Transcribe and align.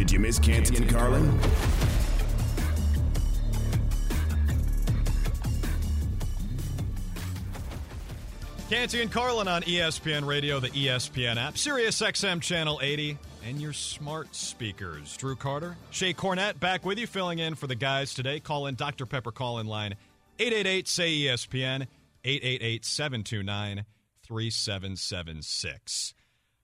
Did 0.00 0.12
you 0.12 0.18
miss 0.18 0.38
Canty 0.38 0.78
and 0.78 0.88
Carlin? 0.88 1.38
Canty 8.70 9.02
and 9.02 9.12
Carlin 9.12 9.46
on 9.46 9.60
ESPN 9.64 10.26
Radio, 10.26 10.58
the 10.58 10.70
ESPN 10.70 11.36
app, 11.36 11.58
Sirius 11.58 12.00
XM 12.00 12.40
Channel 12.40 12.80
80, 12.82 13.18
and 13.44 13.60
your 13.60 13.74
smart 13.74 14.34
speakers. 14.34 15.14
Drew 15.18 15.36
Carter, 15.36 15.76
Shae 15.92 16.16
Cornette 16.16 16.58
back 16.58 16.86
with 16.86 16.98
you, 16.98 17.06
filling 17.06 17.38
in 17.38 17.54
for 17.54 17.66
the 17.66 17.74
guys 17.74 18.14
today. 18.14 18.40
Call 18.40 18.68
in 18.68 18.76
Dr. 18.76 19.04
Pepper 19.04 19.32
call 19.32 19.58
in 19.58 19.66
line 19.66 19.96
888 20.38 20.88
say 20.88 21.12
ESPN, 21.12 21.86
888 22.24 22.86
729 22.86 23.84
3776. 24.22 26.14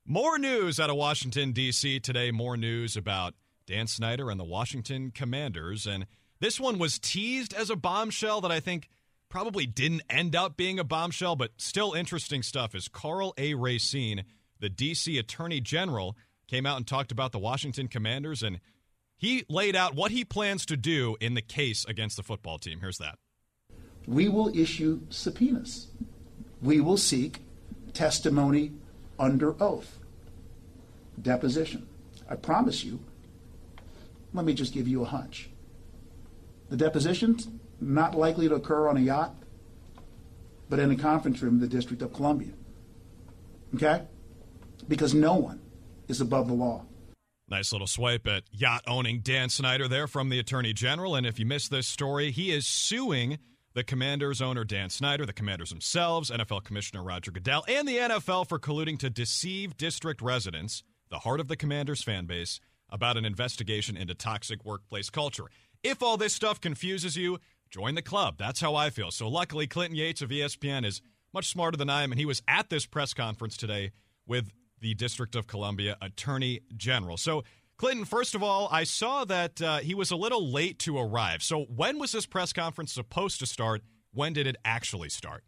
More 0.08 0.38
news 0.38 0.78
out 0.78 0.88
of 0.88 0.94
Washington, 0.94 1.50
D.C. 1.50 1.98
today. 1.98 2.30
More 2.30 2.56
news 2.56 2.96
about 2.96 3.34
Dan 3.66 3.88
Snyder 3.88 4.30
and 4.30 4.38
the 4.38 4.44
Washington 4.44 5.10
Commanders. 5.10 5.84
And 5.84 6.06
this 6.38 6.60
one 6.60 6.78
was 6.78 7.00
teased 7.00 7.52
as 7.52 7.70
a 7.70 7.76
bombshell 7.76 8.40
that 8.42 8.52
I 8.52 8.60
think 8.60 8.88
probably 9.28 9.66
didn't 9.66 10.02
end 10.08 10.36
up 10.36 10.56
being 10.56 10.78
a 10.78 10.84
bombshell, 10.84 11.34
but 11.34 11.50
still 11.56 11.92
interesting 11.92 12.44
stuff. 12.44 12.72
Is 12.72 12.86
Karl 12.86 13.34
A. 13.36 13.54
Racine, 13.54 14.22
the 14.60 14.68
D.C. 14.68 15.18
Attorney 15.18 15.60
General, 15.60 16.16
came 16.46 16.66
out 16.66 16.76
and 16.76 16.86
talked 16.86 17.10
about 17.10 17.32
the 17.32 17.40
Washington 17.40 17.88
Commanders, 17.88 18.44
and 18.44 18.60
he 19.16 19.44
laid 19.48 19.74
out 19.74 19.96
what 19.96 20.12
he 20.12 20.24
plans 20.24 20.64
to 20.66 20.76
do 20.76 21.16
in 21.20 21.34
the 21.34 21.42
case 21.42 21.84
against 21.84 22.16
the 22.16 22.22
football 22.22 22.58
team. 22.60 22.78
Here's 22.80 22.98
that. 22.98 23.18
We 24.06 24.28
will 24.28 24.56
issue 24.56 25.00
subpoenas. 25.10 25.88
We 26.62 26.80
will 26.80 26.96
seek 26.96 27.40
testimony 27.92 28.70
under 29.18 29.54
oath, 29.62 29.98
deposition. 31.20 31.86
I 32.28 32.36
promise 32.36 32.84
you, 32.84 33.00
let 34.32 34.44
me 34.44 34.54
just 34.54 34.74
give 34.74 34.88
you 34.88 35.02
a 35.02 35.06
hunch. 35.06 35.48
The 36.68 36.76
deposition's 36.76 37.48
not 37.80 38.14
likely 38.14 38.48
to 38.48 38.54
occur 38.54 38.88
on 38.88 38.96
a 38.96 39.00
yacht, 39.00 39.34
but 40.68 40.78
in 40.78 40.90
a 40.90 40.96
conference 40.96 41.40
room 41.42 41.54
in 41.54 41.60
the 41.60 41.68
District 41.68 42.02
of 42.02 42.12
Columbia. 42.12 42.52
Okay? 43.74 44.02
Because 44.88 45.14
no 45.14 45.34
one 45.34 45.60
is 46.08 46.20
above 46.20 46.48
the 46.48 46.54
law. 46.54 46.84
Nice 47.48 47.70
little 47.70 47.86
swipe 47.86 48.26
at 48.26 48.42
yacht 48.50 48.82
owning 48.88 49.20
Dan 49.20 49.48
Snyder 49.48 49.86
there 49.86 50.08
from 50.08 50.30
the 50.30 50.40
Attorney 50.40 50.72
General. 50.72 51.14
And 51.14 51.24
if 51.24 51.38
you 51.38 51.46
missed 51.46 51.70
this 51.70 51.86
story, 51.86 52.32
he 52.32 52.50
is 52.50 52.66
suing 52.66 53.38
the 53.76 53.84
Commanders 53.84 54.40
owner 54.40 54.64
Dan 54.64 54.88
Snyder, 54.88 55.26
the 55.26 55.34
Commanders 55.34 55.68
themselves, 55.68 56.30
NFL 56.30 56.64
Commissioner 56.64 57.02
Roger 57.02 57.30
Goodell, 57.30 57.62
and 57.68 57.86
the 57.86 57.98
NFL 57.98 58.48
for 58.48 58.58
colluding 58.58 58.98
to 59.00 59.10
deceive 59.10 59.76
district 59.76 60.22
residents, 60.22 60.82
the 61.10 61.18
heart 61.18 61.40
of 61.40 61.48
the 61.48 61.56
Commanders 61.56 62.02
fan 62.02 62.24
base, 62.24 62.58
about 62.88 63.18
an 63.18 63.26
investigation 63.26 63.94
into 63.94 64.14
toxic 64.14 64.64
workplace 64.64 65.10
culture. 65.10 65.44
If 65.82 66.02
all 66.02 66.16
this 66.16 66.32
stuff 66.32 66.58
confuses 66.58 67.18
you, 67.18 67.38
join 67.68 67.96
the 67.96 68.00
club. 68.00 68.36
That's 68.38 68.62
how 68.62 68.74
I 68.74 68.88
feel. 68.88 69.10
So 69.10 69.28
luckily, 69.28 69.66
Clinton 69.66 69.96
Yates 69.96 70.22
of 70.22 70.30
ESPN 70.30 70.86
is 70.86 71.02
much 71.34 71.50
smarter 71.50 71.76
than 71.76 71.90
I 71.90 72.02
am, 72.02 72.12
and 72.12 72.18
he 72.18 72.24
was 72.24 72.40
at 72.48 72.70
this 72.70 72.86
press 72.86 73.12
conference 73.12 73.58
today 73.58 73.92
with 74.26 74.52
the 74.80 74.94
District 74.94 75.36
of 75.36 75.46
Columbia 75.46 75.98
Attorney 76.00 76.60
General. 76.78 77.18
So 77.18 77.44
Clinton, 77.76 78.06
first 78.06 78.34
of 78.34 78.42
all, 78.42 78.68
I 78.72 78.84
saw 78.84 79.24
that 79.26 79.60
uh, 79.60 79.78
he 79.78 79.94
was 79.94 80.10
a 80.10 80.16
little 80.16 80.50
late 80.50 80.78
to 80.80 80.98
arrive. 80.98 81.42
So, 81.42 81.64
when 81.64 81.98
was 81.98 82.12
this 82.12 82.24
press 82.24 82.52
conference 82.52 82.92
supposed 82.92 83.38
to 83.40 83.46
start? 83.46 83.82
When 84.12 84.32
did 84.32 84.46
it 84.46 84.56
actually 84.64 85.10
start? 85.10 85.44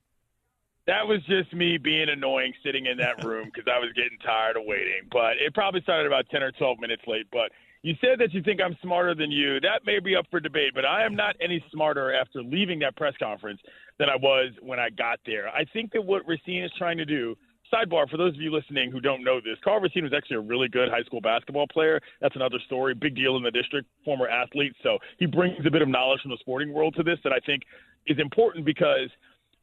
That 0.87 1.07
was 1.07 1.21
just 1.27 1.55
me 1.55 1.79
being 1.79 2.09
annoying 2.11 2.53
sitting 2.65 2.87
in 2.87 2.99
that 2.99 3.25
room 3.25 3.51
because 3.55 3.67
I 3.67 3.79
was 3.79 3.93
getting 3.95 4.19
tired 4.25 4.57
of 4.57 4.65
waiting. 4.67 5.09
But 5.11 5.37
it 5.41 5.55
probably 5.55 5.81
started 5.83 6.07
about 6.07 6.29
10 6.31 6.43
or 6.43 6.53
12 6.53 6.79
minutes 6.81 7.03
late. 7.07 7.27
But 7.33 7.51
you 7.83 7.95
said 8.01 8.19
that 8.19 8.35
you 8.35 8.43
think 8.43 8.61
I'm 8.61 8.77
smarter 8.83 9.15
than 9.15 9.31
you. 9.31 9.61
That 9.61 9.87
may 9.87 9.99
be 9.99 10.15
up 10.15 10.27
for 10.31 10.41
debate, 10.41 10.73
but 10.75 10.85
I 10.85 11.07
am 11.07 11.15
not 11.15 11.37
any 11.41 11.65
smarter 11.73 12.13
after 12.15 12.43
leaving 12.43 12.79
that 12.81 12.97
press 12.97 13.15
conference 13.19 13.61
than 13.99 14.11
I 14.11 14.17
was 14.17 14.53
when 14.61 14.79
I 14.79 14.91
got 14.91 15.21
there. 15.25 15.49
I 15.49 15.65
think 15.73 15.93
that 15.93 16.05
what 16.05 16.27
Racine 16.27 16.65
is 16.65 16.73
trying 16.77 16.99
to 16.99 17.07
do 17.07 17.37
sidebar 17.73 18.09
for 18.09 18.17
those 18.17 18.35
of 18.35 18.41
you 18.41 18.53
listening 18.53 18.91
who 18.91 19.01
don't 19.01 19.25
know 19.25 19.41
this, 19.41 19.57
Karl 19.63 19.81
Racine 19.81 20.05
was 20.05 20.13
actually 20.17 20.37
a 20.37 20.41
really 20.41 20.69
good 20.69 20.89
high 20.89 21.03
school 21.03 21.21
basketball 21.21 21.67
player. 21.67 22.01
That's 22.21 22.37
another 22.37 22.59
story. 22.67 22.95
Big 22.95 23.15
deal 23.15 23.37
in 23.37 23.43
the 23.43 23.51
district, 23.51 23.89
former 24.05 24.29
athlete. 24.29 24.75
So 24.83 24.99
he 25.19 25.27
brings 25.27 25.65
a 25.67 25.71
bit 25.71 25.83
of 25.83 25.89
knowledge 25.89 26.21
from 26.23 26.31
the 26.31 26.39
sporting 26.41 26.73
world 26.73 26.95
to 26.97 27.03
this 27.03 27.19
that 27.25 27.33
I 27.33 27.41
think 27.45 27.63
is 28.07 28.19
important 28.19 28.65
because 28.65 29.09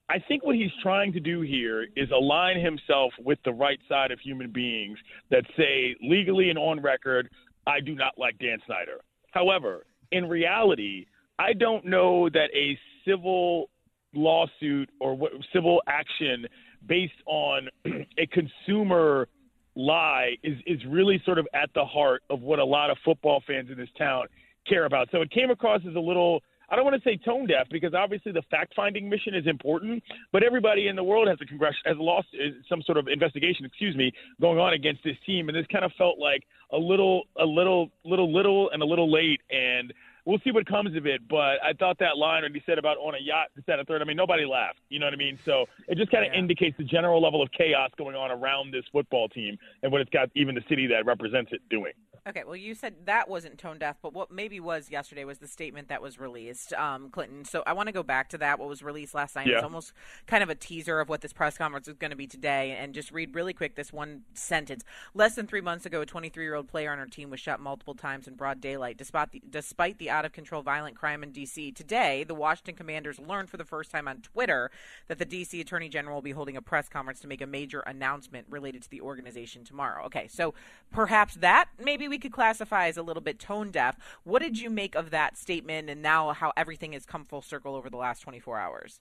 I 0.10 0.20
think 0.28 0.46
what 0.46 0.56
he's 0.56 0.72
trying 0.84 1.14
to 1.14 1.20
do 1.20 1.42
here 1.42 1.88
is 1.96 2.10
align 2.12 2.60
himself 2.60 3.12
with 3.24 3.40
the 3.44 3.52
right 3.52 3.80
side 3.90 4.12
of 4.12 4.20
human 4.20 4.52
beings 4.52 5.00
that 5.32 5.44
say 5.58 5.96
legally 6.02 6.50
and 6.50 6.60
on 6.60 6.80
record, 6.82 7.30
I 7.66 7.80
do 7.80 7.96
not 7.96 8.14
like 8.18 8.38
Dan 8.38 8.60
Snyder. 8.68 9.02
However, 9.32 9.86
in 10.12 10.30
reality, 10.30 11.08
I 11.40 11.54
don't 11.54 11.86
know 11.86 12.30
that 12.30 12.50
a 12.54 12.78
civil 13.06 13.70
lawsuit 14.14 14.90
or 15.00 15.18
civil 15.52 15.82
action 15.88 16.46
based 16.88 17.14
on 17.26 17.70
a 17.86 18.28
consumer 18.28 19.28
lie 19.76 20.38
is 20.44 20.58
is 20.66 20.80
really 20.88 21.22
sort 21.26 21.38
of 21.38 21.48
at 21.54 21.70
the 21.76 21.84
heart 21.84 22.24
of 22.30 22.42
what 22.42 22.60
a 22.60 22.66
lot 22.66 22.90
of 22.90 22.98
football 23.04 23.44
fans 23.46 23.70
in 23.70 23.78
this 23.78 23.90
town 23.98 24.26
care 24.68 24.86
about. 24.86 25.10
So 25.12 25.22
it 25.22 25.32
came 25.32 25.52
across 25.52 25.82
as 25.88 25.96
a 25.96 26.00
little 26.00 26.42
I 26.70 26.76
don't 26.76 26.86
want 26.86 27.02
to 27.02 27.08
say 27.08 27.18
tone 27.18 27.48
deaf 27.48 27.68
because 27.70 27.94
obviously 27.94 28.32
the 28.32 28.42
fact 28.50 28.74
finding 28.76 29.10
mission 29.10 29.36
is 29.36 29.46
important, 29.46 30.02
but 30.32 30.44
everybody 30.44 30.88
in 30.88 30.96
the 30.96 31.04
world 31.04 31.28
has 31.28 31.38
a 31.42 31.46
congress 31.46 31.76
has 31.86 31.98
lost 31.98 32.28
uh, 32.34 32.50
some 32.68 32.82
sort 32.82 32.98
of 32.98 33.08
investigation, 33.08 33.66
excuse 33.66 33.96
me, 33.96 34.12
going 34.42 34.58
on 34.58 34.74
against 34.74 35.04
this 35.04 35.16
team, 35.26 35.48
and 35.50 35.56
this 35.56 35.66
kind 35.72 35.86
of 35.86 35.92
felt 35.98 36.18
like 36.18 36.44
a 36.72 36.78
little, 36.78 37.24
a 37.40 37.46
little, 37.46 37.92
little, 38.04 38.34
little, 38.34 38.70
and 38.72 38.82
a 38.82 38.86
little 38.86 39.12
late, 39.12 39.42
and 39.52 39.94
we'll 40.26 40.40
see 40.44 40.52
what 40.52 40.66
comes 40.66 40.96
of 40.96 41.06
it. 41.06 41.22
But 41.30 41.64
I 41.64 41.74
thought 41.78 41.98
that 42.00 42.18
line 42.18 42.44
when 42.44 42.54
he 42.54 42.62
said 42.66 42.78
about 42.78 42.98
on 42.98 43.16
a 43.16 43.20
yacht 43.20 43.48
set 43.66 43.80
a 43.80 43.86
third, 43.86 44.02
I 44.02 44.06
mean, 44.06 44.18
nobody 44.18 44.46
laughed. 44.46 44.80
You 44.90 45.00
know 45.00 45.06
what 45.06 45.14
I 45.14 45.18
mean? 45.18 45.40
So 45.46 45.66
it 45.88 45.98
just 45.98 46.12
kind 46.12 46.26
of 46.26 46.34
yeah. 46.34 46.40
indicates 46.40 46.78
the 46.78 46.84
general 46.84 47.22
level 47.22 47.42
of 47.42 47.50
chaos 47.52 47.92
going 47.98 48.16
on 48.16 48.32
around 48.32 48.74
this 48.74 48.84
football 48.92 49.30
team 49.30 49.58
and 49.84 49.92
what 49.92 50.02
it's 50.02 50.10
got 50.10 50.30
even 50.36 50.56
the 50.56 50.64
city 50.68 50.88
that 50.88 51.06
represents 51.06 51.52
it 51.54 51.62
doing. 51.70 51.94
Okay, 52.28 52.44
well, 52.44 52.56
you 52.56 52.74
said 52.74 52.96
that 53.06 53.30
wasn't 53.30 53.60
tone 53.60 53.78
deaf, 53.78 53.98
but 54.02 54.12
what 54.12 54.32
maybe 54.32 54.60
was 54.60 54.90
yesterday 54.90 55.24
was 55.26 55.38
the 55.38 55.48
statement 55.48 55.90
that 55.90 56.02
was 56.02 56.20
released, 56.20 56.74
um, 56.74 57.12
Clinton. 57.12 57.46
So 57.46 57.62
I 57.68 57.74
want 57.74 57.86
to 57.86 57.94
go 57.94 58.02
back 58.02 58.30
to 58.30 58.40
that. 58.40 58.58
What 58.58 58.68
was 58.68 58.82
released 58.82 59.14
last 59.14 59.36
night? 59.36 59.46
Yeah. 59.46 59.58
It's 59.58 59.64
almost 59.64 59.94
kind 60.26 60.42
of 60.42 60.50
a 60.50 60.56
teaser 60.56 61.00
of 61.00 61.08
what 61.08 61.22
this 61.22 61.34
press 61.34 61.56
conference 61.56 61.88
is 61.88 61.94
going 61.94 62.10
to 62.10 62.18
be 62.18 62.26
today, 62.26 62.76
and 62.80 62.96
just 62.96 63.12
read 63.12 63.36
really 63.36 63.54
quick 63.54 63.76
this 63.76 63.94
one 63.94 64.22
sentence. 64.34 64.84
Less 65.14 65.36
than 65.36 65.46
three 65.46 65.62
months 65.62 65.86
ago, 65.86 66.02
a 66.02 66.06
23-year-old 66.08 66.68
player 66.68 66.92
on 66.92 66.98
our 66.98 67.06
team 67.06 67.30
was 67.30 67.40
shot 67.40 67.60
multiple 67.60 67.94
times 67.94 68.28
in 68.28 68.34
broad 68.34 68.60
daylight, 68.60 68.98
despite 68.98 69.32
the, 69.32 69.44
despite 69.48 70.00
the 70.00 70.10
out-of-control 70.10 70.64
violent 70.64 70.96
crime 70.96 71.22
in 71.22 71.32
D.C. 71.32 71.74
Today, 71.74 72.24
the 72.24 72.34
Washington 72.34 72.74
Commanders 72.74 73.20
learned 73.20 73.52
for 73.52 73.58
the 73.58 73.64
first 73.64 73.92
time 73.92 74.08
on 74.08 74.22
Twitter 74.22 74.72
that 75.10 75.20
the 75.20 75.26
D.C. 75.26 75.62
Attorney 75.62 75.90
General 75.90 76.16
will 76.16 76.22
be 76.24 76.32
holding 76.32 76.58
a 76.58 76.62
press 76.64 76.90
conference 76.90 77.20
to 77.20 77.28
make 77.28 77.42
a 77.42 77.48
major 77.48 77.82
announcement 77.82 78.48
related 78.50 78.82
to 78.82 78.90
the 78.90 79.02
organization 79.02 79.64
tomorrow. 79.64 80.06
Okay, 80.08 80.28
so 80.28 80.56
perhaps 80.92 81.36
that 81.36 81.70
maybe 81.80 82.08
we 82.08 82.15
could 82.18 82.32
classify 82.32 82.88
as 82.88 82.98
a 82.98 83.04
little 83.04 83.22
bit 83.22 83.40
tone 83.40 83.72
deaf. 83.72 83.98
What 84.24 84.42
did 84.42 84.60
you 84.60 84.70
make 84.70 84.96
of 84.96 85.10
that 85.12 85.38
statement 85.38 85.90
and 85.90 86.02
now 86.02 86.34
how 86.34 86.54
everything 86.58 86.94
has 86.94 87.06
come 87.06 87.26
full 87.26 87.42
circle 87.42 87.76
over 87.76 87.90
the 87.90 87.98
last 87.98 88.22
24 88.22 88.58
hours? 88.58 89.00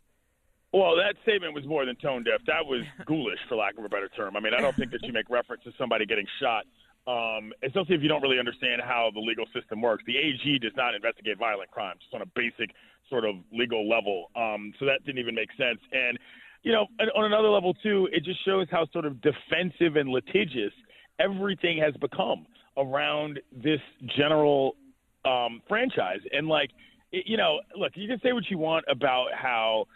Well, 0.74 0.96
that 0.96 1.14
statement 1.22 1.54
was 1.54 1.64
more 1.66 1.86
than 1.86 1.94
tone 1.96 2.24
deaf. 2.24 2.40
That 2.48 2.66
was 2.66 2.82
ghoulish, 3.06 3.38
for 3.48 3.54
lack 3.54 3.78
of 3.78 3.84
a 3.84 3.88
better 3.88 4.08
term. 4.08 4.36
I 4.36 4.40
mean, 4.40 4.54
I 4.58 4.60
don't 4.60 4.74
think 4.74 4.90
that 4.90 5.04
you 5.04 5.12
make 5.12 5.30
reference 5.30 5.62
to 5.64 5.72
somebody 5.78 6.04
getting 6.04 6.26
shot, 6.42 6.66
um, 7.06 7.52
especially 7.62 7.94
if 7.94 8.02
you 8.02 8.08
don't 8.08 8.22
really 8.22 8.40
understand 8.40 8.82
how 8.82 9.10
the 9.14 9.20
legal 9.20 9.46
system 9.54 9.80
works. 9.80 10.02
The 10.04 10.18
AG 10.18 10.58
does 10.58 10.72
not 10.76 10.96
investigate 10.96 11.38
violent 11.38 11.70
crimes 11.70 12.00
just 12.02 12.12
on 12.12 12.22
a 12.22 12.30
basic 12.34 12.74
sort 13.08 13.24
of 13.24 13.36
legal 13.52 13.88
level. 13.88 14.30
Um, 14.34 14.72
so 14.80 14.86
that 14.86 15.06
didn't 15.06 15.20
even 15.20 15.36
make 15.36 15.50
sense. 15.56 15.78
And, 15.92 16.18
you 16.64 16.72
know, 16.72 16.86
on 17.14 17.24
another 17.24 17.50
level, 17.50 17.74
too, 17.74 18.08
it 18.10 18.24
just 18.24 18.44
shows 18.44 18.66
how 18.68 18.86
sort 18.92 19.04
of 19.04 19.22
defensive 19.22 19.94
and 19.94 20.10
litigious 20.10 20.74
everything 21.20 21.78
has 21.78 21.94
become 22.00 22.46
around 22.76 23.40
this 23.52 23.80
general 24.16 24.76
um, 25.24 25.62
franchise. 25.68 26.20
And 26.32 26.48
like, 26.48 26.70
it, 27.12 27.24
you 27.26 27.36
know, 27.36 27.60
look, 27.76 27.92
you 27.94 28.08
can 28.08 28.20
say 28.20 28.32
what 28.32 28.44
you 28.50 28.58
want 28.58 28.84
about 28.88 29.28
how 29.34 29.86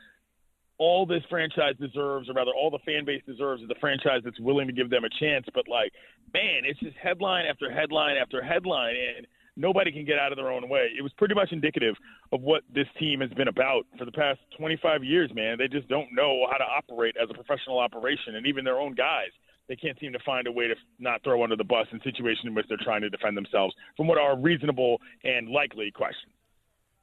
all 0.79 1.05
this 1.05 1.23
franchise 1.29 1.75
deserves, 1.81 2.29
or 2.29 2.35
rather, 2.35 2.53
all 2.53 2.71
the 2.71 2.79
fan 2.87 3.05
base 3.05 3.23
deserves, 3.27 3.63
is 3.63 3.69
the 3.69 3.75
franchise 3.81 4.21
that's 4.25 4.39
willing 4.41 4.69
to 4.69 4.73
give 4.73 4.91
them 4.91 5.05
a 5.05 5.09
chance. 5.21 5.45
But 5.53 5.67
like, 5.69 5.93
man, 6.33 6.63
it's 6.65 6.79
just 6.81 6.97
headline 6.97 7.47
after 7.47 7.71
headline 7.71 8.17
after 8.17 8.43
headline, 8.43 8.95
and 8.95 9.27
nobody 9.57 9.91
can 9.91 10.05
get 10.05 10.19
out 10.19 10.31
of 10.31 10.37
their 10.37 10.53
own 10.53 10.69
way. 10.69 10.89
It 10.97 11.03
was 11.03 11.13
pretty 11.19 11.35
much 11.35 11.51
indicative 11.51 11.97
of 12.33 12.43
what 12.43 12.63
this 12.73 12.87
team 12.99 13.21
has 13.21 13.31
been 13.31 13.49
about 13.49 13.87
for 13.99 14.05
the 14.05 14.13
past 14.13 14.39
25 14.57 15.03
years, 15.03 15.33
man. 15.35 15.59
They 15.59 15.67
just 15.67 15.89
don't 15.89 16.09
know 16.13 16.47
how 16.51 16.59
to 16.59 16.65
operate 16.65 17.17
as 17.21 17.29
a 17.29 17.35
professional 17.35 17.81
operation, 17.81 18.37
and 18.37 18.47
even 18.47 18.65
their 18.65 18.79
own 18.79 18.95
guys 18.95 19.31
they 19.69 19.77
can't 19.77 19.99
seem 20.01 20.13
to 20.13 20.19
find 20.25 20.47
a 20.47 20.53
way 20.53 20.67
to 20.67 20.75
not 20.99 21.23
throw 21.23 21.43
under 21.43 21.57
the 21.57 21.65
bus 21.65 21.87
in 21.93 22.01
situations 22.03 22.45
in 22.47 22.55
which 22.55 22.67
they're 22.69 22.79
trying 22.83 23.03
to 23.03 23.11
defend 23.11 23.37
themselves 23.37 23.75
from 23.97 24.07
what 24.07 24.19
are 24.19 24.37
reasonable 24.39 25.01
and 25.25 25.49
likely 25.49 25.91
questions. 25.91 26.33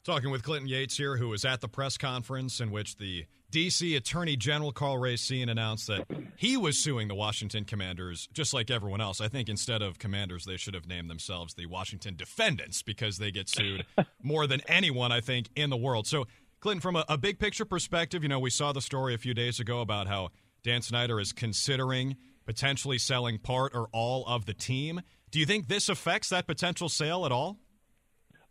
Talking 0.04 0.30
with 0.30 0.44
Clinton 0.44 0.68
Yates 0.68 0.98
here, 0.98 1.18
who 1.18 1.30
was 1.30 1.46
at 1.46 1.62
the 1.62 1.68
press 1.68 1.98
conference 1.98 2.60
in 2.60 2.70
which 2.70 2.98
the 2.98 3.26
D.C. 3.50 3.96
Attorney 3.96 4.36
General 4.36 4.72
Karl 4.72 5.00
Racine 5.00 5.50
announced 5.50 5.88
that 5.88 6.06
he 6.36 6.58
was 6.58 6.78
suing 6.78 7.08
the 7.08 7.16
Washington 7.16 7.66
Commanders 7.66 8.28
just 8.32 8.54
like 8.54 8.70
everyone 8.70 9.02
else. 9.02 9.20
I 9.20 9.30
think 9.30 9.50
instead 9.50 9.82
of 9.82 9.98
Commanders, 9.98 10.46
they 10.46 10.58
should 10.58 10.76
have 10.76 10.88
named 10.88 11.10
themselves 11.10 11.56
the 11.56 11.66
Washington 11.66 12.16
Defendants 12.16 12.84
because 12.84 13.18
they 13.18 13.32
get 13.32 13.50
sued 13.50 13.86
more 14.22 14.46
than 14.46 14.62
anyone, 14.68 15.12
I 15.12 15.22
think, 15.22 15.50
in 15.56 15.72
the 15.72 15.78
world. 15.78 16.06
So, 16.06 16.26
Clinton, 16.60 16.82
from 16.82 16.98
a, 16.98 17.06
a 17.10 17.18
big 17.18 17.40
picture 17.40 17.66
perspective, 17.66 18.22
you 18.22 18.30
know, 18.30 18.40
we 18.40 18.50
saw 18.50 18.74
the 18.74 18.82
story 18.82 19.16
a 19.16 19.18
few 19.18 19.34
days 19.34 19.60
ago 19.60 19.82
about 19.82 20.08
how 20.08 20.30
Dan 20.64 20.82
Snyder 20.82 21.20
is 21.20 21.32
considering 21.32 22.16
potentially 22.46 22.98
selling 22.98 23.38
part 23.38 23.74
or 23.76 23.88
all 23.92 24.26
of 24.28 24.46
the 24.46 24.54
team. 24.54 25.02
Do 25.32 25.40
you 25.40 25.46
think 25.46 25.68
this 25.68 25.90
affects 25.90 26.30
that 26.30 26.48
potential 26.48 26.90
sale 26.90 27.26
at 27.26 27.32
all? 27.32 27.58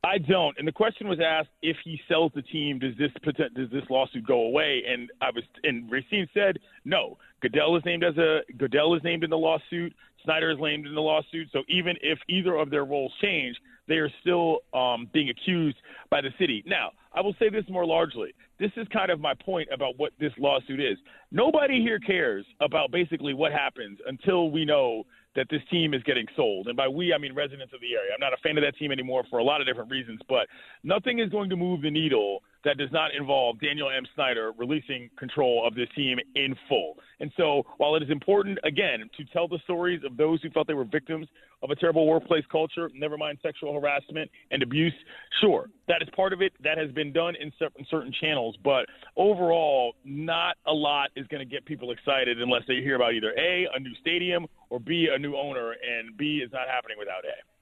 I 0.05 0.19
don't. 0.19 0.55
And 0.58 0.69
the 0.69 0.73
question 0.73 1.08
was 1.08 1.19
asked: 1.19 1.49
if 1.62 1.76
he 1.82 1.99
sells 2.08 2.31
the 2.35 2.43
team, 2.43 2.79
does 2.79 2.93
this 2.99 3.11
does 3.25 3.70
this 3.70 3.85
lawsuit 3.88 4.26
go 4.26 4.43
away? 4.43 4.82
And 4.87 5.11
I 5.23 5.31
was, 5.31 5.44
and 5.62 5.91
Racine 5.91 6.29
said 6.35 6.58
no. 6.85 7.17
Goodell 7.41 7.76
is 7.76 7.82
named 7.87 8.05
as 8.05 8.17
a 8.19 8.41
Goodell 8.58 8.94
is 8.94 9.02
named 9.02 9.25
in 9.25 9.31
the 9.31 9.38
lawsuit. 9.38 9.94
Snyder 10.23 10.50
is 10.50 10.58
named 10.61 10.87
in 10.87 10.94
the 10.94 11.00
lawsuit. 11.00 11.49
So 11.52 11.62
even 11.69 11.96
if 12.02 12.19
either 12.29 12.55
of 12.55 12.70
their 12.70 12.85
roles 12.85 13.12
change, 13.23 13.56
they 13.89 13.97
are 13.97 14.11
still 14.21 14.59
um, 14.73 15.09
being 15.13 15.31
accused 15.31 15.77
by 16.11 16.21
the 16.21 16.31
city. 16.39 16.63
Now, 16.67 16.91
I 17.13 17.21
will 17.21 17.35
say 17.39 17.49
this 17.49 17.65
more 17.69 17.87
largely. 17.87 18.35
This 18.59 18.71
is 18.77 18.87
kind 18.93 19.11
of 19.11 19.21
my 19.21 19.35
point 19.35 19.69
about 19.73 19.99
what 19.99 20.13
this 20.19 20.33
lawsuit 20.39 20.81
is. 20.81 20.99
Nobody 21.31 21.81
here 21.81 21.99
cares 21.99 22.45
about 22.61 22.91
basically 22.91 23.35
what 23.35 23.53
happens 23.53 23.99
until 24.07 24.51
we 24.51 24.65
know 24.65 25.05
that 25.37 25.47
this 25.51 25.61
team 25.71 25.95
is 25.95 26.03
getting 26.05 26.27
sold. 26.37 26.69
And 26.69 26.77
by 26.77 26.89
we, 26.89 27.13
I 27.13 27.19
mean 27.19 27.35
residents 27.35 27.73
of 27.75 27.81
the 27.81 27.95
area. 27.95 28.13
I'm 28.15 28.21
not 28.21 28.33
a 28.33 28.37
fan 28.43 28.57
of 28.57 28.63
that 28.65 28.77
team 28.79 28.93
anymore 28.93 29.25
for 29.29 29.39
a 29.39 29.45
lot 29.45 29.61
of 29.61 29.67
different 29.67 29.91
reasons, 29.91 30.21
but 30.29 30.47
nothing 30.83 31.19
is 31.19 31.29
going 31.31 31.51
to 31.51 31.57
move 31.57 31.83
the 31.83 31.91
needle 31.91 32.43
that 32.65 32.79
does 32.79 32.91
not 32.93 33.15
involve 33.15 33.61
Daniel 33.61 33.91
M. 33.91 34.05
Snyder 34.15 34.53
releasing 34.57 35.11
control 35.19 35.67
of 35.67 35.75
this 35.75 35.89
team 35.95 36.19
in 36.35 36.55
full. 36.69 36.95
And 37.21 37.31
so, 37.37 37.65
while 37.79 37.95
it 37.97 38.03
is 38.03 38.11
important, 38.11 38.59
again, 38.65 39.09
to 39.17 39.25
tell 39.33 39.49
the 39.49 39.59
stories 39.65 40.03
of 40.05 40.17
those 40.17 40.43
who 40.43 40.51
felt 40.51 40.67
they 40.67 40.75
were 40.75 40.85
victims 40.85 41.29
of 41.63 41.71
a 41.71 41.77
terrible 41.77 42.07
workplace 42.07 42.45
culture, 42.51 42.91
never 42.95 43.17
mind 43.17 43.39
sexual 43.43 43.73
harassment 43.73 44.31
and 44.51 44.63
abuse, 44.63 44.95
sure, 45.41 45.71
that 45.89 46.03
is 46.03 46.09
part 46.15 46.33
of 46.33 46.43
it. 46.43 46.53
That 46.63 46.79
has 46.79 46.91
been 46.93 47.13
done 47.13 47.35
in 47.41 47.53
certain 47.59 48.13
channels. 48.21 48.57
But 48.63 48.87
overall, 49.17 49.95
not 50.05 50.57
a 50.67 50.73
lot 50.73 51.11
is 51.17 51.27
going 51.29 51.47
to 51.47 51.51
get 51.51 51.65
people 51.65 51.91
excited 51.91 52.41
unless 52.41 52.63
they 52.67 52.77
hear 52.77 52.97
about 52.97 53.15
either 53.15 53.33
A, 53.39 53.67
a 53.75 53.81
new 53.81 53.95
stadium, 54.01 54.47
or 54.71 54.81
B, 54.81 55.09
a 55.15 55.19
new 55.19 55.37
owner. 55.37 55.73
And 55.73 56.17
B 56.17 56.43
is 56.45 56.51
not 56.53 56.69
happening 56.69 56.97
without 56.99 57.25
A. 57.25 57.54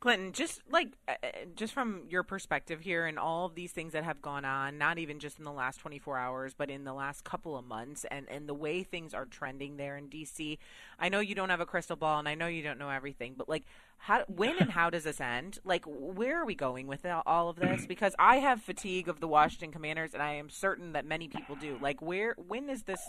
Clinton, 0.00 0.32
just 0.32 0.60
like 0.70 0.88
uh, 1.08 1.14
uh, 1.22 1.28
just 1.56 1.74
from 1.74 2.02
your 2.08 2.22
perspective 2.22 2.80
here 2.80 3.06
and 3.06 3.18
all 3.18 3.46
of 3.46 3.56
these 3.56 3.72
things 3.72 3.92
that 3.94 4.04
have 4.04 4.22
gone 4.22 4.44
on, 4.44 4.78
not 4.78 4.98
even 4.98 5.18
just 5.18 5.38
in 5.38 5.44
the 5.44 5.52
last 5.52 5.80
24 5.80 6.16
hours, 6.16 6.54
but 6.56 6.70
in 6.70 6.84
the 6.84 6.92
last 6.92 7.24
couple 7.24 7.56
of 7.56 7.64
months 7.64 8.04
and 8.10 8.28
and 8.28 8.48
the 8.48 8.54
way 8.54 8.84
things 8.84 9.12
are 9.12 9.24
trending 9.24 9.76
there 9.76 9.96
in 9.96 10.08
DC. 10.08 10.58
I 11.00 11.08
know 11.08 11.18
you 11.18 11.34
don't 11.34 11.50
have 11.50 11.60
a 11.60 11.66
crystal 11.66 11.96
ball 11.96 12.20
and 12.20 12.28
I 12.28 12.36
know 12.36 12.46
you 12.46 12.62
don't 12.62 12.78
know 12.78 12.90
everything, 12.90 13.34
but 13.36 13.48
like 13.48 13.64
how 13.96 14.24
when 14.28 14.56
and 14.58 14.70
how 14.70 14.88
does 14.88 15.02
this 15.02 15.20
end? 15.20 15.58
Like 15.64 15.84
where 15.86 16.40
are 16.40 16.46
we 16.46 16.54
going 16.54 16.86
with 16.86 17.04
all 17.26 17.48
of 17.48 17.56
this? 17.56 17.86
Because 17.98 18.14
I 18.18 18.36
have 18.36 18.62
fatigue 18.62 19.08
of 19.08 19.18
the 19.18 19.26
Washington 19.26 19.72
Commanders 19.72 20.14
and 20.14 20.22
I 20.22 20.34
am 20.34 20.50
certain 20.50 20.92
that 20.92 21.04
many 21.04 21.26
people 21.26 21.56
do. 21.56 21.76
Like 21.80 22.00
where 22.00 22.36
when 22.36 22.70
is 22.70 22.84
this 22.84 23.00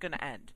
going 0.00 0.12
to 0.12 0.24
end? 0.24 0.52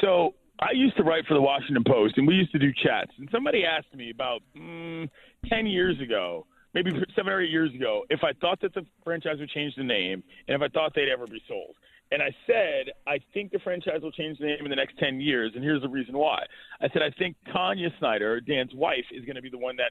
So 0.00 0.34
I 0.60 0.72
used 0.72 0.96
to 0.96 1.02
write 1.02 1.26
for 1.26 1.34
the 1.34 1.40
Washington 1.40 1.84
Post, 1.86 2.16
and 2.16 2.26
we 2.26 2.34
used 2.34 2.52
to 2.52 2.58
do 2.58 2.72
chats. 2.72 3.12
And 3.18 3.28
somebody 3.30 3.64
asked 3.64 3.94
me 3.94 4.10
about 4.10 4.40
mm, 4.56 5.08
ten 5.48 5.66
years 5.66 6.00
ago, 6.00 6.46
maybe 6.74 6.90
seven 7.14 7.32
or 7.32 7.42
eight 7.42 7.50
years 7.50 7.74
ago, 7.74 8.04
if 8.08 8.20
I 8.24 8.32
thought 8.40 8.60
that 8.62 8.74
the 8.74 8.86
franchise 9.04 9.36
would 9.38 9.50
change 9.50 9.74
the 9.76 9.84
name, 9.84 10.22
and 10.48 10.54
if 10.54 10.62
I 10.62 10.68
thought 10.68 10.92
they'd 10.94 11.10
ever 11.10 11.26
be 11.26 11.42
sold. 11.46 11.74
And 12.12 12.22
I 12.22 12.30
said, 12.46 12.92
I 13.06 13.18
think 13.34 13.50
the 13.50 13.58
franchise 13.58 14.00
will 14.00 14.12
change 14.12 14.38
the 14.38 14.46
name 14.46 14.64
in 14.64 14.70
the 14.70 14.76
next 14.76 14.96
10 14.98 15.20
years, 15.20 15.52
and 15.54 15.64
here's 15.64 15.82
the 15.82 15.88
reason 15.88 16.16
why. 16.16 16.44
I 16.80 16.88
said, 16.92 17.02
I 17.02 17.10
think 17.18 17.36
Tanya 17.52 17.88
Snyder, 17.98 18.40
Dan's 18.40 18.74
wife, 18.74 19.04
is 19.10 19.24
going 19.24 19.34
to 19.34 19.42
be 19.42 19.50
the 19.50 19.58
one 19.58 19.76
that 19.76 19.90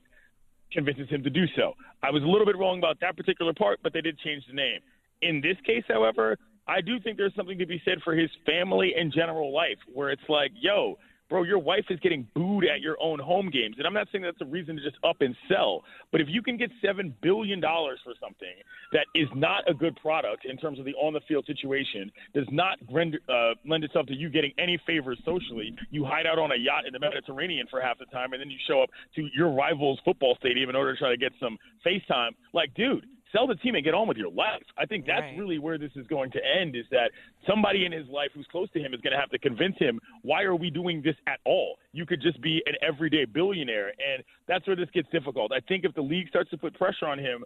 convinces 0.71 1.09
him 1.09 1.23
to 1.23 1.29
do 1.29 1.45
so. 1.57 1.73
I 2.03 2.11
was 2.11 2.23
a 2.23 2.25
little 2.25 2.45
bit 2.45 2.57
wrong 2.57 2.77
about 2.77 2.99
that 3.01 3.17
particular 3.17 3.53
part, 3.53 3.79
but 3.83 3.93
they 3.93 4.01
did 4.01 4.17
change 4.19 4.43
the 4.47 4.53
name. 4.53 4.79
In 5.21 5.41
this 5.41 5.57
case, 5.65 5.83
however, 5.89 6.37
I 6.67 6.81
do 6.81 6.99
think 6.99 7.17
there's 7.17 7.35
something 7.35 7.59
to 7.59 7.65
be 7.65 7.81
said 7.85 7.99
for 8.03 8.15
his 8.15 8.29
family 8.45 8.93
and 8.97 9.13
general 9.13 9.53
life, 9.53 9.77
where 9.93 10.09
it's 10.09 10.27
like, 10.27 10.51
yo, 10.59 10.97
bro, 11.29 11.43
your 11.43 11.59
wife 11.59 11.85
is 11.89 11.99
getting 12.01 12.27
booed 12.35 12.65
at 12.65 12.81
your 12.81 12.97
own 13.01 13.19
home 13.19 13.49
games. 13.49 13.75
And 13.77 13.87
I'm 13.87 13.93
not 13.93 14.07
saying 14.11 14.23
that's 14.23 14.41
a 14.41 14.45
reason 14.45 14.75
to 14.75 14.83
just 14.83 14.97
up 15.03 15.17
and 15.21 15.35
sell, 15.49 15.83
but 16.11 16.21
if 16.21 16.27
you 16.29 16.41
can 16.41 16.57
get 16.57 16.69
$7 16.83 17.13
billion 17.21 17.61
for 17.61 18.13
something 18.19 18.55
that 18.91 19.05
is 19.15 19.27
not 19.35 19.69
a 19.69 19.73
good 19.73 19.95
product 19.97 20.45
in 20.45 20.57
terms 20.57 20.79
of 20.79 20.85
the 20.85 20.93
on 20.93 21.13
the 21.13 21.21
field 21.27 21.45
situation, 21.45 22.11
does 22.33 22.47
not 22.51 22.77
render, 22.91 23.19
uh, 23.29 23.53
lend 23.67 23.83
itself 23.83 24.05
to 24.07 24.13
you 24.13 24.29
getting 24.29 24.51
any 24.57 24.79
favors 24.85 25.19
socially, 25.25 25.75
you 25.89 26.05
hide 26.05 26.25
out 26.25 26.39
on 26.39 26.51
a 26.51 26.55
yacht 26.55 26.85
in 26.85 26.93
the 26.93 26.99
Mediterranean 26.99 27.67
for 27.69 27.81
half 27.81 27.97
the 27.97 28.05
time, 28.05 28.33
and 28.33 28.41
then 28.41 28.49
you 28.49 28.57
show 28.67 28.81
up 28.81 28.89
to 29.15 29.27
your 29.35 29.51
rival's 29.51 29.99
football 30.05 30.35
stadium 30.39 30.69
in 30.69 30.75
order 30.75 30.93
to 30.93 30.99
try 30.99 31.09
to 31.09 31.17
get 31.17 31.31
some 31.39 31.57
FaceTime. 31.85 32.31
Like, 32.53 32.73
dude, 32.75 33.05
sell 33.35 33.47
the 33.47 33.55
team 33.55 33.75
and 33.75 33.83
get 33.83 33.93
on 33.93 34.07
with 34.07 34.17
your 34.17 34.31
life. 34.31 34.63
I 34.77 34.85
think 34.85 35.05
that's 35.05 35.21
right. 35.21 35.37
really 35.37 35.59
where 35.59 35.77
this 35.77 35.91
is 35.95 36.07
going 36.07 36.31
to 36.31 36.39
end 36.39 36.75
is 36.75 36.85
that 36.91 37.11
somebody 37.47 37.85
in 37.85 37.91
his 37.91 38.07
life 38.07 38.29
who's 38.33 38.47
close 38.51 38.69
to 38.71 38.79
him 38.79 38.93
is 38.93 39.01
going 39.01 39.11
to 39.11 39.19
have 39.19 39.29
to 39.31 39.39
convince 39.39 39.77
him, 39.77 39.99
why 40.21 40.43
are 40.43 40.55
we 40.55 40.69
doing 40.69 41.01
this 41.03 41.15
at 41.27 41.39
all? 41.45 41.77
You 41.91 42.05
could 42.05 42.21
just 42.21 42.41
be 42.41 42.61
an 42.65 42.75
everyday 42.81 43.25
billionaire. 43.25 43.87
And 43.87 44.23
that's 44.47 44.65
where 44.67 44.75
this 44.75 44.89
gets 44.93 45.09
difficult. 45.11 45.51
I 45.51 45.59
think 45.67 45.83
if 45.83 45.93
the 45.93 46.01
league 46.01 46.29
starts 46.29 46.49
to 46.51 46.57
put 46.57 46.73
pressure 46.75 47.07
on 47.07 47.19
him, 47.19 47.43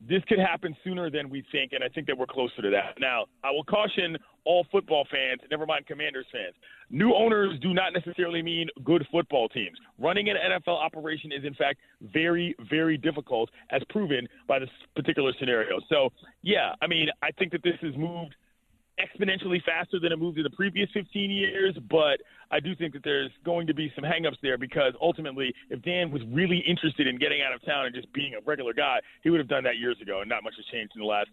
this 0.00 0.22
could 0.28 0.38
happen 0.38 0.76
sooner 0.84 1.10
than 1.10 1.28
we 1.28 1.44
think, 1.50 1.72
and 1.72 1.82
I 1.82 1.88
think 1.88 2.06
that 2.06 2.16
we're 2.16 2.26
closer 2.26 2.62
to 2.62 2.70
that. 2.70 2.94
Now, 3.00 3.26
I 3.42 3.50
will 3.50 3.64
caution 3.64 4.16
all 4.44 4.66
football 4.70 5.06
fans, 5.10 5.40
never 5.50 5.66
mind 5.66 5.86
Commanders 5.86 6.26
fans. 6.32 6.54
New 6.90 7.14
owners 7.14 7.58
do 7.60 7.74
not 7.74 7.92
necessarily 7.92 8.40
mean 8.40 8.68
good 8.84 9.06
football 9.10 9.48
teams. 9.48 9.76
Running 9.98 10.28
an 10.28 10.36
NFL 10.36 10.76
operation 10.76 11.32
is, 11.32 11.44
in 11.44 11.54
fact, 11.54 11.80
very, 12.00 12.54
very 12.70 12.96
difficult, 12.96 13.50
as 13.70 13.82
proven 13.90 14.28
by 14.46 14.58
this 14.60 14.70
particular 14.94 15.32
scenario. 15.38 15.80
So, 15.88 16.10
yeah, 16.42 16.74
I 16.80 16.86
mean, 16.86 17.08
I 17.22 17.30
think 17.32 17.52
that 17.52 17.62
this 17.62 17.76
has 17.82 17.96
moved– 17.96 18.34
exponentially 18.98 19.62
faster 19.64 19.98
than 20.00 20.12
it 20.12 20.18
moved 20.18 20.38
in 20.38 20.44
the 20.44 20.50
previous 20.50 20.88
15 20.92 21.30
years, 21.30 21.76
but 21.90 22.20
I 22.50 22.60
do 22.60 22.74
think 22.74 22.92
that 22.94 23.04
there's 23.04 23.30
going 23.44 23.66
to 23.66 23.74
be 23.74 23.92
some 23.94 24.04
hangups 24.04 24.36
there 24.42 24.58
because 24.58 24.92
ultimately, 25.00 25.54
if 25.70 25.82
Dan 25.82 26.10
was 26.10 26.22
really 26.30 26.58
interested 26.66 27.06
in 27.06 27.18
getting 27.18 27.40
out 27.42 27.54
of 27.54 27.64
town 27.64 27.86
and 27.86 27.94
just 27.94 28.12
being 28.12 28.34
a 28.34 28.40
regular 28.44 28.72
guy, 28.72 28.98
he 29.22 29.30
would 29.30 29.40
have 29.40 29.48
done 29.48 29.64
that 29.64 29.78
years 29.78 29.96
ago, 30.00 30.20
and 30.20 30.28
not 30.28 30.42
much 30.42 30.54
has 30.56 30.64
changed 30.66 30.92
in 30.94 31.00
the 31.00 31.06
last 31.06 31.28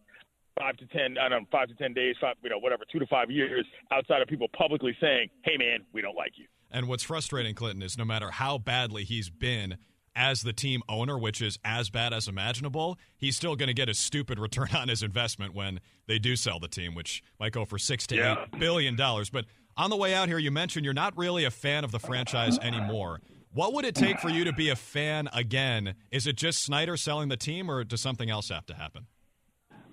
five 0.60 0.78
to 0.78 0.86
ten, 0.88 1.18
I 1.18 1.30
don't 1.30 1.44
know, 1.44 1.48
five 1.52 1.68
to 1.68 1.76
ten 1.76 1.94
days, 1.94 2.16
five, 2.20 2.36
you 2.42 2.50
know, 2.50 2.60
whatever, 2.60 2.84
two 2.92 3.00
to 3.00 3.08
five 3.08 3.30
years, 3.30 3.66
outside 3.92 4.22
of 4.22 4.28
people 4.28 4.48
publicly 4.58 4.96
saying, 5.02 5.30
"Hey, 5.44 5.58
man, 5.58 5.80
we 5.94 6.02
don't 6.02 6.16
like 6.16 6.38
you." 6.38 6.46
And 6.72 6.88
what's 6.88 7.04
frustrating, 7.04 7.56
Clinton, 7.56 7.82
is 7.82 7.98
no 7.98 8.06
matter 8.06 8.32
how 8.32 8.58
badly 8.58 9.04
he's 9.04 9.30
been 9.30 9.78
as 10.16 10.42
the 10.42 10.54
team 10.54 10.82
owner, 10.88 11.18
which 11.18 11.42
is 11.42 11.60
as 11.64 11.90
bad 11.90 12.14
as 12.14 12.28
imaginable, 12.28 12.98
he's 13.18 13.36
still 13.36 13.56
going 13.56 13.68
to 13.68 13.74
get 13.74 13.90
a 13.90 13.94
stupid 13.94 14.40
return 14.40 14.70
on 14.76 14.88
his 14.88 15.04
investment 15.04 15.54
when 15.54 15.80
they 16.08 16.20
do 16.20 16.36
sell 16.36 16.60
the 16.60 16.68
team, 16.68 16.96
which 16.96 17.24
might 17.40 17.52
go 17.52 17.66
for 17.66 17.78
six 17.78 18.08
to 18.08 18.16
yeah. 18.16 18.44
eight 18.44 18.60
billion 18.60 18.96
dollars. 18.96 19.30
But 19.30 19.46
on 19.78 19.90
the 19.90 19.98
way 19.98 20.14
out 20.14 20.28
here, 20.28 20.38
you 20.38 20.52
mentioned 20.52 20.86
you're 20.86 20.94
not 20.94 21.18
really 21.18 21.44
a 21.44 21.52
fan 21.52 21.84
of 21.84 21.92
the 21.92 22.00
franchise 22.00 22.58
anymore. 22.60 23.20
What 23.52 23.74
would 23.74 23.86
it 23.86 23.96
take 23.96 24.20
for 24.20 24.30
you 24.30 24.44
to 24.46 24.54
be 24.54 24.70
a 24.70 24.76
fan 24.76 25.30
again? 25.34 25.96
Is 26.12 26.28
it 26.28 26.36
just 26.36 26.62
Snyder 26.62 26.98
selling 26.98 27.30
the 27.30 27.38
team, 27.38 27.72
or 27.72 27.84
does 27.86 28.02
something 28.02 28.30
else 28.30 28.50
have 28.50 28.66
to 28.66 28.74
happen? 28.74 29.08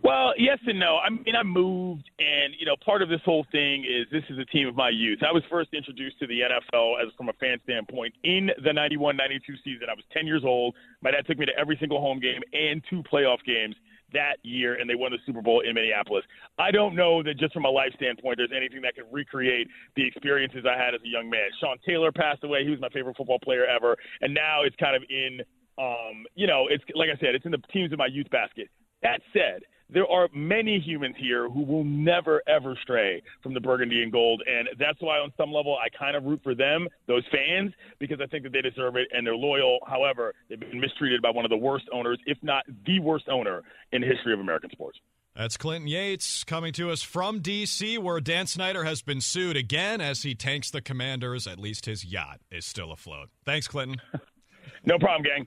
Well, 0.02 0.34
yes 0.36 0.58
and 0.66 0.80
no. 0.80 0.98
I 0.98 1.10
mean, 1.10 1.36
I 1.38 1.44
moved, 1.44 2.10
and 2.18 2.54
you 2.58 2.66
know, 2.66 2.74
part 2.84 3.02
of 3.02 3.08
this 3.08 3.20
whole 3.24 3.46
thing 3.52 3.84
is 3.84 4.06
this 4.10 4.24
is 4.30 4.38
a 4.38 4.44
team 4.46 4.66
of 4.66 4.74
my 4.74 4.90
youth. 4.90 5.20
I 5.22 5.30
was 5.30 5.44
first 5.48 5.70
introduced 5.72 6.18
to 6.18 6.26
the 6.26 6.40
NFL 6.40 7.00
as 7.00 7.12
from 7.16 7.28
a 7.28 7.32
fan 7.34 7.58
standpoint 7.62 8.12
in 8.24 8.50
the 8.64 8.70
91-92 8.70 9.40
season. 9.62 9.86
I 9.88 9.94
was 9.94 10.04
10 10.12 10.26
years 10.26 10.42
old. 10.44 10.74
My 11.02 11.12
dad 11.12 11.24
took 11.26 11.38
me 11.38 11.46
to 11.46 11.52
every 11.56 11.76
single 11.78 12.00
home 12.00 12.18
game 12.18 12.40
and 12.52 12.82
two 12.90 13.04
playoff 13.04 13.38
games 13.46 13.76
that 14.12 14.36
year, 14.42 14.74
and 14.74 14.90
they 14.90 14.96
won 14.96 15.12
the 15.12 15.18
Super 15.24 15.40
Bowl 15.40 15.60
in 15.60 15.74
Minneapolis. 15.74 16.24
I 16.58 16.72
don't 16.72 16.96
know 16.96 17.22
that 17.22 17.38
just 17.38 17.54
from 17.54 17.64
a 17.64 17.70
life 17.70 17.92
standpoint, 17.94 18.38
there's 18.38 18.52
anything 18.54 18.82
that 18.82 18.96
can 18.96 19.04
recreate 19.10 19.68
the 19.94 20.04
experiences 20.04 20.64
I 20.66 20.76
had 20.76 20.94
as 20.94 21.00
a 21.04 21.08
young 21.08 21.30
man. 21.30 21.48
Sean 21.60 21.78
Taylor 21.86 22.10
passed 22.10 22.42
away; 22.42 22.64
he 22.64 22.70
was 22.70 22.80
my 22.80 22.90
favorite 22.90 23.16
football 23.16 23.38
player 23.38 23.66
ever, 23.66 23.96
and 24.20 24.34
now 24.34 24.62
it's 24.64 24.76
kind 24.76 24.96
of 24.96 25.02
in, 25.08 25.40
um, 25.78 26.26
you 26.34 26.48
know, 26.48 26.66
it's 26.68 26.82
like 26.94 27.08
I 27.08 27.18
said, 27.20 27.36
it's 27.36 27.46
in 27.46 27.52
the 27.52 27.62
teams 27.72 27.92
of 27.92 27.98
my 27.98 28.06
youth 28.06 28.28
basket. 28.30 28.68
That 29.02 29.20
said, 29.32 29.62
there 29.92 30.06
are 30.06 30.28
many 30.34 30.78
humans 30.78 31.14
here 31.18 31.48
who 31.48 31.62
will 31.62 31.84
never 31.84 32.42
ever 32.48 32.76
stray 32.82 33.22
from 33.42 33.54
the 33.54 33.60
burgundy 33.60 34.02
and 34.02 34.12
gold 34.12 34.42
and 34.46 34.68
that's 34.78 35.00
why 35.00 35.18
on 35.18 35.32
some 35.36 35.52
level 35.52 35.76
i 35.76 35.88
kind 35.96 36.16
of 36.16 36.24
root 36.24 36.40
for 36.42 36.54
them 36.54 36.88
those 37.06 37.24
fans 37.30 37.72
because 37.98 38.20
i 38.20 38.26
think 38.26 38.42
that 38.42 38.52
they 38.52 38.62
deserve 38.62 38.96
it 38.96 39.08
and 39.12 39.26
they're 39.26 39.36
loyal 39.36 39.78
however 39.86 40.34
they've 40.48 40.60
been 40.60 40.80
mistreated 40.80 41.20
by 41.22 41.30
one 41.30 41.44
of 41.44 41.50
the 41.50 41.56
worst 41.56 41.84
owners 41.92 42.18
if 42.26 42.38
not 42.42 42.64
the 42.86 42.98
worst 43.00 43.28
owner 43.30 43.62
in 43.92 44.00
the 44.00 44.06
history 44.06 44.32
of 44.32 44.40
american 44.40 44.70
sports 44.70 44.98
that's 45.34 45.56
Clinton 45.56 45.88
Yates 45.88 46.44
coming 46.44 46.74
to 46.74 46.90
us 46.90 47.00
from 47.00 47.40
D.C., 47.40 47.96
where 47.96 48.20
Dan 48.20 48.46
Snyder 48.46 48.84
has 48.84 49.00
been 49.00 49.22
sued 49.22 49.56
again 49.56 50.02
as 50.02 50.22
he 50.22 50.34
tanks 50.34 50.70
the 50.70 50.82
commanders. 50.82 51.46
At 51.46 51.58
least 51.58 51.86
his 51.86 52.04
yacht 52.04 52.42
is 52.50 52.66
still 52.66 52.92
afloat. 52.92 53.30
Thanks, 53.46 53.66
Clinton. 53.66 53.96
no 54.84 54.98
problem, 54.98 55.22
gang. 55.22 55.46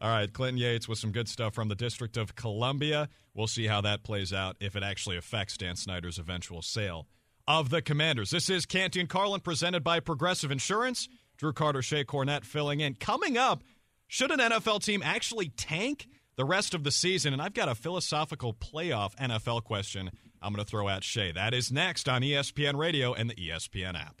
All 0.00 0.10
right, 0.10 0.32
Clinton 0.32 0.58
Yates 0.58 0.88
with 0.88 0.98
some 0.98 1.12
good 1.12 1.28
stuff 1.28 1.54
from 1.54 1.68
the 1.68 1.74
District 1.74 2.16
of 2.16 2.34
Columbia. 2.34 3.08
We'll 3.32 3.46
see 3.46 3.66
how 3.66 3.80
that 3.82 4.02
plays 4.02 4.32
out 4.32 4.56
if 4.60 4.76
it 4.76 4.82
actually 4.82 5.16
affects 5.16 5.56
Dan 5.56 5.76
Snyder's 5.76 6.18
eventual 6.18 6.62
sale 6.62 7.06
of 7.46 7.70
the 7.70 7.80
Commanders. 7.80 8.30
This 8.30 8.50
is 8.50 8.66
Canty 8.66 9.00
and 9.00 9.08
Carlin 9.08 9.40
presented 9.40 9.84
by 9.84 10.00
Progressive 10.00 10.50
Insurance. 10.50 11.08
Drew 11.36 11.52
Carter, 11.52 11.80
Shae 11.80 12.04
Cornette 12.04 12.44
filling 12.44 12.80
in. 12.80 12.94
Coming 12.94 13.36
up, 13.36 13.62
should 14.08 14.30
an 14.30 14.40
NFL 14.40 14.84
team 14.84 15.02
actually 15.04 15.48
tank 15.48 16.08
the 16.36 16.44
rest 16.44 16.74
of 16.74 16.84
the 16.84 16.90
season? 16.90 17.32
And 17.32 17.42
I've 17.42 17.54
got 17.54 17.68
a 17.68 17.74
philosophical 17.74 18.54
playoff 18.54 19.14
NFL 19.16 19.64
question 19.64 20.10
I'm 20.42 20.52
going 20.52 20.64
to 20.64 20.70
throw 20.70 20.88
at 20.88 21.02
Shae. 21.02 21.34
That 21.34 21.54
is 21.54 21.72
next 21.72 22.08
on 22.08 22.22
ESPN 22.22 22.76
Radio 22.76 23.14
and 23.14 23.30
the 23.30 23.34
ESPN 23.34 23.98
app. 23.98 24.20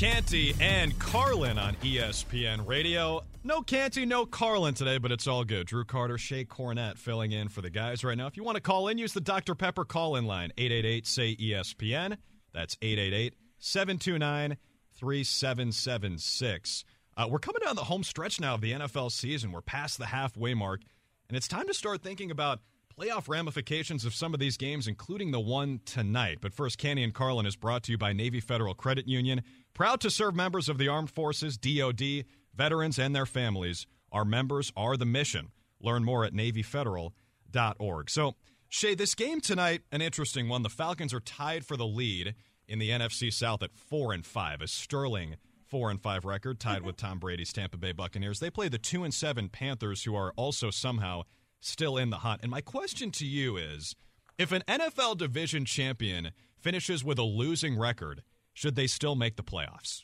Canty 0.00 0.54
and 0.60 0.98
Carlin 0.98 1.58
on 1.58 1.74
ESPN 1.82 2.66
Radio. 2.66 3.22
No 3.44 3.60
Canty, 3.60 4.06
no 4.06 4.24
Carlin 4.24 4.72
today, 4.72 4.96
but 4.96 5.12
it's 5.12 5.26
all 5.26 5.44
good. 5.44 5.66
Drew 5.66 5.84
Carter, 5.84 6.16
Shae 6.16 6.48
Cornette 6.48 6.96
filling 6.96 7.32
in 7.32 7.50
for 7.50 7.60
the 7.60 7.68
guys 7.68 8.02
right 8.02 8.16
now. 8.16 8.26
If 8.26 8.34
you 8.34 8.42
want 8.42 8.54
to 8.54 8.62
call 8.62 8.88
in, 8.88 8.96
use 8.96 9.12
the 9.12 9.20
Dr. 9.20 9.54
Pepper 9.54 9.84
call 9.84 10.16
in 10.16 10.24
line 10.24 10.54
888 10.56 11.06
say 11.06 11.36
ESPN. 11.36 12.16
That's 12.54 12.78
888 12.80 13.34
729 13.58 14.56
3776. 14.98 16.84
Uh, 17.18 17.26
we're 17.28 17.38
coming 17.38 17.60
down 17.62 17.76
the 17.76 17.84
home 17.84 18.02
stretch 18.02 18.40
now 18.40 18.54
of 18.54 18.62
the 18.62 18.72
NFL 18.72 19.12
season. 19.12 19.52
We're 19.52 19.60
past 19.60 19.98
the 19.98 20.06
halfway 20.06 20.54
mark, 20.54 20.80
and 21.28 21.36
it's 21.36 21.46
time 21.46 21.66
to 21.66 21.74
start 21.74 22.02
thinking 22.02 22.30
about 22.30 22.60
playoff 23.00 23.28
ramifications 23.28 24.04
of 24.04 24.14
some 24.14 24.34
of 24.34 24.40
these 24.40 24.56
games, 24.56 24.86
including 24.86 25.30
the 25.30 25.40
one 25.40 25.80
tonight. 25.86 26.38
But 26.40 26.52
first, 26.52 26.76
Canty 26.76 27.02
and 27.02 27.14
Carlin 27.14 27.46
is 27.46 27.56
brought 27.56 27.82
to 27.84 27.92
you 27.92 27.98
by 27.98 28.12
Navy 28.12 28.40
Federal 28.40 28.74
Credit 28.74 29.08
Union. 29.08 29.42
Proud 29.72 30.00
to 30.02 30.10
serve 30.10 30.34
members 30.34 30.68
of 30.68 30.76
the 30.76 30.88
Armed 30.88 31.10
Forces, 31.10 31.56
DoD, 31.56 32.24
veterans, 32.54 32.98
and 32.98 33.16
their 33.16 33.26
families. 33.26 33.86
Our 34.12 34.24
members 34.24 34.70
are 34.76 34.98
the 34.98 35.06
mission. 35.06 35.50
Learn 35.80 36.04
more 36.04 36.26
at 36.26 36.34
NavyFederal.org. 36.34 38.10
So, 38.10 38.34
Shay, 38.68 38.94
this 38.94 39.14
game 39.14 39.40
tonight, 39.40 39.80
an 39.90 40.02
interesting 40.02 40.48
one. 40.48 40.62
The 40.62 40.68
Falcons 40.68 41.14
are 41.14 41.20
tied 41.20 41.64
for 41.64 41.78
the 41.78 41.86
lead 41.86 42.34
in 42.68 42.78
the 42.78 42.90
NFC 42.90 43.32
South 43.32 43.62
at 43.62 43.74
four 43.74 44.12
and 44.12 44.26
five. 44.26 44.60
A 44.60 44.68
sterling 44.68 45.36
four 45.64 45.90
and 45.90 46.02
five 46.02 46.26
record, 46.26 46.60
tied 46.60 46.82
with 46.82 46.96
mm-hmm. 46.96 47.06
Tom 47.06 47.18
Brady's 47.18 47.52
Tampa 47.52 47.78
Bay 47.78 47.92
Buccaneers. 47.92 48.40
They 48.40 48.50
play 48.50 48.68
the 48.68 48.76
two 48.76 49.04
and 49.04 49.14
seven 49.14 49.48
Panthers, 49.48 50.02
who 50.02 50.14
are 50.14 50.32
also 50.36 50.70
somehow 50.70 51.22
still 51.60 51.96
in 51.96 52.10
the 52.10 52.18
hunt. 52.18 52.40
And 52.42 52.50
my 52.50 52.60
question 52.60 53.10
to 53.12 53.26
you 53.26 53.56
is 53.56 53.94
if 54.38 54.52
an 54.52 54.62
NFL 54.66 55.18
division 55.18 55.64
champion 55.64 56.30
finishes 56.58 57.04
with 57.04 57.18
a 57.18 57.22
losing 57.22 57.78
record, 57.78 58.22
should 58.52 58.74
they 58.74 58.86
still 58.86 59.14
make 59.14 59.36
the 59.36 59.42
playoffs? 59.42 60.02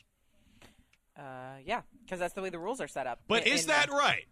Uh, 1.17 1.57
yeah, 1.65 1.81
because 2.03 2.19
that's 2.19 2.33
the 2.33 2.41
way 2.41 2.49
the 2.49 2.59
rules 2.59 2.79
are 2.79 2.87
set 2.87 3.07
up. 3.07 3.19
But 3.27 3.47
in, 3.47 3.53
is 3.53 3.65
that 3.65 3.89
right? 3.89 4.25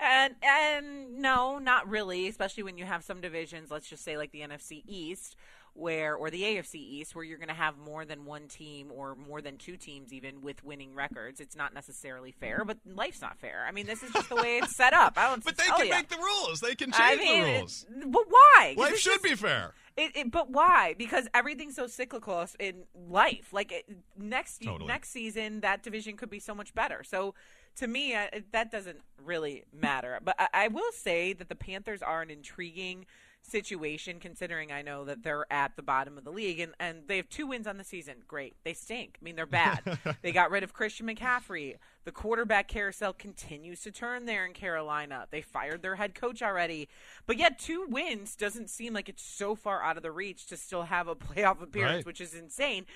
And 0.00 0.34
and 0.42 1.18
no, 1.18 1.58
not 1.58 1.88
really. 1.88 2.28
Especially 2.28 2.62
when 2.62 2.78
you 2.78 2.84
have 2.84 3.04
some 3.04 3.20
divisions, 3.20 3.70
let's 3.70 3.88
just 3.88 4.04
say 4.04 4.16
like 4.16 4.32
the 4.32 4.40
NFC 4.40 4.82
East, 4.86 5.36
where 5.74 6.14
or 6.14 6.30
the 6.30 6.42
AFC 6.42 6.74
East 6.76 7.14
where 7.14 7.24
you're 7.24 7.38
going 7.38 7.48
to 7.48 7.54
have 7.54 7.78
more 7.78 8.04
than 8.04 8.24
one 8.24 8.48
team 8.48 8.90
or 8.92 9.14
more 9.14 9.40
than 9.40 9.56
two 9.56 9.76
teams 9.76 10.12
even 10.12 10.40
with 10.40 10.64
winning 10.64 10.94
records. 10.94 11.40
It's 11.40 11.56
not 11.56 11.74
necessarily 11.74 12.32
fair, 12.32 12.64
but 12.64 12.78
life's 12.86 13.20
not 13.20 13.38
fair. 13.38 13.64
I 13.66 13.72
mean, 13.72 13.86
this 13.86 14.02
is 14.02 14.12
just 14.12 14.28
the 14.28 14.36
way 14.36 14.58
it's 14.58 14.74
set 14.74 14.92
up. 14.92 15.14
I 15.16 15.28
don't. 15.28 15.44
but 15.44 15.56
they 15.56 15.64
can 15.64 15.86
you. 15.86 15.90
make 15.90 16.08
the 16.08 16.16
rules. 16.16 16.60
They 16.60 16.74
can 16.74 16.90
change 16.90 16.96
I 17.00 17.16
mean, 17.16 17.42
the 17.42 17.52
rules. 17.58 17.86
But 18.06 18.24
why? 18.28 18.74
Life 18.76 18.98
should 18.98 19.12
just, 19.12 19.22
be 19.22 19.34
fair. 19.34 19.72
It, 19.96 20.16
it, 20.16 20.30
but 20.30 20.50
why? 20.50 20.94
Because 20.96 21.28
everything's 21.34 21.74
so 21.74 21.86
cyclical 21.86 22.46
in 22.60 22.84
life. 22.94 23.52
Like 23.52 23.72
it, 23.72 23.84
next 24.16 24.62
totally. 24.62 24.86
next 24.86 25.10
season, 25.10 25.60
that 25.60 25.82
division 25.82 26.16
could 26.16 26.30
be 26.30 26.38
so 26.38 26.54
much 26.54 26.74
better. 26.74 27.02
So 27.02 27.34
to 27.76 27.86
me, 27.86 28.14
uh, 28.14 28.26
I, 28.32 28.44
that 28.52 28.70
doesn't 28.70 29.00
really 29.24 29.64
matter. 29.72 30.18
But 30.22 30.36
I, 30.38 30.48
I 30.52 30.68
will 30.68 30.92
say 30.92 31.32
that 31.32 31.48
the 31.48 31.54
Panthers 31.54 32.02
are 32.02 32.22
an 32.22 32.30
intriguing 32.30 33.06
situation 33.48 34.20
considering 34.20 34.72
I 34.72 34.82
know 34.82 35.04
that 35.04 35.22
they're 35.22 35.46
at 35.50 35.76
the 35.76 35.82
bottom 35.82 36.18
of 36.18 36.24
the 36.24 36.30
league 36.30 36.60
and, 36.60 36.72
and 36.78 37.02
they 37.06 37.16
have 37.16 37.28
two 37.28 37.46
wins 37.46 37.66
on 37.66 37.78
the 37.78 37.84
season. 37.84 38.16
Great. 38.26 38.56
They 38.64 38.74
stink. 38.74 39.18
I 39.20 39.24
mean, 39.24 39.36
they're 39.36 39.46
bad. 39.46 39.98
they 40.22 40.32
got 40.32 40.50
rid 40.50 40.62
of 40.62 40.72
Christian 40.72 41.06
McCaffrey. 41.06 41.76
The 42.08 42.12
quarterback 42.12 42.68
carousel 42.68 43.12
continues 43.12 43.82
to 43.82 43.90
turn 43.90 44.24
there 44.24 44.46
in 44.46 44.54
Carolina. 44.54 45.26
They 45.30 45.42
fired 45.42 45.82
their 45.82 45.96
head 45.96 46.14
coach 46.14 46.40
already. 46.40 46.88
But 47.26 47.36
yet, 47.36 47.58
two 47.58 47.86
wins 47.86 48.34
doesn't 48.34 48.70
seem 48.70 48.94
like 48.94 49.10
it's 49.10 49.22
so 49.22 49.54
far 49.54 49.82
out 49.82 49.98
of 49.98 50.02
the 50.02 50.10
reach 50.10 50.46
to 50.46 50.56
still 50.56 50.84
have 50.84 51.06
a 51.06 51.14
playoff 51.16 51.60
appearance, 51.60 51.96
right. 51.96 52.06
which 52.06 52.22
is 52.22 52.32
insane. 52.32 52.86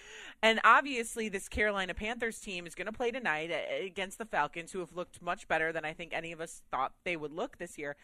And 0.42 0.60
obviously, 0.64 1.28
this 1.28 1.46
Carolina 1.46 1.92
Panthers 1.92 2.40
team 2.40 2.66
is 2.66 2.74
going 2.74 2.86
to 2.86 2.92
play 2.92 3.10
tonight 3.10 3.50
uh, 3.50 3.84
against 3.84 4.16
the 4.16 4.24
Falcons, 4.24 4.72
who 4.72 4.78
have 4.78 4.94
looked 4.94 5.20
much 5.20 5.46
better 5.46 5.72
than 5.72 5.84
I 5.84 5.92
think 5.92 6.14
any 6.14 6.32
of 6.32 6.40
us 6.40 6.62
thought 6.70 6.94
they 7.04 7.16
would 7.16 7.32
look 7.32 7.58
this 7.58 7.76
year. 7.76 7.96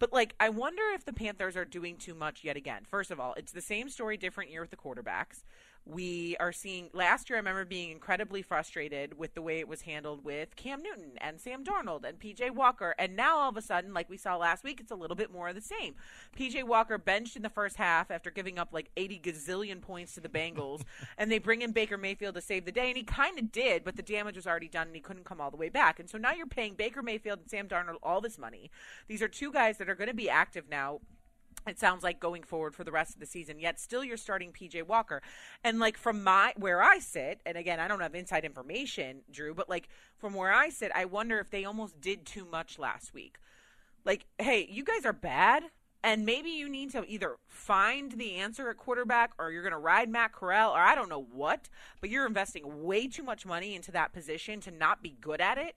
But 0.00 0.12
like, 0.12 0.34
I 0.40 0.48
wonder 0.48 0.82
if 0.94 1.04
the 1.04 1.12
Panthers 1.12 1.56
are 1.56 1.64
doing 1.64 1.96
too 1.96 2.14
much 2.14 2.42
yet 2.42 2.56
again. 2.56 2.84
First 2.90 3.12
of 3.12 3.20
all, 3.20 3.34
it's 3.34 3.52
the 3.52 3.60
same 3.60 3.88
story, 3.88 4.16
different 4.16 4.50
year 4.50 4.62
with 4.62 4.70
the 4.70 4.76
quarterbacks 4.76 5.44
we 5.86 6.36
are 6.38 6.52
seeing 6.52 6.90
last 6.92 7.28
year 7.28 7.36
I 7.36 7.40
remember 7.40 7.64
being 7.64 7.90
incredibly 7.90 8.42
frustrated 8.42 9.18
with 9.18 9.34
the 9.34 9.42
way 9.42 9.58
it 9.58 9.68
was 9.68 9.82
handled 9.82 10.24
with 10.24 10.54
Cam 10.56 10.82
Newton 10.82 11.12
and 11.18 11.40
Sam 11.40 11.64
Darnold 11.64 12.04
and 12.04 12.18
PJ 12.18 12.50
Walker 12.52 12.94
and 12.98 13.16
now 13.16 13.38
all 13.38 13.48
of 13.48 13.56
a 13.56 13.62
sudden 13.62 13.94
like 13.94 14.08
we 14.08 14.16
saw 14.16 14.36
last 14.36 14.62
week 14.62 14.80
it's 14.80 14.92
a 14.92 14.96
little 14.96 15.16
bit 15.16 15.32
more 15.32 15.48
of 15.48 15.54
the 15.54 15.60
same. 15.60 15.94
PJ 16.36 16.64
Walker 16.64 16.98
benched 16.98 17.36
in 17.36 17.42
the 17.42 17.48
first 17.48 17.76
half 17.76 18.10
after 18.10 18.30
giving 18.30 18.58
up 18.58 18.68
like 18.72 18.90
80 18.96 19.20
gazillion 19.20 19.80
points 19.80 20.14
to 20.14 20.20
the 20.20 20.28
Bengals 20.28 20.82
and 21.18 21.30
they 21.30 21.38
bring 21.38 21.62
in 21.62 21.72
Baker 21.72 21.98
Mayfield 21.98 22.34
to 22.34 22.40
save 22.40 22.64
the 22.64 22.72
day 22.72 22.88
and 22.88 22.96
he 22.96 23.02
kind 23.02 23.38
of 23.38 23.50
did 23.50 23.82
but 23.84 23.96
the 23.96 24.02
damage 24.02 24.36
was 24.36 24.46
already 24.46 24.68
done 24.68 24.88
and 24.88 24.96
he 24.96 25.02
couldn't 25.02 25.24
come 25.24 25.40
all 25.40 25.50
the 25.50 25.56
way 25.56 25.68
back. 25.68 25.98
And 25.98 26.08
so 26.08 26.18
now 26.18 26.32
you're 26.32 26.46
paying 26.46 26.74
Baker 26.74 27.02
Mayfield 27.02 27.40
and 27.40 27.50
Sam 27.50 27.68
Darnold 27.68 27.96
all 28.02 28.20
this 28.20 28.38
money. 28.38 28.70
These 29.08 29.22
are 29.22 29.28
two 29.28 29.52
guys 29.52 29.78
that 29.78 29.88
are 29.88 29.94
going 29.94 30.08
to 30.08 30.14
be 30.14 30.30
active 30.30 30.68
now 30.70 31.00
it 31.66 31.78
sounds 31.78 32.02
like 32.02 32.20
going 32.20 32.42
forward 32.42 32.74
for 32.74 32.84
the 32.84 32.92
rest 32.92 33.14
of 33.14 33.20
the 33.20 33.26
season. 33.26 33.58
Yet 33.58 33.78
still 33.78 34.02
you're 34.02 34.16
starting 34.16 34.52
PJ 34.52 34.82
Walker. 34.86 35.22
And 35.62 35.78
like 35.78 35.96
from 35.96 36.24
my 36.24 36.54
where 36.56 36.82
I 36.82 36.98
sit, 36.98 37.40
and 37.44 37.56
again, 37.56 37.80
I 37.80 37.88
don't 37.88 38.00
have 38.00 38.14
inside 38.14 38.44
information, 38.44 39.20
Drew, 39.30 39.54
but 39.54 39.68
like 39.68 39.88
from 40.16 40.34
where 40.34 40.52
I 40.52 40.70
sit, 40.70 40.90
I 40.94 41.04
wonder 41.04 41.38
if 41.38 41.50
they 41.50 41.64
almost 41.64 42.00
did 42.00 42.24
too 42.24 42.46
much 42.50 42.78
last 42.78 43.12
week. 43.14 43.38
Like, 44.04 44.26
hey, 44.38 44.66
you 44.70 44.82
guys 44.82 45.04
are 45.04 45.12
bad, 45.12 45.64
And 46.02 46.24
maybe 46.24 46.48
you 46.48 46.68
need 46.68 46.90
to 46.92 47.04
either 47.06 47.36
find 47.46 48.12
the 48.12 48.36
answer 48.36 48.70
at 48.70 48.78
quarterback 48.78 49.32
or 49.38 49.50
you're 49.50 49.62
going 49.62 49.72
to 49.72 49.78
ride 49.78 50.08
Matt 50.08 50.32
Corral 50.32 50.72
or 50.72 50.78
I 50.80 50.94
don't 50.94 51.10
know 51.10 51.26
what, 51.30 51.68
but 52.00 52.08
you're 52.08 52.26
investing 52.26 52.82
way 52.82 53.06
too 53.06 53.22
much 53.22 53.44
money 53.44 53.74
into 53.74 53.92
that 53.92 54.12
position 54.14 54.60
to 54.60 54.70
not 54.70 55.02
be 55.02 55.16
good 55.20 55.42
at 55.42 55.58
it. 55.58 55.76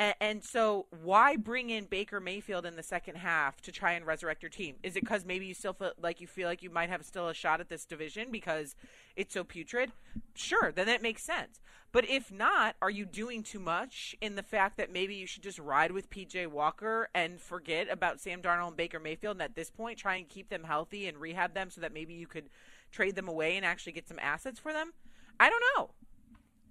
And, 0.00 0.14
and, 0.20 0.44
so, 0.44 0.86
why 1.02 1.36
bring 1.36 1.70
in 1.70 1.86
Baker 1.86 2.20
Mayfield 2.20 2.64
in 2.64 2.76
the 2.76 2.84
second 2.84 3.16
half 3.16 3.60
to 3.62 3.72
try 3.72 3.92
and 3.92 4.06
resurrect 4.06 4.42
your 4.42 4.50
team? 4.50 4.76
Is 4.84 4.94
it 4.94 5.00
because 5.00 5.24
maybe 5.24 5.46
you 5.46 5.54
still 5.54 5.72
feel 5.72 5.92
like 6.00 6.20
you 6.20 6.28
feel 6.28 6.48
like 6.48 6.62
you 6.62 6.70
might 6.70 6.88
have 6.88 7.04
still 7.04 7.28
a 7.28 7.34
shot 7.34 7.60
at 7.60 7.68
this 7.68 7.84
division 7.84 8.30
because 8.30 8.76
it's 9.16 9.34
so 9.34 9.42
putrid? 9.42 9.90
Sure, 10.34 10.70
then 10.70 10.86
that 10.86 11.02
makes 11.02 11.24
sense. 11.24 11.60
But 11.90 12.08
if 12.08 12.30
not, 12.30 12.76
are 12.80 12.90
you 12.90 13.06
doing 13.06 13.42
too 13.42 13.58
much 13.58 14.14
in 14.20 14.36
the 14.36 14.42
fact 14.42 14.76
that 14.76 14.92
maybe 14.92 15.14
you 15.14 15.26
should 15.26 15.42
just 15.42 15.58
ride 15.58 15.90
with 15.90 16.10
PJ 16.10 16.46
Walker 16.48 17.08
and 17.14 17.40
forget 17.40 17.88
about 17.90 18.20
Sam 18.20 18.42
Darnold 18.42 18.68
and 18.68 18.76
Baker 18.76 19.00
Mayfield, 19.00 19.36
and 19.36 19.42
at 19.42 19.56
this 19.56 19.70
point 19.70 19.98
try 19.98 20.16
and 20.16 20.28
keep 20.28 20.48
them 20.48 20.64
healthy 20.64 21.08
and 21.08 21.18
rehab 21.18 21.54
them 21.54 21.70
so 21.70 21.80
that 21.80 21.92
maybe 21.92 22.14
you 22.14 22.26
could 22.26 22.50
trade 22.92 23.16
them 23.16 23.26
away 23.26 23.56
and 23.56 23.64
actually 23.64 23.92
get 23.92 24.06
some 24.06 24.18
assets 24.20 24.60
for 24.60 24.72
them? 24.72 24.92
I 25.40 25.50
don't 25.50 25.64
know. 25.74 25.90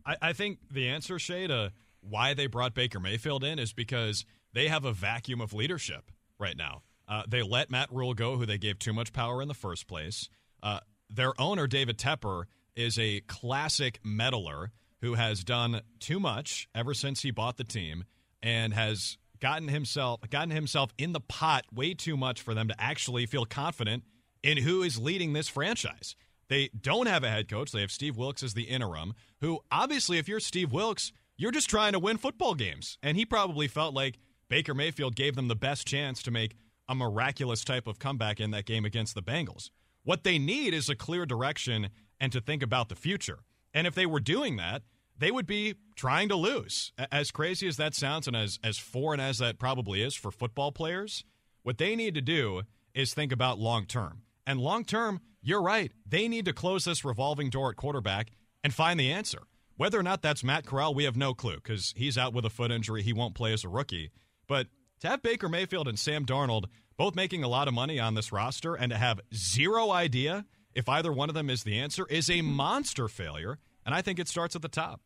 I, 0.05 0.29
I 0.29 0.33
think 0.33 0.59
the 0.71 0.87
answer, 0.87 1.19
Shay, 1.19 1.47
to 1.47 1.73
why 2.01 2.33
they 2.33 2.47
brought 2.47 2.73
Baker 2.73 2.99
Mayfield 2.99 3.43
in 3.43 3.59
is 3.59 3.73
because 3.73 4.25
they 4.53 4.67
have 4.67 4.85
a 4.85 4.93
vacuum 4.93 5.41
of 5.41 5.53
leadership 5.53 6.11
right 6.39 6.57
now. 6.57 6.81
Uh, 7.07 7.23
they 7.27 7.41
let 7.41 7.71
Matt 7.71 7.91
Rhule 7.91 8.13
go, 8.13 8.37
who 8.37 8.45
they 8.45 8.57
gave 8.57 8.79
too 8.79 8.93
much 8.93 9.13
power 9.13 9.41
in 9.41 9.47
the 9.47 9.53
first 9.53 9.87
place. 9.87 10.29
Uh, 10.61 10.79
their 11.09 11.39
owner, 11.39 11.67
David 11.67 11.97
Tepper, 11.97 12.45
is 12.75 12.99
a 12.99 13.21
classic 13.21 13.99
meddler 14.03 14.71
who 15.01 15.13
has 15.13 15.43
done 15.43 15.81
too 15.99 16.19
much 16.19 16.67
ever 16.75 16.93
since 16.93 17.21
he 17.21 17.31
bought 17.31 17.57
the 17.57 17.63
team 17.63 18.03
and 18.41 18.73
has 18.73 19.17
gotten 19.39 19.67
himself 19.67 20.19
gotten 20.29 20.51
himself 20.51 20.91
in 20.97 21.13
the 21.13 21.19
pot 21.19 21.63
way 21.71 21.93
too 21.93 22.17
much 22.17 22.41
for 22.41 22.53
them 22.53 22.67
to 22.67 22.75
actually 22.81 23.25
feel 23.25 23.45
confident 23.45 24.03
in 24.41 24.57
who 24.57 24.81
is 24.81 24.97
leading 24.97 25.33
this 25.33 25.47
franchise. 25.47 26.15
They 26.47 26.69
don't 26.79 27.07
have 27.07 27.23
a 27.23 27.29
head 27.29 27.49
coach. 27.49 27.71
They 27.71 27.81
have 27.81 27.91
Steve 27.91 28.17
Wilks 28.17 28.41
as 28.41 28.53
the 28.53 28.63
interim, 28.63 29.13
who 29.41 29.59
obviously 29.71 30.17
if 30.17 30.27
you're 30.27 30.39
Steve 30.39 30.71
Wilks, 30.71 31.11
you're 31.37 31.51
just 31.51 31.69
trying 31.69 31.93
to 31.93 31.99
win 31.99 32.17
football 32.17 32.55
games. 32.55 32.97
And 33.01 33.15
he 33.15 33.25
probably 33.25 33.67
felt 33.67 33.93
like 33.93 34.17
Baker 34.49 34.73
Mayfield 34.73 35.15
gave 35.15 35.35
them 35.35 35.47
the 35.47 35.55
best 35.55 35.87
chance 35.87 36.21
to 36.23 36.31
make 36.31 36.55
a 36.89 36.95
miraculous 36.95 37.63
type 37.63 37.87
of 37.87 37.99
comeback 37.99 38.39
in 38.39 38.51
that 38.51 38.65
game 38.65 38.85
against 38.85 39.13
the 39.13 39.21
Bengals. 39.21 39.69
What 40.03 40.23
they 40.23 40.39
need 40.39 40.73
is 40.73 40.89
a 40.89 40.95
clear 40.95 41.25
direction 41.25 41.89
and 42.19 42.31
to 42.31 42.41
think 42.41 42.63
about 42.63 42.89
the 42.89 42.95
future. 42.95 43.39
And 43.73 43.85
if 43.85 43.93
they 43.93 44.05
were 44.05 44.19
doing 44.19 44.55
that, 44.57 44.83
they 45.17 45.31
would 45.31 45.47
be 45.47 45.75
trying 45.95 46.29
to 46.29 46.35
lose. 46.35 46.91
As 47.11 47.31
crazy 47.31 47.67
as 47.67 47.77
that 47.77 47.93
sounds 47.93 48.27
and 48.27 48.35
as, 48.35 48.59
as 48.63 48.77
foreign 48.77 49.19
as 49.19 49.39
that 49.39 49.59
probably 49.59 50.01
is 50.01 50.15
for 50.15 50.31
football 50.31 50.71
players, 50.71 51.23
what 51.63 51.77
they 51.77 51.95
need 51.95 52.15
to 52.15 52.21
do 52.21 52.61
is 52.93 53.13
think 53.13 53.31
about 53.31 53.59
long 53.59 53.85
term. 53.85 54.21
And 54.45 54.59
long 54.59 54.85
term, 54.85 55.19
you're 55.41 55.61
right. 55.61 55.91
They 56.07 56.27
need 56.27 56.45
to 56.45 56.53
close 56.53 56.85
this 56.85 57.03
revolving 57.03 57.49
door 57.49 57.69
at 57.69 57.75
quarterback 57.75 58.31
and 58.63 58.73
find 58.73 58.99
the 58.99 59.11
answer. 59.11 59.41
Whether 59.77 59.99
or 59.99 60.03
not 60.03 60.21
that's 60.21 60.43
Matt 60.43 60.65
Corral, 60.65 60.93
we 60.93 61.05
have 61.05 61.15
no 61.15 61.33
clue 61.33 61.55
because 61.55 61.93
he's 61.95 62.17
out 62.17 62.33
with 62.33 62.45
a 62.45 62.49
foot 62.49 62.71
injury. 62.71 63.03
He 63.03 63.13
won't 63.13 63.35
play 63.35 63.53
as 63.53 63.63
a 63.63 63.69
rookie. 63.69 64.11
But 64.47 64.67
to 65.01 65.07
have 65.07 65.21
Baker 65.21 65.47
Mayfield 65.47 65.87
and 65.87 65.97
Sam 65.97 66.25
Darnold 66.25 66.65
both 66.97 67.15
making 67.15 67.43
a 67.43 67.47
lot 67.47 67.67
of 67.67 67.73
money 67.75 67.99
on 67.99 68.15
this 68.15 68.31
roster 68.31 68.73
and 68.73 68.91
to 68.91 68.97
have 68.97 69.21
zero 69.33 69.91
idea 69.91 70.45
if 70.73 70.89
either 70.89 71.13
one 71.13 71.29
of 71.29 71.35
them 71.35 71.49
is 71.49 71.63
the 71.63 71.77
answer 71.79 72.05
is 72.09 72.29
a 72.29 72.41
monster 72.41 73.07
failure. 73.07 73.59
And 73.85 73.93
I 73.93 74.01
think 74.01 74.19
it 74.19 74.27
starts 74.27 74.55
at 74.55 74.61
the 74.61 74.67
top. 74.67 75.01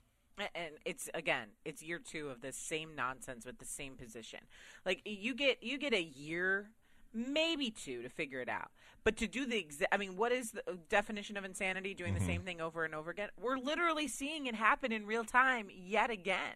And 0.56 0.74
it's 0.86 1.10
again, 1.14 1.50
it's 1.66 1.84
year 1.84 2.00
two 2.00 2.30
of 2.30 2.42
the 2.42 2.52
same 2.52 2.96
nonsense 2.96 3.46
with 3.46 3.60
the 3.60 3.66
same 3.66 3.96
position. 3.96 4.40
Like 4.86 5.02
you 5.06 5.36
get 5.36 5.62
you 5.62 5.78
get 5.78 5.94
a 5.94 6.02
year, 6.02 6.72
maybe 7.14 7.72
two, 7.72 8.02
to 8.04 8.10
figure 8.10 8.42
it 8.42 8.50
out. 8.50 8.72
But 9.04 9.18
to 9.18 9.28
do 9.28 9.46
the 9.46 9.58
exact, 9.58 9.94
I 9.94 9.98
mean, 9.98 10.16
what 10.16 10.32
is 10.32 10.52
the 10.52 10.64
definition 10.90 11.38
of 11.38 11.46
insanity? 11.46 11.94
Doing 11.94 12.14
mm-hmm. 12.14 12.26
the 12.26 12.32
same 12.32 12.42
thing 12.44 12.62
over 12.62 12.86
and 12.86 12.94
over 12.94 13.12
again. 13.12 13.30
We're 13.40 13.58
literally 13.58 14.08
seeing 14.08 14.46
it 14.46 14.56
happen 14.56 14.92
in 14.92 15.06
real 15.06 15.24
time 15.24 15.68
yet 15.72 16.10
again. 16.10 16.56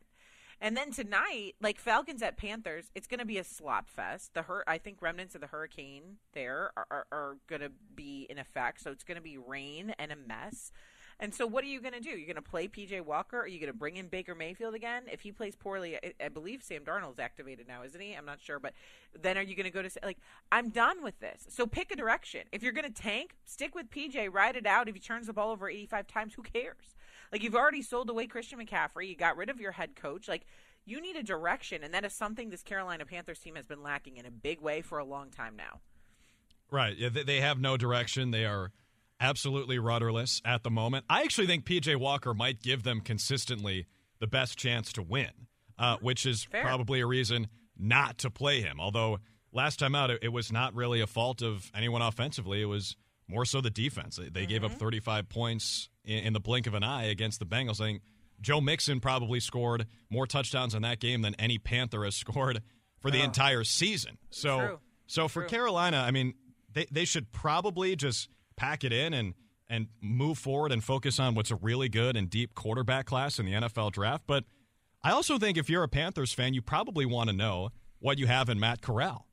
And 0.62 0.78
then 0.78 0.92
tonight, 0.92 1.54
like 1.62 1.80
Falcons 1.80 2.22
at 2.22 2.38
Panthers, 2.38 2.90
it's 2.96 3.08
going 3.08 3.20
to 3.20 3.26
be 3.26 3.38
a 3.38 3.44
slop 3.44 3.90
fest. 3.90 4.34
The 4.34 4.44
hur- 4.44 4.64
I 4.68 4.78
think 4.78 5.02
remnants 5.02 5.36
of 5.36 5.42
the 5.42 5.48
hurricane 5.48 6.18
there 6.34 6.72
are, 6.78 6.88
are, 6.90 7.06
are 7.12 7.38
going 7.48 7.62
to 7.62 7.72
be 7.94 8.26
in 8.30 8.38
effect, 8.38 8.82
so 8.82 8.92
it's 8.92 9.04
going 9.04 9.18
to 9.18 9.22
be 9.22 9.38
rain 9.38 9.94
and 10.00 10.12
a 10.12 10.16
mess. 10.16 10.72
And 11.20 11.34
so, 11.34 11.48
what 11.48 11.64
are 11.64 11.68
you 11.68 11.80
going 11.80 11.94
to 11.94 12.02
do? 12.02 12.10
You're 12.10 12.26
going 12.26 12.36
to 12.36 12.42
play 12.42 12.68
PJ 12.68 13.00
Walker? 13.02 13.40
Are 13.40 13.48
you 13.48 13.60
going 13.60 13.72
to 13.72 13.78
bring 13.78 13.96
in 13.96 14.08
Baker 14.08 14.36
Mayfield 14.36 14.76
again? 14.76 15.04
If 15.10 15.22
he 15.22 15.32
plays 15.32 15.56
poorly, 15.56 15.96
I, 15.96 16.14
I 16.26 16.30
believe 16.30 16.62
Sam 16.62 16.84
Darnold's 16.84 17.20
activated 17.20 17.68
now, 17.68 17.84
isn't 17.84 18.00
he? 18.00 18.14
I'm 18.14 18.26
not 18.26 18.42
sure, 18.42 18.60
but 18.60 18.74
then 19.22 19.38
are 19.38 19.42
you 19.42 19.56
going 19.56 19.66
to 19.66 19.72
go 19.72 19.82
to 19.82 19.90
like? 20.04 20.18
I'm 20.52 20.70
done 20.70 21.02
with 21.04 21.18
this. 21.20 21.48
So 21.50 21.66
pick 21.66 21.92
a 21.92 21.96
direction. 21.96 22.42
If 22.52 22.64
you're 22.64 22.74
going 22.74 22.92
to 22.92 23.02
tank, 23.02 23.36
stick 23.46 23.76
with 23.76 23.90
PJ. 23.90 24.34
Ride 24.34 24.58
it 24.58 24.66
out. 24.66 24.90
If 24.90 24.96
he 24.96 25.02
turns 25.02 25.28
the 25.28 25.34
ball 25.34 25.52
over 25.52 25.70
85 25.70 26.08
times, 26.08 26.34
who 26.34 26.42
cares? 26.42 26.96
Like 27.32 27.44
you've 27.44 27.56
already 27.56 27.82
sold 27.82 28.10
away 28.10 28.28
Christian 28.28 28.60
McCaffrey. 28.60 29.08
You 29.08 29.16
got 29.16 29.38
rid 29.38 29.50
of 29.50 29.60
your 29.60 29.72
head 29.72 29.96
coach. 29.96 30.28
Like 30.28 30.46
you 30.86 31.02
need 31.02 31.16
a 31.16 31.24
direction, 31.24 31.82
and 31.84 31.94
that 31.94 32.04
is 32.04 32.14
something 32.14 32.50
this 32.50 32.62
Carolina 32.62 33.06
Panthers 33.06 33.40
team 33.40 33.56
has 33.56 33.66
been 33.66 33.82
lacking 33.82 34.18
in 34.18 34.26
a 34.26 34.32
big 34.32 34.60
way 34.60 34.82
for 34.82 35.00
a 35.00 35.06
long 35.06 35.30
time 35.30 35.56
now. 35.56 35.80
Right. 36.72 36.98
Yeah, 36.98 37.10
they 37.10 37.42
have 37.42 37.60
no 37.60 37.78
direction. 37.78 38.32
They 38.32 38.46
are 38.46 38.72
absolutely 39.20 39.80
rudderless 39.80 40.42
at 40.46 40.64
the 40.64 40.70
moment. 40.70 41.06
I 41.10 41.22
actually 41.22 41.48
think 41.48 41.66
PJ 41.66 41.96
Walker 41.98 42.34
might 42.34 42.62
give 42.62 42.84
them 42.84 43.02
consistently 43.02 43.86
the 44.20 44.28
best 44.28 44.58
chance 44.58 44.92
to 44.94 45.04
win, 45.04 45.32
uh, 45.78 45.98
which 46.02 46.26
is 46.26 46.46
Fair. 46.46 46.64
probably 46.64 47.02
a 47.02 47.06
reason 47.06 47.48
not 47.78 48.18
to 48.20 48.30
play 48.30 48.62
him. 48.62 48.80
Although 48.80 49.20
last 49.52 49.80
time 49.80 49.96
out, 49.96 50.10
it, 50.10 50.20
it, 50.24 50.30
was 50.30 50.52
not 50.52 50.74
really 50.74 51.02
a 51.02 51.08
fault 51.08 51.42
of 51.42 51.72
anyone 51.76 52.02
offensively. 52.02 52.62
It 52.62 52.66
was 52.66 52.96
more 53.28 53.46
so 53.46 53.62
the 53.62 53.70
defense. 53.70 54.18
They, 54.18 54.30
they 54.30 54.42
mm-hmm. 54.42 54.50
gave 54.50 54.64
up 54.64 54.72
mm-hmm. 54.72 54.80
35 54.80 55.30
points 55.30 55.90
in, 56.04 56.20
in, 56.26 56.34
the 56.34 56.40
blink 56.40 56.68
of 56.68 56.74
an 56.74 56.84
eye 56.84 57.06
against 57.06 57.40
the 57.40 57.46
Bengals. 57.46 57.82
I 57.82 57.86
think 57.86 58.02
Joe 58.42 58.62
Mixon 58.62 59.00
probably 59.00 59.40
scored 59.40 59.88
more 60.10 60.28
touchdowns 60.28 60.76
in 60.76 60.84
that 60.84 61.00
game 61.00 61.22
than 61.22 61.36
any 61.36 61.58
Panther 61.58 62.04
has 62.04 62.16
scored 62.16 62.62
for 63.00 63.12
the 63.12 63.22
oh. 63.22 63.26
entire 63.26 63.64
season. 63.64 64.18
So, 64.30 64.60
True. 64.60 64.80
so 65.08 65.28
for 65.28 65.42
True. 65.42 65.50
Carolina, 65.50 65.98
I 65.98 66.12
mean, 66.12 66.34
they, 66.72 66.86
they 66.92 67.06
should 67.06 67.32
probably 67.32 67.96
just 67.96 68.30
pack 68.58 68.84
it 68.84 68.94
in 68.94 69.14
and 69.14 69.34
and 69.68 69.88
move 70.02 70.38
forward 70.38 70.72
and 70.72 70.84
focus 70.84 71.20
on 71.20 71.34
what's 71.34 71.50
a 71.50 71.56
really 71.56 71.90
good 71.90 72.16
and 72.16 72.30
deep 72.30 72.54
quarterback 72.54 73.08
class 73.08 73.40
in 73.40 73.46
the 73.46 73.54
NFL 73.54 73.92
draft. 73.92 74.24
But 74.28 74.44
I 75.04 75.12
also 75.12 75.38
think 75.40 75.58
if 75.58 75.70
you're 75.70 75.84
a 75.84 75.88
Panthers 75.88 76.34
fan, 76.34 76.54
you 76.54 76.62
probably 76.62 77.06
want 77.06 77.30
to 77.30 77.36
know 77.36 77.70
what 78.00 78.20
you 78.20 78.28
have 78.28 78.50
in 78.50 78.60
Matt 78.60 78.82
Corral. 78.82 79.28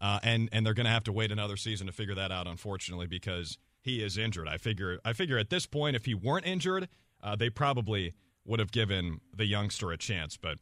Uh, 0.00 0.18
and 0.22 0.48
and 0.52 0.66
they're 0.66 0.74
going 0.74 0.86
to 0.86 0.92
have 0.92 1.04
to 1.04 1.12
wait 1.12 1.32
another 1.32 1.56
season 1.56 1.86
to 1.86 1.92
figure 1.92 2.14
that 2.14 2.30
out, 2.30 2.46
unfortunately, 2.46 3.06
because 3.06 3.58
he 3.80 4.02
is 4.02 4.18
injured. 4.18 4.48
I 4.48 4.58
figure 4.58 4.98
I 5.04 5.12
figure 5.12 5.38
at 5.38 5.48
this 5.48 5.66
point, 5.66 5.96
if 5.96 6.04
he 6.04 6.14
weren't 6.14 6.46
injured, 6.46 6.88
uh, 7.22 7.36
they 7.36 7.48
probably 7.48 8.12
would 8.44 8.60
have 8.60 8.72
given 8.72 9.20
the 9.34 9.46
youngster 9.46 9.90
a 9.90 9.96
chance. 9.96 10.36
But 10.36 10.58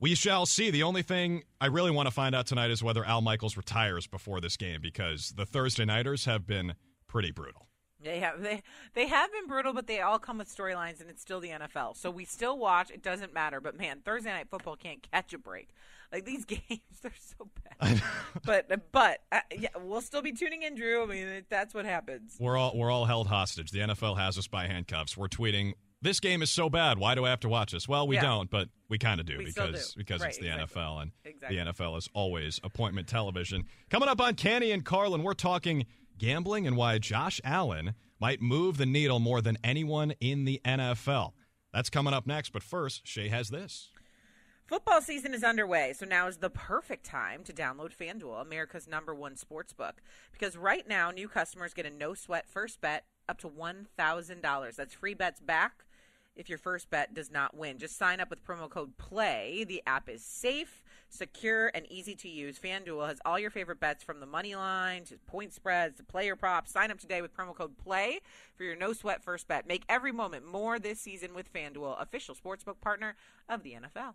we 0.00 0.16
shall 0.16 0.46
see. 0.46 0.70
The 0.70 0.82
only 0.82 1.02
thing 1.02 1.44
I 1.60 1.66
really 1.66 1.92
want 1.92 2.08
to 2.08 2.10
find 2.10 2.34
out 2.34 2.46
tonight 2.46 2.70
is 2.70 2.82
whether 2.82 3.04
Al 3.04 3.20
Michaels 3.20 3.56
retires 3.56 4.08
before 4.08 4.40
this 4.40 4.56
game, 4.56 4.80
because 4.80 5.32
the 5.36 5.46
Thursday 5.46 5.84
nighters 5.84 6.24
have 6.24 6.44
been 6.44 6.74
pretty 7.12 7.30
brutal. 7.30 7.68
They 8.02 8.18
have 8.20 8.42
they 8.42 8.62
they 8.94 9.06
have 9.06 9.30
been 9.30 9.46
brutal, 9.46 9.74
but 9.74 9.86
they 9.86 10.00
all 10.00 10.18
come 10.18 10.38
with 10.38 10.48
storylines, 10.48 11.00
and 11.00 11.08
it's 11.08 11.22
still 11.22 11.40
the 11.40 11.50
NFL. 11.50 11.96
So 11.96 12.10
we 12.10 12.24
still 12.24 12.58
watch. 12.58 12.90
It 12.90 13.02
doesn't 13.02 13.32
matter. 13.32 13.60
But 13.60 13.78
man, 13.78 14.00
Thursday 14.04 14.30
night 14.30 14.48
football 14.50 14.76
can't 14.76 15.06
catch 15.12 15.32
a 15.34 15.38
break. 15.38 15.68
Like 16.10 16.24
these 16.24 16.44
games, 16.46 16.80
they're 17.02 17.12
so 17.18 17.48
bad. 17.80 18.02
but 18.44 18.90
but 18.90 19.20
uh, 19.30 19.40
yeah, 19.56 19.68
we'll 19.78 20.00
still 20.00 20.22
be 20.22 20.32
tuning 20.32 20.62
in, 20.62 20.74
Drew. 20.74 21.02
I 21.02 21.06
mean, 21.06 21.44
that's 21.48 21.74
what 21.74 21.84
happens. 21.84 22.36
We're 22.40 22.56
all 22.56 22.72
we're 22.74 22.90
all 22.90 23.04
held 23.04 23.28
hostage. 23.28 23.70
The 23.70 23.80
NFL 23.80 24.18
has 24.18 24.36
us 24.38 24.48
by 24.48 24.66
handcuffs. 24.66 25.16
We're 25.16 25.28
tweeting. 25.28 25.74
This 26.00 26.18
game 26.18 26.42
is 26.42 26.50
so 26.50 26.68
bad. 26.68 26.98
Why 26.98 27.14
do 27.14 27.24
I 27.24 27.30
have 27.30 27.38
to 27.40 27.48
watch 27.48 27.70
this? 27.70 27.86
Well, 27.86 28.08
we 28.08 28.16
yeah. 28.16 28.22
don't, 28.22 28.50
but 28.50 28.68
we 28.88 28.98
kind 28.98 29.20
of 29.20 29.26
do 29.26 29.38
we 29.38 29.44
because 29.44 29.92
do. 29.92 29.98
because 29.98 30.20
right, 30.20 30.30
it's 30.30 30.38
the 30.38 30.52
exactly. 30.52 30.82
NFL 30.82 31.02
and 31.02 31.12
exactly. 31.24 31.58
the 31.58 31.72
NFL 31.72 31.96
is 31.96 32.08
always 32.12 32.58
appointment 32.64 33.06
television. 33.06 33.66
Coming 33.88 34.08
up 34.08 34.20
on 34.20 34.34
Canty 34.34 34.72
and 34.72 34.84
Carlin, 34.84 35.22
we're 35.22 35.34
talking 35.34 35.86
gambling 36.22 36.68
and 36.68 36.76
why 36.76 36.96
Josh 36.98 37.40
Allen 37.42 37.94
might 38.20 38.40
move 38.40 38.76
the 38.76 38.86
needle 38.86 39.18
more 39.18 39.40
than 39.40 39.58
anyone 39.64 40.12
in 40.20 40.44
the 40.44 40.60
NFL. 40.64 41.32
That's 41.74 41.90
coming 41.90 42.14
up 42.14 42.28
next, 42.28 42.52
but 42.52 42.62
first, 42.62 43.04
Shay 43.04 43.26
has 43.26 43.50
this. 43.50 43.90
Football 44.64 45.02
season 45.02 45.34
is 45.34 45.42
underway, 45.42 45.92
so 45.92 46.06
now 46.06 46.28
is 46.28 46.36
the 46.36 46.48
perfect 46.48 47.04
time 47.04 47.42
to 47.42 47.52
download 47.52 47.96
FanDuel, 47.96 48.40
America's 48.40 48.86
number 48.86 49.12
one 49.12 49.36
sports 49.36 49.72
book. 49.72 50.00
Because 50.30 50.56
right 50.56 50.88
now, 50.88 51.10
new 51.10 51.26
customers 51.26 51.74
get 51.74 51.86
a 51.86 51.90
no 51.90 52.14
sweat 52.14 52.46
first 52.48 52.80
bet 52.80 53.04
up 53.28 53.40
to 53.40 53.48
$1,000. 53.48 54.76
That's 54.76 54.94
free 54.94 55.14
bets 55.14 55.40
back 55.40 55.84
if 56.36 56.48
your 56.48 56.58
first 56.58 56.88
bet 56.88 57.14
does 57.14 57.32
not 57.32 57.56
win. 57.56 57.78
Just 57.78 57.98
sign 57.98 58.20
up 58.20 58.30
with 58.30 58.46
promo 58.46 58.70
code 58.70 58.96
PLAY. 58.96 59.64
The 59.64 59.82
app 59.88 60.08
is 60.08 60.24
safe, 60.24 60.84
secure, 61.12 61.70
and 61.74 61.90
easy 61.90 62.14
to 62.16 62.28
use. 62.28 62.58
FanDuel 62.58 63.08
has 63.08 63.20
all 63.24 63.38
your 63.38 63.50
favorite 63.50 63.80
bets 63.80 64.02
from 64.02 64.20
the 64.20 64.26
money 64.26 64.54
line 64.54 65.04
to 65.04 65.16
point 65.26 65.52
spreads 65.52 65.96
to 65.98 66.02
player 66.02 66.36
props. 66.36 66.72
Sign 66.72 66.90
up 66.90 66.98
today 66.98 67.22
with 67.22 67.36
promo 67.36 67.54
code 67.54 67.76
PLAY 67.78 68.20
for 68.56 68.64
your 68.64 68.76
no 68.76 68.92
sweat 68.92 69.22
first 69.22 69.48
bet. 69.48 69.66
Make 69.66 69.84
every 69.88 70.12
moment 70.12 70.46
more 70.46 70.78
this 70.78 71.00
season 71.00 71.34
with 71.34 71.52
FanDuel, 71.52 72.00
official 72.00 72.34
sportsbook 72.34 72.80
partner 72.80 73.14
of 73.48 73.62
the 73.62 73.72
NFL. 73.72 74.14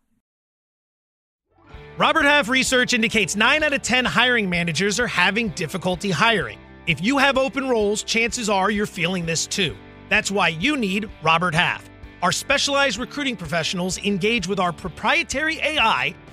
Robert 1.98 2.24
Half 2.26 2.48
research 2.50 2.94
indicates 2.94 3.36
9 3.36 3.64
out 3.64 3.74
of 3.74 3.82
10 3.82 4.06
hiring 4.06 4.50
managers 4.50 5.00
are 5.00 5.08
having 5.08 5.50
difficulty 5.50 6.12
hiring. 6.12 6.60
If 6.86 7.04
you 7.04 7.18
have 7.18 7.38
open 7.38 7.68
roles, 7.68 8.04
chances 8.04 8.50
are 8.50 8.72
you're 8.72 8.86
feeling 8.86 9.26
this 9.26 9.48
too. 9.48 9.76
That's 10.10 10.32
why 10.32 10.50
you 10.50 10.78
need 10.78 11.10
Robert 11.22 11.54
Half. 11.54 11.90
Our 12.22 12.32
specialized 12.32 12.98
recruiting 12.98 13.36
professionals 13.36 13.98
engage 14.00 14.48
with 14.48 14.60
our 14.60 14.72
proprietary 14.72 15.60
AI 15.60 16.16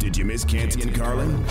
Did 0.00 0.16
you 0.16 0.24
miss 0.24 0.44
Canty 0.44 0.80
and 0.80 0.94
Carlin? 0.94 1.44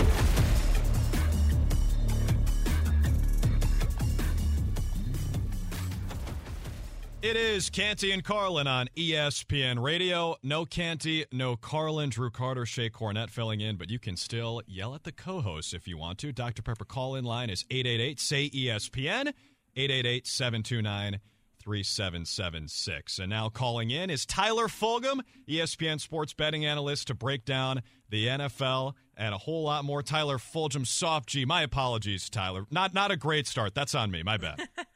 It 7.22 7.36
is 7.36 7.70
Canty 7.70 8.10
and 8.10 8.24
Carlin 8.24 8.66
on 8.66 8.88
ESPN 8.96 9.80
Radio. 9.80 10.34
No 10.42 10.66
Canty, 10.66 11.26
no 11.30 11.54
Carlin. 11.54 12.10
Drew 12.10 12.30
Carter, 12.30 12.64
Shae 12.64 12.90
Cornette 12.90 13.30
filling 13.30 13.60
in, 13.60 13.76
but 13.76 13.88
you 13.88 14.00
can 14.00 14.16
still 14.16 14.62
yell 14.66 14.96
at 14.96 15.04
the 15.04 15.12
co 15.12 15.40
hosts 15.40 15.72
if 15.72 15.86
you 15.86 15.96
want 15.96 16.18
to. 16.18 16.32
Dr. 16.32 16.62
Pepper 16.62 16.84
call 16.84 17.14
in 17.14 17.24
line 17.24 17.50
is 17.50 17.64
888 17.70 18.18
say 18.18 18.50
ESPN, 18.50 19.32
888 19.76 20.26
729 20.26 21.20
3776. 21.60 23.18
And 23.18 23.30
now 23.30 23.48
calling 23.48 23.90
in 23.90 24.10
is 24.10 24.26
Tyler 24.26 24.66
Fulghum, 24.66 25.20
ESPN 25.48 26.00
sports 26.00 26.32
betting 26.32 26.64
analyst, 26.64 27.08
to 27.08 27.14
break 27.14 27.44
down 27.44 27.82
the 28.08 28.26
NFL 28.26 28.94
and 29.16 29.34
a 29.34 29.38
whole 29.38 29.64
lot 29.64 29.84
more. 29.84 30.02
Tyler 30.02 30.38
Fulghum, 30.38 30.86
soft 30.86 31.28
G. 31.28 31.44
My 31.44 31.62
apologies, 31.62 32.28
Tyler. 32.30 32.66
Not 32.70 32.94
not 32.94 33.10
a 33.10 33.16
great 33.16 33.46
start. 33.46 33.74
That's 33.74 33.94
on 33.94 34.10
me. 34.10 34.22
My 34.22 34.36
bad. 34.36 34.68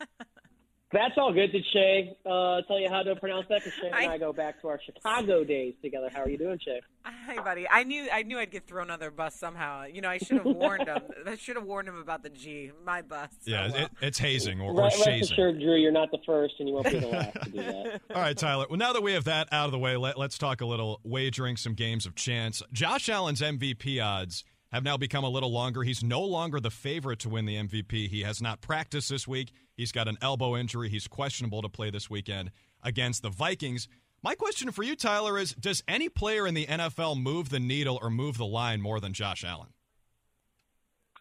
That's 0.95 1.15
all 1.17 1.33
good. 1.33 1.51
Did 1.51 1.65
Shae 1.75 2.11
uh, 2.25 2.63
tell 2.69 2.79
you 2.79 2.89
how 2.89 3.03
to 3.03 3.17
pronounce 3.17 3.47
that? 3.49 3.65
Because 3.65 3.73
Shae 3.83 3.87
and 3.87 4.11
I, 4.11 4.15
I 4.15 4.19
go 4.19 4.33
back 4.33 4.61
to 4.61 4.69
our 4.69 4.79
Chicago 4.87 5.43
days 5.43 5.75
together. 5.83 6.09
How 6.15 6.23
are 6.23 6.29
you 6.29 6.39
doing, 6.39 6.57
Shae? 6.59 6.79
Hi, 7.05 7.43
buddy. 7.43 7.69
I 7.69 7.83
knew 7.83 8.07
I 8.13 8.23
knew 8.23 8.39
I'd 8.39 8.53
get 8.53 8.69
thrown 8.69 8.93
under 8.93 9.07
the 9.07 9.11
bus 9.11 9.35
somehow. 9.35 9.87
You 9.87 10.03
know, 10.03 10.09
I 10.09 10.19
should 10.19 10.37
have 10.37 10.47
warned 10.47 10.87
him. 10.87 11.03
I 11.27 11.35
should 11.35 11.57
have 11.57 11.65
warned 11.65 11.89
him 11.89 11.99
about 11.99 12.23
the 12.23 12.31
G. 12.31 12.71
My 12.87 13.03
bus. 13.03 13.29
Yeah, 13.45 13.67
well. 13.67 13.77
it, 13.77 13.91
it's 14.03 14.19
hazing 14.19 14.61
or, 14.61 14.71
or 14.71 14.85
rest, 14.85 14.99
shazing. 14.99 15.21
Rest 15.21 15.33
assured, 15.33 15.59
Drew, 15.59 15.75
you're 15.75 15.91
not 15.91 16.13
the 16.13 16.21
first, 16.25 16.55
and 16.61 16.69
you 16.69 16.75
won't 16.75 16.89
be 16.89 17.01
the 17.01 17.09
last 17.09 17.43
to 17.43 17.51
do 17.51 17.59
that. 17.59 18.01
all 18.15 18.23
right, 18.23 18.39
Tyler. 18.39 18.67
Well, 18.71 18.79
now 18.79 18.93
that 18.93 19.03
we 19.03 19.15
have 19.15 19.25
that 19.25 19.49
out 19.51 19.67
of 19.67 19.73
the 19.73 19.81
way, 19.81 19.97
let, 19.97 20.17
let's 20.17 20.39
talk 20.39 20.61
a 20.61 20.67
little 20.67 21.01
wagering, 21.03 21.57
some 21.57 21.75
games 21.75 22.07
of 22.07 22.15
chance. 22.15 22.63
Josh 22.73 23.09
Allen's 23.09 23.41
MVP 23.41 24.03
odds 24.03 24.45
have 24.75 24.83
now 24.83 24.97
become 24.97 25.23
a 25.23 25.29
little 25.29 25.53
longer. 25.53 25.85
He's 25.85 26.03
no 26.03 26.21
longer 26.21 26.59
the 26.59 26.71
favorite 26.71 27.21
to 27.21 27.29
win 27.29 27.47
the 27.47 27.55
MVP. 27.55 28.09
He 28.09 28.23
has 28.23 28.43
not 28.43 28.61
practiced 28.61 29.09
this 29.09 29.29
week. 29.29 29.53
He's 29.77 29.93
got 29.93 30.09
an 30.09 30.19
elbow 30.21 30.57
injury. 30.57 30.89
He's 30.89 31.07
questionable 31.07 31.63
to 31.63 31.69
play 31.69 31.91
this 31.91 32.11
weekend 32.11 32.51
against 32.83 33.23
the 33.23 33.31
Vikings. 33.31 33.87
My 34.21 34.35
question 34.35 34.73
for 34.73 34.83
you, 34.83 34.97
Tyler, 34.97 35.39
is 35.39 35.55
Does 35.55 35.85
any 35.87 36.09
player 36.09 36.45
in 36.45 36.55
the 36.55 36.67
NFL 36.67 37.23
move 37.23 37.51
the 37.51 37.61
needle 37.61 38.01
or 38.03 38.11
move 38.11 38.37
the 38.37 38.47
line 38.47 38.81
more 38.81 38.99
than 38.99 39.13
Josh 39.13 39.45
Allen? 39.45 39.69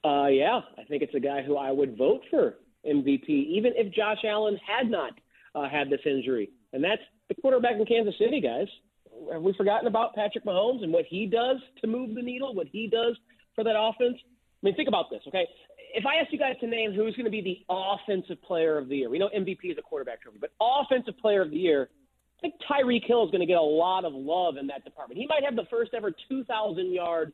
Uh, 0.04 0.28
yeah, 0.28 0.62
I 0.80 0.84
think 0.86 1.04
it's 1.04 1.14
a 1.14 1.20
guy 1.20 1.44
who 1.44 1.56
I 1.56 1.72
would 1.72 1.96
vote 1.96 2.22
for 2.32 2.56
MVP, 2.88 3.30
even 3.30 3.74
if 3.76 3.94
Josh 3.94 4.24
Allen 4.26 4.60
had 4.66 4.90
not 4.90 5.12
uh, 5.54 5.70
had 5.70 5.92
this 5.92 6.02
injury. 6.08 6.50
And 6.74 6.84
that's 6.84 7.02
the 7.30 7.36
quarterback 7.36 7.76
in 7.76 7.86
Kansas 7.86 8.16
City, 8.18 8.42
guys. 8.42 8.68
Have 9.32 9.44
we 9.44 9.54
forgotten 9.54 9.88
about 9.88 10.16
Patrick 10.16 10.44
Mahomes 10.44 10.84
and 10.84 10.92
what 10.92 11.06
he 11.08 11.28
does 11.28 11.58
to 11.82 11.88
move 11.88 12.16
the 12.16 12.22
needle, 12.22 12.56
what 12.56 12.68
he 12.68 12.88
does 12.88 13.16
for 13.56 13.64
that 13.64 13.76
offense? 13.78 14.18
I 14.22 14.66
mean, 14.66 14.76
think 14.76 14.88
about 14.88 15.10
this, 15.10 15.22
okay? 15.28 15.46
If 15.94 16.06
I 16.06 16.22
ask 16.22 16.32
you 16.32 16.40
guys 16.40 16.56
to 16.62 16.68
name 16.68 16.94
who's 16.94 17.16
going 17.16 17.26
to 17.26 17.32
be 17.32 17.42
the 17.42 17.60
offensive 17.70 18.42
player 18.42 18.78
of 18.78 18.90
the 18.90 18.98
year, 18.98 19.10
we 19.10 19.20
know 19.20 19.30
MVP 19.36 19.72
is 19.72 19.78
a 19.78 19.82
quarterback 19.82 20.22
trophy, 20.22 20.40
but 20.40 20.52
offensive 20.62 21.18
player 21.20 21.42
of 21.42 21.52
the 21.52 21.58
year, 21.58 21.90
I 22.40 22.42
think 22.42 22.56
Tyreek 22.70 23.06
Hill 23.06 23.26
is 23.26 23.32
going 23.32 23.42
to 23.42 23.46
get 23.46 23.58
a 23.58 23.62
lot 23.62 24.06
of 24.06 24.14
love 24.14 24.58
in 24.58 24.68
that 24.68 24.84
department. 24.84 25.20
He 25.20 25.28
might 25.28 25.44
have 25.44 25.56
the 25.56 25.66
first 25.70 25.94
ever 25.94 26.14
2,000 26.30 26.92
yard 26.92 27.34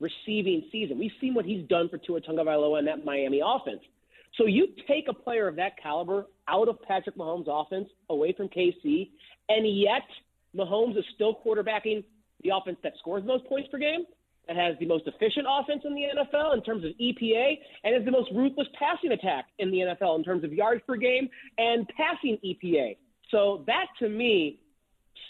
receiving 0.00 0.64
season. 0.72 0.98
We've 0.98 1.12
seen 1.20 1.34
what 1.34 1.44
he's 1.44 1.66
done 1.68 1.88
for 1.88 1.98
Tua 1.98 2.20
Tagovailoa 2.22 2.78
and 2.78 2.88
that 2.88 3.04
Miami 3.04 3.40
offense. 3.44 3.80
So 4.38 4.46
you 4.46 4.68
take 4.88 5.06
a 5.08 5.12
player 5.12 5.46
of 5.46 5.56
that 5.56 5.72
caliber 5.82 6.26
out 6.48 6.68
of 6.68 6.80
Patrick 6.82 7.16
Mahomes' 7.16 7.46
offense, 7.48 7.88
away 8.08 8.32
from 8.32 8.48
KC, 8.48 9.10
and 9.48 9.66
yet 9.78 10.06
Mahomes 10.56 10.96
is 10.96 11.04
still 11.14 11.38
quarterbacking 11.44 12.04
the 12.42 12.50
offense 12.54 12.78
that 12.82 12.94
scores 12.98 13.24
most 13.24 13.44
points 13.46 13.68
per 13.70 13.78
game 13.78 14.04
that 14.48 14.56
has 14.56 14.74
the 14.80 14.86
most 14.86 15.06
efficient 15.06 15.46
offense 15.48 15.82
in 15.84 15.94
the 15.94 16.02
NFL 16.16 16.54
in 16.54 16.62
terms 16.62 16.84
of 16.84 16.90
EPA 17.00 17.58
and 17.84 17.96
is 17.96 18.04
the 18.04 18.10
most 18.10 18.30
ruthless 18.34 18.68
passing 18.78 19.12
attack 19.12 19.46
in 19.58 19.70
the 19.70 19.78
NFL 19.78 20.18
in 20.18 20.24
terms 20.24 20.44
of 20.44 20.52
yards 20.52 20.82
per 20.86 20.96
game 20.96 21.28
and 21.58 21.86
passing 21.96 22.38
EPA. 22.44 22.96
So 23.30 23.62
that 23.66 23.86
to 24.00 24.08
me 24.08 24.60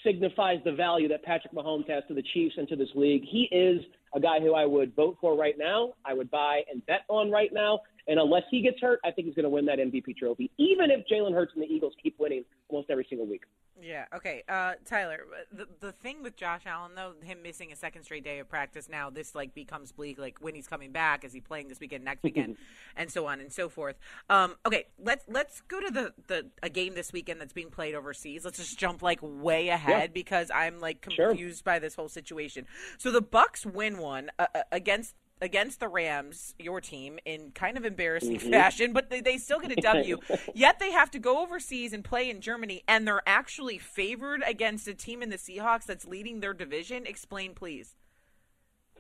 signifies 0.04 0.58
the 0.64 0.72
value 0.72 1.08
that 1.08 1.22
Patrick 1.22 1.52
Mahomes 1.52 1.88
has 1.88 2.02
to 2.08 2.14
the 2.14 2.22
Chiefs 2.32 2.54
and 2.56 2.66
to 2.68 2.76
this 2.76 2.88
league. 2.94 3.22
He 3.24 3.48
is 3.52 3.82
a 4.14 4.20
guy 4.20 4.40
who 4.40 4.54
I 4.54 4.64
would 4.64 4.94
vote 4.94 5.18
for 5.20 5.36
right 5.36 5.56
now. 5.58 5.94
I 6.04 6.14
would 6.14 6.30
buy 6.30 6.62
and 6.72 6.84
bet 6.86 7.02
on 7.08 7.30
right 7.30 7.52
now. 7.52 7.80
And 8.10 8.18
unless 8.18 8.42
he 8.50 8.60
gets 8.60 8.80
hurt, 8.80 8.98
I 9.04 9.12
think 9.12 9.28
he's 9.28 9.36
going 9.36 9.44
to 9.44 9.50
win 9.50 9.66
that 9.66 9.78
MVP 9.78 10.16
trophy, 10.16 10.50
even 10.58 10.90
if 10.90 11.06
Jalen 11.06 11.32
Hurts 11.32 11.52
and 11.54 11.62
the 11.62 11.68
Eagles 11.68 11.92
keep 12.02 12.18
winning 12.18 12.44
almost 12.68 12.90
every 12.90 13.06
single 13.08 13.24
week. 13.24 13.44
Yeah. 13.80 14.06
Okay. 14.12 14.42
Uh, 14.48 14.72
Tyler, 14.84 15.20
the 15.52 15.68
the 15.78 15.92
thing 15.92 16.20
with 16.24 16.34
Josh 16.36 16.62
Allen 16.66 16.96
though, 16.96 17.12
him 17.22 17.40
missing 17.40 17.70
a 17.70 17.76
second 17.76 18.02
straight 18.02 18.24
day 18.24 18.40
of 18.40 18.48
practice 18.48 18.88
now, 18.88 19.10
this 19.10 19.36
like 19.36 19.54
becomes 19.54 19.92
bleak. 19.92 20.18
Like 20.18 20.38
when 20.40 20.56
he's 20.56 20.66
coming 20.66 20.90
back, 20.90 21.24
is 21.24 21.32
he 21.32 21.40
playing 21.40 21.68
this 21.68 21.78
weekend, 21.78 22.04
next 22.04 22.24
weekend, 22.24 22.56
and 22.96 23.12
so 23.12 23.26
on 23.26 23.40
and 23.40 23.52
so 23.52 23.68
forth. 23.68 23.96
Um, 24.28 24.56
okay. 24.66 24.86
Let's 24.98 25.24
let's 25.28 25.60
go 25.62 25.80
to 25.80 25.90
the 25.90 26.12
the 26.26 26.50
a 26.64 26.68
game 26.68 26.94
this 26.94 27.12
weekend 27.12 27.40
that's 27.40 27.52
being 27.52 27.70
played 27.70 27.94
overseas. 27.94 28.44
Let's 28.44 28.58
just 28.58 28.76
jump 28.76 29.02
like 29.02 29.20
way 29.22 29.68
ahead 29.68 30.00
yeah. 30.00 30.06
because 30.12 30.50
I'm 30.52 30.80
like 30.80 31.00
confused 31.00 31.58
sure. 31.58 31.64
by 31.64 31.78
this 31.78 31.94
whole 31.94 32.08
situation. 32.08 32.66
So 32.98 33.12
the 33.12 33.22
Bucks 33.22 33.64
win 33.64 33.98
one 33.98 34.30
uh, 34.36 34.46
uh 34.52 34.62
against 34.72 35.14
against 35.40 35.80
the 35.80 35.88
Rams, 35.88 36.54
your 36.58 36.80
team, 36.80 37.18
in 37.24 37.50
kind 37.52 37.76
of 37.76 37.84
embarrassing 37.84 38.38
mm-hmm. 38.38 38.50
fashion, 38.50 38.92
but 38.92 39.10
they, 39.10 39.20
they 39.20 39.38
still 39.38 39.60
get 39.60 39.72
a 39.72 39.76
W. 39.76 40.18
Yet 40.54 40.78
they 40.78 40.92
have 40.92 41.10
to 41.12 41.18
go 41.18 41.42
overseas 41.42 41.92
and 41.92 42.04
play 42.04 42.30
in 42.30 42.40
Germany, 42.40 42.82
and 42.86 43.06
they're 43.06 43.22
actually 43.26 43.78
favored 43.78 44.42
against 44.46 44.86
a 44.88 44.94
team 44.94 45.22
in 45.22 45.30
the 45.30 45.36
Seahawks 45.36 45.84
that's 45.84 46.04
leading 46.04 46.40
their 46.40 46.54
division. 46.54 47.06
Explain, 47.06 47.54
please. 47.54 47.96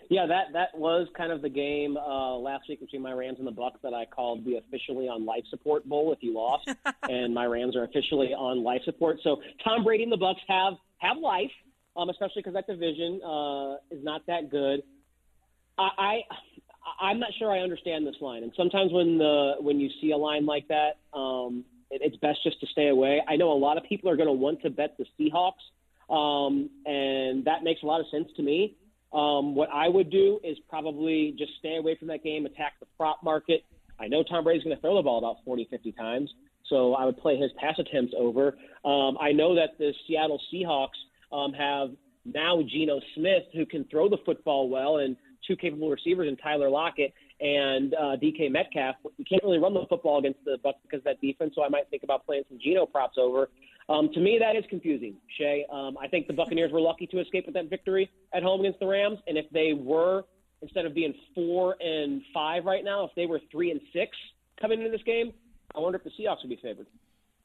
Yeah, 0.08 0.26
that 0.26 0.52
that 0.54 0.76
was 0.76 1.06
kind 1.16 1.30
of 1.30 1.40
the 1.40 1.48
game 1.48 1.96
uh, 1.96 2.34
last 2.34 2.68
week 2.68 2.80
between 2.80 3.00
my 3.00 3.12
Rams 3.12 3.38
and 3.38 3.46
the 3.46 3.52
Bucks 3.52 3.78
that 3.84 3.94
I 3.94 4.06
called 4.06 4.44
the 4.44 4.56
officially 4.56 5.06
on 5.06 5.24
life 5.24 5.44
support 5.50 5.88
bowl. 5.88 6.12
If 6.12 6.18
you 6.20 6.34
lost, 6.34 6.68
and 7.08 7.32
my 7.32 7.44
Rams 7.44 7.76
are 7.76 7.84
officially 7.84 8.34
on 8.34 8.64
life 8.64 8.80
support. 8.84 9.18
So 9.22 9.40
Tom 9.62 9.84
Brady 9.84 10.02
and 10.02 10.10
the 10.10 10.16
Bucks 10.16 10.40
have 10.48 10.74
have 10.98 11.16
life, 11.16 11.52
um, 11.96 12.10
especially 12.10 12.42
because 12.42 12.54
that 12.54 12.66
division 12.66 13.20
uh, 13.22 13.74
is 13.92 14.02
not 14.02 14.26
that 14.26 14.50
good. 14.50 14.82
I, 15.80 15.88
I 15.98 16.20
I'm 17.00 17.18
not 17.18 17.30
sure 17.38 17.50
I 17.50 17.60
understand 17.60 18.06
this 18.06 18.16
line, 18.20 18.42
and 18.42 18.52
sometimes 18.56 18.92
when 18.92 19.18
the 19.18 19.54
when 19.60 19.80
you 19.80 19.88
see 20.00 20.10
a 20.12 20.16
line 20.16 20.46
like 20.46 20.68
that, 20.68 20.98
um, 21.16 21.64
it, 21.90 22.00
it's 22.04 22.16
best 22.16 22.42
just 22.42 22.60
to 22.60 22.66
stay 22.68 22.88
away. 22.88 23.22
I 23.28 23.36
know 23.36 23.52
a 23.52 23.54
lot 23.54 23.76
of 23.76 23.84
people 23.84 24.10
are 24.10 24.16
going 24.16 24.28
to 24.28 24.32
want 24.32 24.62
to 24.62 24.70
bet 24.70 24.96
the 24.98 25.06
Seahawks, 25.18 26.14
um, 26.14 26.70
and 26.86 27.44
that 27.44 27.62
makes 27.62 27.82
a 27.82 27.86
lot 27.86 28.00
of 28.00 28.06
sense 28.10 28.28
to 28.36 28.42
me. 28.42 28.76
Um, 29.12 29.54
what 29.54 29.68
I 29.72 29.88
would 29.88 30.10
do 30.10 30.38
is 30.44 30.56
probably 30.68 31.34
just 31.36 31.52
stay 31.58 31.76
away 31.76 31.96
from 31.96 32.08
that 32.08 32.22
game, 32.22 32.46
attack 32.46 32.74
the 32.78 32.86
prop 32.96 33.22
market. 33.24 33.64
I 33.98 34.06
know 34.06 34.22
Tom 34.22 34.44
Brady's 34.44 34.62
going 34.62 34.76
to 34.76 34.80
throw 34.80 34.96
the 34.96 35.02
ball 35.02 35.18
about 35.18 35.36
40, 35.44 35.66
50 35.70 35.92
times, 35.92 36.30
so 36.68 36.94
I 36.94 37.04
would 37.04 37.18
play 37.18 37.36
his 37.36 37.50
pass 37.58 37.74
attempts 37.78 38.14
over. 38.16 38.56
Um, 38.84 39.18
I 39.20 39.32
know 39.32 39.56
that 39.56 39.78
the 39.78 39.92
Seattle 40.06 40.40
Seahawks 40.52 40.98
um, 41.32 41.52
have 41.52 41.90
now 42.24 42.62
Geno 42.62 43.00
Smith, 43.14 43.44
who 43.52 43.66
can 43.66 43.84
throw 43.90 44.08
the 44.08 44.18
football 44.24 44.68
well, 44.68 44.98
and 44.98 45.16
two 45.50 45.56
capable 45.56 45.90
receivers 45.90 46.28
in 46.28 46.36
Tyler 46.36 46.70
Lockett 46.70 47.12
and 47.40 47.94
uh, 47.94 48.16
DK 48.22 48.50
Metcalf. 48.50 48.96
We 49.18 49.24
can't 49.24 49.42
really 49.42 49.58
run 49.58 49.74
the 49.74 49.84
football 49.88 50.18
against 50.18 50.38
the 50.44 50.58
Bucs 50.64 50.74
because 50.82 50.98
of 50.98 51.04
that 51.04 51.20
defense, 51.20 51.52
so 51.56 51.64
I 51.64 51.68
might 51.68 51.90
think 51.90 52.04
about 52.04 52.24
playing 52.24 52.44
some 52.48 52.58
Geno 52.62 52.86
props 52.86 53.16
over. 53.18 53.48
Um, 53.88 54.10
to 54.14 54.20
me, 54.20 54.38
that 54.38 54.56
is 54.56 54.64
confusing, 54.70 55.16
Shay. 55.36 55.66
Um, 55.72 55.98
I 56.00 56.06
think 56.06 56.28
the 56.28 56.32
Buccaneers 56.32 56.70
were 56.70 56.80
lucky 56.80 57.06
to 57.08 57.18
escape 57.18 57.46
with 57.46 57.54
that 57.54 57.68
victory 57.68 58.08
at 58.32 58.44
home 58.44 58.60
against 58.60 58.78
the 58.78 58.86
Rams, 58.86 59.18
and 59.26 59.36
if 59.36 59.46
they 59.50 59.72
were 59.72 60.22
instead 60.62 60.84
of 60.84 60.94
being 60.94 61.14
four 61.34 61.76
and 61.80 62.22
five 62.32 62.64
right 62.64 62.84
now, 62.84 63.04
if 63.04 63.10
they 63.16 63.26
were 63.26 63.40
three 63.50 63.72
and 63.72 63.80
six 63.92 64.16
coming 64.60 64.78
into 64.78 64.90
this 64.90 65.02
game, 65.04 65.32
I 65.74 65.80
wonder 65.80 65.98
if 65.98 66.04
the 66.04 66.10
Seahawks 66.10 66.42
would 66.42 66.50
be 66.50 66.60
favored. 66.62 66.86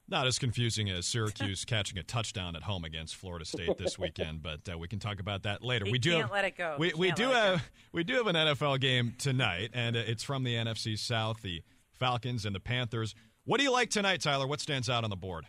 Not 0.08 0.26
as 0.26 0.38
confusing 0.38 0.88
as 0.88 1.06
Syracuse 1.06 1.64
catching 1.66 1.98
a 1.98 2.02
touchdown 2.02 2.54
at 2.54 2.62
home 2.62 2.84
against 2.84 3.16
Florida 3.16 3.44
State 3.44 3.76
this 3.76 3.98
weekend, 3.98 4.42
but 4.42 4.60
uh, 4.72 4.78
we 4.78 4.86
can 4.86 4.98
talk 4.98 5.18
about 5.18 5.42
that 5.42 5.64
later. 5.64 5.84
He 5.84 5.92
we 5.92 5.98
do 5.98 6.12
can't 6.12 6.22
have, 6.22 6.30
let 6.30 6.44
it 6.44 6.56
go. 6.56 6.76
We, 6.78 6.92
we 6.96 7.10
do 7.12 7.28
let 7.28 7.36
it 7.36 7.50
have 7.50 7.70
we 7.92 8.04
do 8.04 8.14
have 8.14 8.26
an 8.28 8.36
NFL 8.36 8.80
game 8.80 9.14
tonight, 9.18 9.70
and 9.74 9.96
uh, 9.96 10.00
it's 10.06 10.22
from 10.22 10.44
the 10.44 10.54
NFC 10.54 10.98
South, 10.98 11.42
the 11.42 11.62
Falcons 11.90 12.44
and 12.44 12.54
the 12.54 12.60
Panthers. 12.60 13.14
What 13.44 13.58
do 13.58 13.64
you 13.64 13.72
like 13.72 13.90
tonight, 13.90 14.20
Tyler? 14.20 14.46
What 14.46 14.60
stands 14.60 14.88
out 14.88 15.04
on 15.04 15.10
the 15.10 15.16
board? 15.16 15.46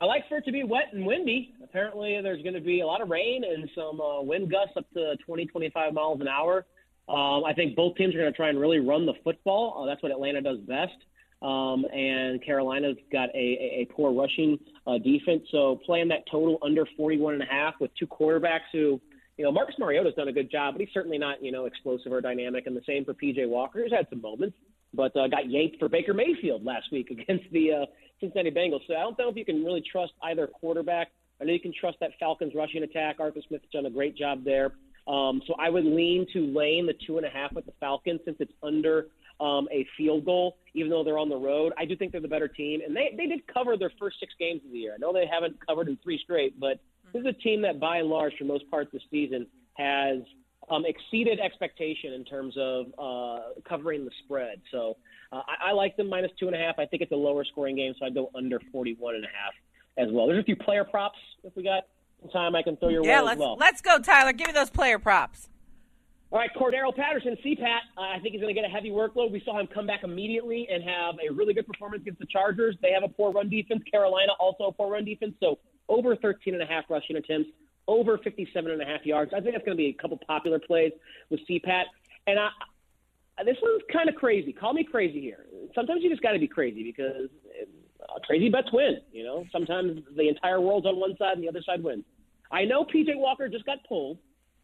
I 0.00 0.04
like 0.04 0.28
for 0.28 0.38
it 0.38 0.44
to 0.44 0.52
be 0.52 0.62
wet 0.62 0.92
and 0.92 1.04
windy. 1.04 1.54
Apparently, 1.62 2.20
there's 2.22 2.42
going 2.42 2.54
to 2.54 2.60
be 2.60 2.80
a 2.80 2.86
lot 2.86 3.00
of 3.00 3.10
rain 3.10 3.42
and 3.44 3.68
some 3.74 4.00
uh, 4.00 4.22
wind 4.22 4.50
gusts 4.50 4.76
up 4.76 4.86
to 4.94 5.16
20, 5.26 5.46
25 5.46 5.92
miles 5.92 6.20
an 6.20 6.28
hour. 6.28 6.66
Um, 7.08 7.44
I 7.44 7.52
think 7.54 7.74
both 7.74 7.96
teams 7.96 8.14
are 8.14 8.18
going 8.18 8.32
to 8.32 8.36
try 8.36 8.48
and 8.48 8.60
really 8.60 8.78
run 8.78 9.06
the 9.06 9.14
football. 9.24 9.82
Uh, 9.82 9.86
that's 9.86 10.02
what 10.02 10.12
Atlanta 10.12 10.40
does 10.40 10.58
best. 10.60 10.94
Um, 11.40 11.84
and 11.92 12.44
Carolina's 12.44 12.96
got 13.12 13.28
a, 13.30 13.82
a, 13.82 13.88
poor 13.94 14.12
rushing 14.12 14.58
uh, 14.88 14.98
defense. 14.98 15.42
So 15.52 15.78
playing 15.86 16.08
that 16.08 16.24
total 16.28 16.58
under 16.62 16.84
41 16.96 17.34
and 17.34 17.42
a 17.42 17.46
half 17.46 17.74
with 17.80 17.92
two 17.96 18.08
quarterbacks 18.08 18.66
who, 18.72 19.00
you 19.36 19.44
know, 19.44 19.52
Marcus 19.52 19.76
Mariota's 19.78 20.14
done 20.14 20.26
a 20.26 20.32
good 20.32 20.50
job, 20.50 20.74
but 20.74 20.80
he's 20.80 20.92
certainly 20.92 21.16
not, 21.16 21.42
you 21.42 21.52
know, 21.52 21.66
explosive 21.66 22.12
or 22.12 22.20
dynamic. 22.20 22.66
And 22.66 22.76
the 22.76 22.82
same 22.88 23.04
for 23.04 23.14
PJ 23.14 23.48
Walker, 23.48 23.80
who's 23.80 23.92
had 23.92 24.08
some 24.10 24.20
moments, 24.20 24.56
but 24.92 25.16
uh, 25.16 25.28
got 25.28 25.48
yanked 25.48 25.78
for 25.78 25.88
Baker 25.88 26.12
Mayfield 26.12 26.64
last 26.64 26.90
week 26.90 27.10
against 27.12 27.44
the 27.52 27.72
uh, 27.72 27.86
Cincinnati 28.18 28.50
Bengals. 28.50 28.80
So 28.88 28.94
I 28.94 29.00
don't 29.02 29.16
know 29.16 29.28
if 29.28 29.36
you 29.36 29.44
can 29.44 29.64
really 29.64 29.82
trust 29.92 30.14
either 30.24 30.48
quarterback. 30.48 31.12
I 31.40 31.44
know 31.44 31.52
you 31.52 31.60
can 31.60 31.72
trust 31.78 31.98
that 32.00 32.10
Falcons 32.18 32.52
rushing 32.56 32.82
attack. 32.82 33.20
Arthur 33.20 33.40
Smith's 33.46 33.66
done 33.72 33.86
a 33.86 33.90
great 33.90 34.16
job 34.16 34.44
there. 34.44 34.72
Um, 35.06 35.40
so 35.46 35.54
I 35.58 35.70
would 35.70 35.84
lean 35.84 36.26
to 36.34 36.40
Lane 36.52 36.86
the 36.86 36.94
two 37.06 37.16
and 37.16 37.24
a 37.24 37.30
half 37.30 37.52
with 37.52 37.64
the 37.64 37.72
Falcons 37.80 38.20
since 38.24 38.36
it's 38.40 38.52
under 38.62 39.06
um, 39.40 39.68
a 39.70 39.86
field 39.96 40.24
goal, 40.24 40.56
even 40.74 40.90
though 40.90 41.04
they're 41.04 41.18
on 41.18 41.28
the 41.28 41.36
road. 41.36 41.72
I 41.78 41.84
do 41.84 41.96
think 41.96 42.12
they're 42.12 42.20
the 42.20 42.28
better 42.28 42.48
team, 42.48 42.80
and 42.84 42.94
they 42.96 43.14
they 43.16 43.26
did 43.26 43.46
cover 43.46 43.76
their 43.76 43.92
first 43.98 44.16
six 44.20 44.32
games 44.38 44.62
of 44.64 44.72
the 44.72 44.78
year. 44.78 44.94
I 44.94 44.98
know 44.98 45.12
they 45.12 45.26
haven't 45.26 45.64
covered 45.66 45.88
in 45.88 45.96
three 46.02 46.18
straight, 46.22 46.58
but 46.58 46.80
this 47.12 47.20
is 47.20 47.26
a 47.26 47.32
team 47.32 47.62
that, 47.62 47.80
by 47.80 47.98
and 47.98 48.08
large, 48.08 48.34
for 48.36 48.44
most 48.44 48.68
parts 48.70 48.92
of 48.92 49.00
the 49.00 49.06
season, 49.10 49.46
has 49.74 50.18
um, 50.70 50.84
exceeded 50.86 51.40
expectation 51.40 52.12
in 52.12 52.24
terms 52.24 52.54
of 52.58 52.86
uh, 52.98 53.60
covering 53.68 54.04
the 54.04 54.10
spread. 54.24 54.60
So 54.70 54.96
uh, 55.32 55.42
I, 55.46 55.70
I 55.70 55.72
like 55.72 55.96
them 55.96 56.08
minus 56.08 56.30
two 56.38 56.46
and 56.46 56.54
a 56.54 56.58
half. 56.58 56.78
I 56.78 56.86
think 56.86 57.02
it's 57.02 57.12
a 57.12 57.16
lower 57.16 57.44
scoring 57.44 57.76
game, 57.76 57.94
so 57.98 58.06
I 58.06 58.10
go 58.10 58.30
under 58.34 58.60
forty 58.72 58.94
one 58.98 59.14
and 59.14 59.24
a 59.24 59.28
half 59.28 59.54
as 59.96 60.12
well. 60.12 60.26
There's 60.26 60.40
a 60.40 60.44
few 60.44 60.56
player 60.56 60.84
props 60.84 61.18
if 61.44 61.54
we 61.56 61.62
got 61.62 61.84
some 62.20 62.30
time 62.30 62.54
I 62.54 62.62
can 62.62 62.76
throw 62.76 62.88
your 62.88 63.04
yeah, 63.04 63.20
way 63.20 63.26
let's 63.26 63.36
as 63.36 63.40
well. 63.40 63.56
let's 63.58 63.80
go, 63.80 63.98
Tyler. 63.98 64.32
Give 64.32 64.48
me 64.48 64.52
those 64.52 64.70
player 64.70 64.98
props. 64.98 65.48
All 66.30 66.38
right, 66.38 66.50
Cordarrelle 66.54 66.94
Patterson, 66.94 67.38
CPAT. 67.42 67.78
Uh, 67.96 68.00
I 68.02 68.18
think 68.20 68.32
he's 68.32 68.42
going 68.42 68.54
to 68.54 68.60
get 68.60 68.68
a 68.68 68.72
heavy 68.72 68.90
workload. 68.90 69.32
We 69.32 69.40
saw 69.46 69.58
him 69.58 69.66
come 69.66 69.86
back 69.86 70.04
immediately 70.04 70.68
and 70.70 70.84
have 70.84 71.14
a 71.26 71.32
really 71.32 71.54
good 71.54 71.66
performance 71.66 72.02
against 72.02 72.20
the 72.20 72.26
Chargers. 72.26 72.76
They 72.82 72.92
have 72.92 73.02
a 73.02 73.08
poor 73.08 73.32
run 73.32 73.48
defense. 73.48 73.82
Carolina 73.90 74.32
also 74.38 74.64
a 74.64 74.72
poor 74.72 74.92
run 74.92 75.06
defense. 75.06 75.32
So 75.40 75.58
over 75.88 76.16
13 76.16 76.52
and 76.52 76.62
a 76.62 76.66
half 76.66 76.84
rushing 76.90 77.16
attempts, 77.16 77.48
over 77.86 78.18
57 78.18 78.70
and 78.70 78.82
a 78.82 78.84
half 78.84 79.06
yards. 79.06 79.32
I 79.34 79.40
think 79.40 79.54
that's 79.54 79.64
going 79.64 79.76
to 79.78 79.82
be 79.82 79.86
a 79.86 79.94
couple 79.94 80.18
popular 80.26 80.58
plays 80.58 80.92
with 81.30 81.40
CPAT. 81.48 81.84
And 82.26 82.38
I, 82.38 82.50
this 83.46 83.56
one's 83.62 83.82
kind 83.90 84.10
of 84.10 84.14
crazy. 84.14 84.52
Call 84.52 84.74
me 84.74 84.84
crazy 84.84 85.22
here. 85.22 85.46
Sometimes 85.74 86.02
you 86.02 86.10
just 86.10 86.22
got 86.22 86.32
to 86.32 86.38
be 86.38 86.48
crazy 86.48 86.82
because 86.82 87.30
uh, 88.06 88.18
crazy 88.26 88.50
bets 88.50 88.68
win. 88.70 88.98
You 89.12 89.24
know, 89.24 89.46
sometimes 89.50 90.02
the 90.14 90.28
entire 90.28 90.60
world's 90.60 90.86
on 90.86 91.00
one 91.00 91.16
side 91.16 91.38
and 91.38 91.42
the 91.42 91.48
other 91.48 91.62
side 91.64 91.82
wins. 91.82 92.04
I 92.52 92.66
know 92.66 92.84
PJ 92.84 93.16
Walker 93.16 93.48
just 93.48 93.64
got 93.64 93.78
pulled 93.88 94.18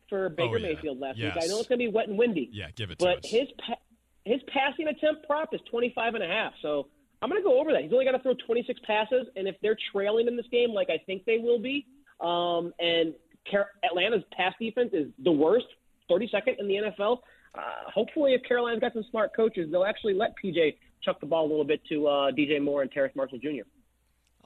for 0.09 0.29
Baker 0.31 0.55
Oh, 0.55 0.57
yeah. 0.59 0.69
Mayfield 0.75 1.01
last 1.01 1.19
Yes. 1.19 1.35
week. 1.35 1.45
I 1.45 1.47
know 1.49 1.59
it's 1.59 1.69
going 1.69 1.79
to 1.79 1.87
be 1.87 1.93
wet 1.93 2.09
and 2.09 2.19
windy. 2.19 2.49
Yeah, 2.53 2.69
give 2.77 2.91
it 2.91 2.99
to 2.99 3.05
But 3.05 3.25
his 3.25 3.49
pa- 3.67 3.79
his 4.25 4.41
passing 4.49 4.89
attempt 4.89 5.27
prop 5.27 5.53
is 5.53 5.61
25 5.71 6.15
and 6.15 6.25
a 6.25 6.27
half. 6.27 6.53
So 6.63 6.89
I'm 7.21 7.29
going 7.29 7.43
to 7.43 7.47
go 7.47 7.61
over 7.61 7.73
that. 7.73 7.83
He's 7.83 7.93
only 7.93 8.05
got 8.07 8.13
to 8.13 8.19
throw 8.21 8.35
26 8.47 8.81
passes, 8.87 9.27
and 9.37 9.47
if 9.47 9.55
they're 9.63 9.77
trailing 9.93 10.27
in 10.29 10.37
this 10.37 10.47
game, 10.51 10.71
like 10.71 10.89
I 10.91 10.99
think 11.07 11.25
they 11.27 11.39
will 11.39 11.59
be, 11.59 11.87
um, 12.21 12.73
and 12.79 13.15
Car- 13.51 13.71
Atlanta's 13.85 14.23
pass 14.37 14.55
defense 14.59 14.91
is 14.95 15.09
the 15.23 15.33
worst, 15.33 15.67
32nd 16.11 16.59
in 16.59 16.69
the 16.69 16.75
NFL. 16.77 17.19
Uh, 17.55 17.61
hopefully, 17.95 18.33
if 18.35 18.43
Carolina's 18.49 18.81
got 18.81 18.93
some 18.95 19.05
smart 19.11 19.35
coaches, 19.37 19.69
they'll 19.71 19.85
actually 19.85 20.15
let 20.15 20.33
PJ 20.43 20.77
chuck 21.03 21.21
the 21.21 21.27
ball 21.27 21.45
a 21.47 21.49
little 21.49 21.65
bit 21.65 21.81
to 21.91 22.07
uh, 22.07 22.31
DJ 22.33 22.61
Moore 22.63 22.81
and 22.83 22.91
Terrace 22.91 23.13
Marshall 23.15 23.39
Jr. 23.39 23.63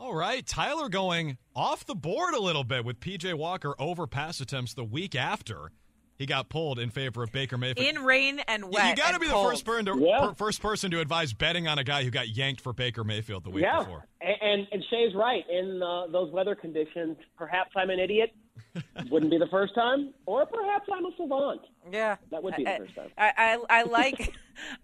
All 0.00 0.14
right, 0.14 0.46
Tyler 0.46 0.88
going 0.88 1.38
off 1.56 1.84
the 1.84 1.96
board 1.96 2.32
a 2.32 2.40
little 2.40 2.62
bit 2.62 2.84
with 2.84 3.00
PJ 3.00 3.34
Walker 3.34 3.74
over 3.80 4.06
pass 4.06 4.40
attempts 4.40 4.72
the 4.72 4.84
week 4.84 5.16
after 5.16 5.72
he 6.18 6.26
got 6.26 6.48
pulled 6.48 6.78
in 6.80 6.90
favor 6.90 7.22
of 7.22 7.30
Baker 7.32 7.56
Mayfield. 7.56 7.86
In 7.86 8.04
rain 8.04 8.40
and 8.48 8.64
You- 8.64 8.68
wet. 8.70 8.90
you 8.90 8.96
got 8.96 9.08
to 9.10 9.14
and 9.14 9.20
be 9.22 9.28
the 9.28 9.34
first 9.34 9.64
person 9.64 9.86
to 9.86 9.98
Yeah. 9.98 10.20
per- 10.26 10.34
first 10.34 10.60
person 10.60 10.90
to 10.90 11.00
advise 11.00 11.32
betting 11.32 11.68
on 11.68 11.78
a 11.78 11.84
guy 11.84 12.02
who 12.02 12.10
got 12.10 12.28
yanked 12.28 12.60
for 12.60 12.72
Baker 12.72 13.04
Mayfield 13.04 13.44
the 13.44 13.50
week 13.50 13.62
yeah, 13.62 13.78
before. 13.78 14.04
and 14.20 14.36
and, 14.42 14.66
and 14.72 14.84
Shay's 14.90 15.14
right. 15.14 15.44
In 15.48 15.80
uh, 15.82 16.08
those 16.08 16.32
weather 16.32 16.54
conditions, 16.56 17.16
perhaps 17.36 17.70
I'm 17.76 17.90
an 17.90 18.00
idiot. 18.00 18.34
Wouldn't 19.10 19.30
be 19.30 19.38
the 19.38 19.46
first 19.50 19.74
time, 19.74 20.12
or 20.26 20.44
perhaps 20.44 20.88
I'm 20.92 21.04
a 21.06 21.10
savant. 21.16 21.60
Yeah, 21.92 22.16
That 22.32 22.42
would 22.42 22.56
be 22.56 22.64
the 22.64 22.74
I- 22.74 22.78
first 22.78 22.94
time. 22.96 23.10
I, 23.16 23.32
I, 23.70 23.78
I 23.78 23.82
like 23.84 24.34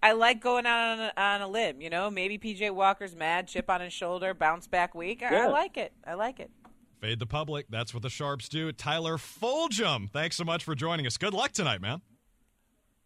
I 0.01 0.13
like 0.13 0.39
going 0.41 0.65
out 0.65 0.97
on 0.97 0.99
a, 1.01 1.13
on 1.21 1.41
a 1.41 1.47
limb. 1.47 1.81
You 1.81 1.89
know, 1.89 2.09
maybe 2.09 2.37
PJ 2.37 2.71
Walker's 2.71 3.15
mad, 3.15 3.47
chip 3.49 3.69
on 3.69 3.81
his 3.81 3.91
shoulder, 3.91 4.33
bounce 4.33 4.67
back 4.67 4.95
week. 4.95 5.21
I, 5.21 5.35
I 5.43 5.47
like 5.47 5.75
it. 5.77 5.91
I 6.07 6.13
like 6.13 6.39
it. 6.39 6.49
Fade 7.05 7.19
the 7.19 7.27
public. 7.27 7.67
That's 7.69 7.93
what 7.93 8.01
the 8.01 8.09
sharps 8.09 8.49
do. 8.49 8.71
Tyler 8.71 9.17
Fulghum, 9.17 10.09
thanks 10.09 10.37
so 10.37 10.43
much 10.43 10.63
for 10.63 10.73
joining 10.73 11.05
us. 11.05 11.17
Good 11.17 11.35
luck 11.35 11.51
tonight, 11.51 11.79
man. 11.79 12.01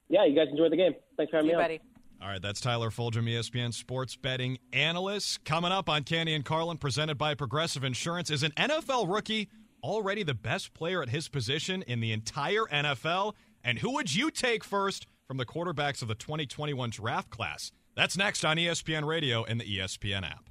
Yeah, 0.07 0.23
you 0.23 0.33
guys 0.33 0.47
enjoy 0.49 0.69
the 0.69 0.77
game. 0.77 0.95
Thanks 1.17 1.31
for 1.31 1.35
having 1.35 1.49
See 1.49 1.51
you, 1.51 1.57
me 1.57 1.63
on. 1.63 1.67
buddy. 1.67 1.81
All 2.21 2.29
right, 2.29 2.41
that's 2.41 2.61
Tyler 2.61 2.91
Fulghum, 2.91 3.27
E 3.27 3.33
ESPN 3.33 3.73
sports 3.73 4.15
betting 4.15 4.57
analyst. 4.71 5.43
Coming 5.43 5.73
up 5.73 5.89
on 5.89 6.03
Canty 6.05 6.33
and 6.33 6.45
Carlin, 6.45 6.77
presented 6.77 7.17
by 7.17 7.33
Progressive 7.35 7.83
Insurance, 7.83 8.29
is 8.29 8.41
an 8.41 8.51
NFL 8.51 9.13
rookie 9.13 9.49
already 9.83 10.23
the 10.23 10.33
best 10.33 10.73
player 10.73 11.01
at 11.01 11.09
his 11.09 11.27
position 11.27 11.81
in 11.81 11.99
the 11.99 12.13
entire 12.13 12.67
NFL? 12.71 13.33
And 13.65 13.79
who 13.79 13.95
would 13.95 14.15
you 14.15 14.31
take 14.31 14.63
first 14.63 15.07
from 15.27 15.35
the 15.35 15.45
quarterbacks 15.45 16.01
of 16.01 16.07
the 16.07 16.15
2021 16.15 16.89
draft 16.91 17.29
class? 17.31 17.73
That's 17.97 18.15
next 18.15 18.45
on 18.45 18.55
ESPN 18.55 19.05
Radio 19.05 19.43
and 19.43 19.59
the 19.59 19.65
ESPN 19.65 20.23
app. 20.23 20.48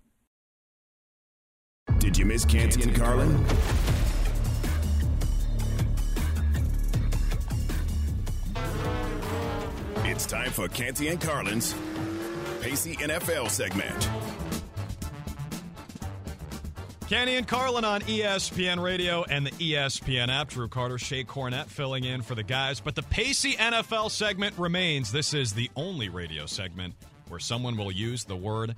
Did 1.99 2.17
you 2.17 2.25
miss 2.25 2.45
Canty 2.45 2.83
and 2.83 2.95
Carlin? 2.95 3.45
It's 10.05 10.25
time 10.25 10.51
for 10.51 10.69
Canty 10.69 11.09
and 11.09 11.21
Carlin's 11.21 11.75
Pacey 12.61 12.97
NFL 12.97 13.51
segment. 13.51 14.09
Canty 17.09 17.37
and 17.37 17.49
Carlin 17.49 17.85
on 17.85 18.03
ESPN 18.03 18.83
Radio 18.83 19.25
and 19.25 19.47
the 19.47 19.51
ESPN 19.53 20.29
app. 20.29 20.51
Drew 20.51 20.69
Carter, 20.69 20.97
Shae 20.97 21.27
Cornette 21.27 21.67
filling 21.67 22.05
in 22.05 22.23
for 22.23 22.35
the 22.35 22.43
guys. 22.43 22.81
But 22.81 22.95
the 22.95 23.03
Pacey 23.03 23.55
NFL 23.55 24.11
segment 24.11 24.57
remains. 24.59 25.11
This 25.11 25.35
is 25.35 25.53
the 25.53 25.71
only 25.75 26.09
radio 26.09 26.47
segment 26.47 26.95
where 27.29 27.41
someone 27.41 27.77
will 27.77 27.93
use 27.93 28.25
the 28.25 28.37
word 28.37 28.77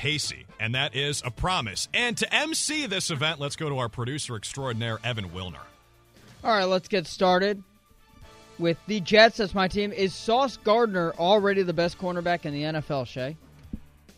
Pacey, 0.00 0.46
and 0.58 0.74
that 0.74 0.96
is 0.96 1.20
a 1.26 1.30
promise. 1.30 1.86
And 1.92 2.16
to 2.16 2.34
MC 2.34 2.86
this 2.86 3.10
event, 3.10 3.38
let's 3.38 3.54
go 3.54 3.68
to 3.68 3.76
our 3.80 3.90
producer 3.90 4.34
extraordinaire, 4.34 4.98
Evan 5.04 5.28
Wilner. 5.28 5.60
All 6.42 6.56
right, 6.56 6.64
let's 6.64 6.88
get 6.88 7.06
started 7.06 7.62
with 8.58 8.78
the 8.86 9.00
Jets 9.00 9.36
That's 9.36 9.54
my 9.54 9.68
team. 9.68 9.92
Is 9.92 10.14
Sauce 10.14 10.56
Gardner 10.56 11.12
already 11.18 11.64
the 11.64 11.74
best 11.74 11.98
cornerback 11.98 12.46
in 12.46 12.54
the 12.54 12.62
NFL, 12.62 13.08
Shay? 13.08 13.36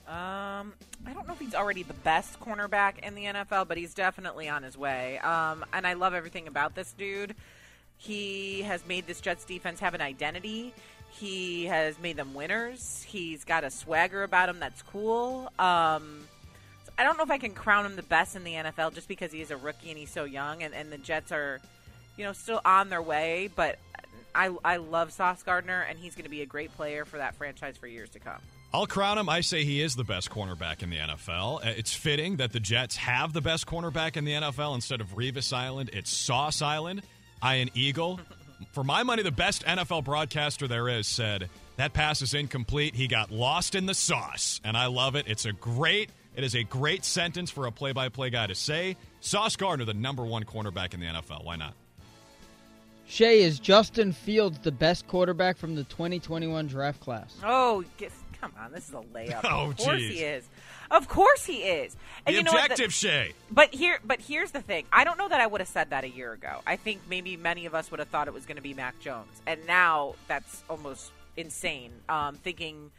Um, 0.06 0.72
I 1.04 1.12
don't 1.14 1.26
know 1.26 1.34
if 1.34 1.40
he's 1.40 1.56
already 1.56 1.82
the 1.82 1.94
best 1.94 2.38
cornerback 2.38 3.00
in 3.00 3.16
the 3.16 3.24
NFL, 3.24 3.66
but 3.66 3.76
he's 3.76 3.92
definitely 3.92 4.48
on 4.48 4.62
his 4.62 4.78
way. 4.78 5.18
Um, 5.18 5.64
and 5.72 5.84
I 5.84 5.94
love 5.94 6.14
everything 6.14 6.46
about 6.46 6.76
this 6.76 6.92
dude. 6.92 7.34
He 7.96 8.62
has 8.62 8.86
made 8.86 9.08
this 9.08 9.20
Jets 9.20 9.44
defense 9.44 9.80
have 9.80 9.94
an 9.94 10.00
identity. 10.00 10.74
He 11.18 11.66
has 11.66 11.98
made 11.98 12.16
them 12.16 12.34
winners. 12.34 13.04
He's 13.06 13.44
got 13.44 13.64
a 13.64 13.70
swagger 13.70 14.22
about 14.22 14.48
him 14.48 14.58
that's 14.58 14.82
cool. 14.82 15.52
Um, 15.58 16.26
I 16.98 17.04
don't 17.04 17.16
know 17.16 17.24
if 17.24 17.30
I 17.30 17.38
can 17.38 17.52
crown 17.52 17.86
him 17.86 17.96
the 17.96 18.02
best 18.02 18.36
in 18.36 18.44
the 18.44 18.52
NFL 18.52 18.94
just 18.94 19.08
because 19.08 19.32
he 19.32 19.40
is 19.40 19.50
a 19.50 19.56
rookie 19.56 19.90
and 19.90 19.98
he's 19.98 20.10
so 20.10 20.24
young, 20.24 20.62
and, 20.62 20.74
and 20.74 20.90
the 20.90 20.98
Jets 20.98 21.32
are, 21.32 21.60
you 22.16 22.24
know, 22.24 22.32
still 22.32 22.60
on 22.64 22.88
their 22.88 23.02
way. 23.02 23.50
But 23.54 23.78
I 24.34 24.54
I 24.64 24.76
love 24.76 25.12
Sauce 25.12 25.42
Gardner, 25.42 25.80
and 25.88 25.98
he's 25.98 26.14
going 26.14 26.24
to 26.24 26.30
be 26.30 26.42
a 26.42 26.46
great 26.46 26.72
player 26.74 27.04
for 27.04 27.18
that 27.18 27.34
franchise 27.36 27.76
for 27.76 27.86
years 27.86 28.10
to 28.10 28.18
come. 28.18 28.40
I'll 28.74 28.86
crown 28.86 29.18
him. 29.18 29.28
I 29.28 29.42
say 29.42 29.64
he 29.64 29.82
is 29.82 29.96
the 29.96 30.04
best 30.04 30.30
cornerback 30.30 30.82
in 30.82 30.88
the 30.88 30.96
NFL. 30.96 31.64
Uh, 31.64 31.70
it's 31.76 31.92
fitting 31.92 32.36
that 32.36 32.52
the 32.52 32.60
Jets 32.60 32.96
have 32.96 33.34
the 33.34 33.42
best 33.42 33.66
cornerback 33.66 34.16
in 34.16 34.24
the 34.24 34.32
NFL 34.32 34.74
instead 34.74 35.02
of 35.02 35.14
Revis 35.14 35.52
Island. 35.52 35.90
It's 35.92 36.10
Sauce 36.10 36.62
Island. 36.62 37.02
Ian 37.44 37.70
Eagle. 37.74 38.20
For 38.72 38.84
my 38.84 39.02
money, 39.02 39.22
the 39.22 39.32
best 39.32 39.64
NFL 39.64 40.04
broadcaster 40.04 40.68
there 40.68 40.88
is 40.88 41.06
said 41.06 41.48
that 41.76 41.92
pass 41.92 42.22
is 42.22 42.34
incomplete. 42.34 42.94
He 42.94 43.08
got 43.08 43.30
lost 43.30 43.74
in 43.74 43.86
the 43.86 43.94
sauce, 43.94 44.60
and 44.64 44.76
I 44.76 44.86
love 44.86 45.16
it. 45.16 45.26
It's 45.26 45.44
a 45.44 45.52
great. 45.52 46.10
It 46.34 46.44
is 46.44 46.54
a 46.54 46.62
great 46.62 47.04
sentence 47.04 47.50
for 47.50 47.66
a 47.66 47.72
play-by-play 47.72 48.30
guy 48.30 48.46
to 48.46 48.54
say. 48.54 48.96
Sauce 49.20 49.56
Gardner, 49.56 49.84
the 49.84 49.94
number 49.94 50.24
one 50.24 50.44
cornerback 50.44 50.94
in 50.94 51.00
the 51.00 51.06
NFL. 51.06 51.44
Why 51.44 51.56
not? 51.56 51.74
Shay, 53.06 53.42
is 53.42 53.58
Justin 53.58 54.12
Fields 54.12 54.58
the 54.60 54.72
best 54.72 55.06
quarterback 55.06 55.58
from 55.58 55.74
the 55.74 55.84
2021 55.84 56.68
draft 56.68 57.00
class? 57.00 57.36
Oh, 57.44 57.84
get, 57.98 58.10
come 58.42 58.52
on. 58.60 58.72
This 58.72 58.88
is 58.88 58.94
a 58.94 58.98
layup. 58.98 59.40
Oh, 59.52 59.70
of 59.70 59.76
course 59.76 59.98
geez. 59.98 60.10
he 60.10 60.24
is. 60.24 60.44
Of 60.90 61.08
course 61.08 61.44
he 61.44 61.58
is. 61.62 61.96
And 62.26 62.34
the 62.34 62.40
you 62.40 62.44
know 62.44 62.52
objective, 62.52 62.90
Shae. 62.90 63.32
But 63.50 63.74
here, 63.74 63.98
but 64.04 64.20
here's 64.20 64.50
the 64.50 64.60
thing. 64.60 64.84
I 64.92 65.04
don't 65.04 65.18
know 65.18 65.28
that 65.28 65.40
I 65.40 65.46
would 65.46 65.60
have 65.60 65.68
said 65.68 65.90
that 65.90 66.04
a 66.04 66.08
year 66.08 66.32
ago. 66.32 66.60
I 66.66 66.76
think 66.76 67.00
maybe 67.08 67.36
many 67.36 67.66
of 67.66 67.74
us 67.74 67.90
would 67.90 68.00
have 68.00 68.08
thought 68.08 68.28
it 68.28 68.34
was 68.34 68.44
going 68.46 68.56
to 68.56 68.62
be 68.62 68.74
Mac 68.74 68.98
Jones, 69.00 69.40
and 69.46 69.64
now 69.66 70.14
that's 70.28 70.62
almost 70.68 71.12
insane. 71.36 71.92
Um, 72.08 72.36
thinking 72.36 72.90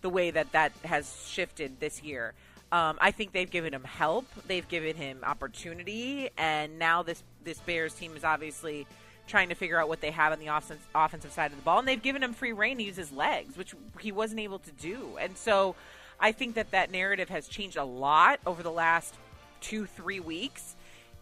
the 0.00 0.10
way 0.10 0.30
that 0.30 0.52
that 0.52 0.72
has 0.84 1.26
shifted 1.28 1.80
this 1.80 2.02
year. 2.02 2.34
Um, 2.70 2.96
I 3.00 3.10
think 3.10 3.32
they've 3.32 3.50
given 3.50 3.74
him 3.74 3.84
help. 3.84 4.24
They've 4.46 4.66
given 4.66 4.96
him 4.96 5.18
opportunity, 5.22 6.30
and 6.38 6.78
now 6.78 7.02
this 7.02 7.22
this 7.44 7.58
Bears 7.60 7.94
team 7.94 8.16
is 8.16 8.24
obviously 8.24 8.86
trying 9.26 9.48
to 9.48 9.54
figure 9.54 9.80
out 9.80 9.88
what 9.88 10.00
they 10.00 10.10
have 10.10 10.32
on 10.32 10.38
the 10.38 10.48
offense, 10.48 10.82
offensive 10.94 11.32
side 11.32 11.50
of 11.50 11.56
the 11.56 11.62
ball, 11.62 11.78
and 11.78 11.88
they've 11.88 12.02
given 12.02 12.22
him 12.22 12.32
free 12.32 12.52
reign 12.52 12.78
to 12.78 12.82
use 12.82 12.96
his 12.96 13.12
legs, 13.12 13.56
which 13.56 13.74
he 14.00 14.12
wasn't 14.12 14.40
able 14.40 14.58
to 14.58 14.72
do. 14.72 15.16
And 15.20 15.36
so, 15.36 15.74
I 16.20 16.32
think 16.32 16.54
that 16.54 16.70
that 16.70 16.90
narrative 16.92 17.28
has 17.30 17.48
changed 17.48 17.76
a 17.76 17.84
lot 17.84 18.38
over 18.46 18.62
the 18.62 18.70
last 18.70 19.14
two 19.60 19.86
three 19.86 20.20
weeks. 20.20 20.76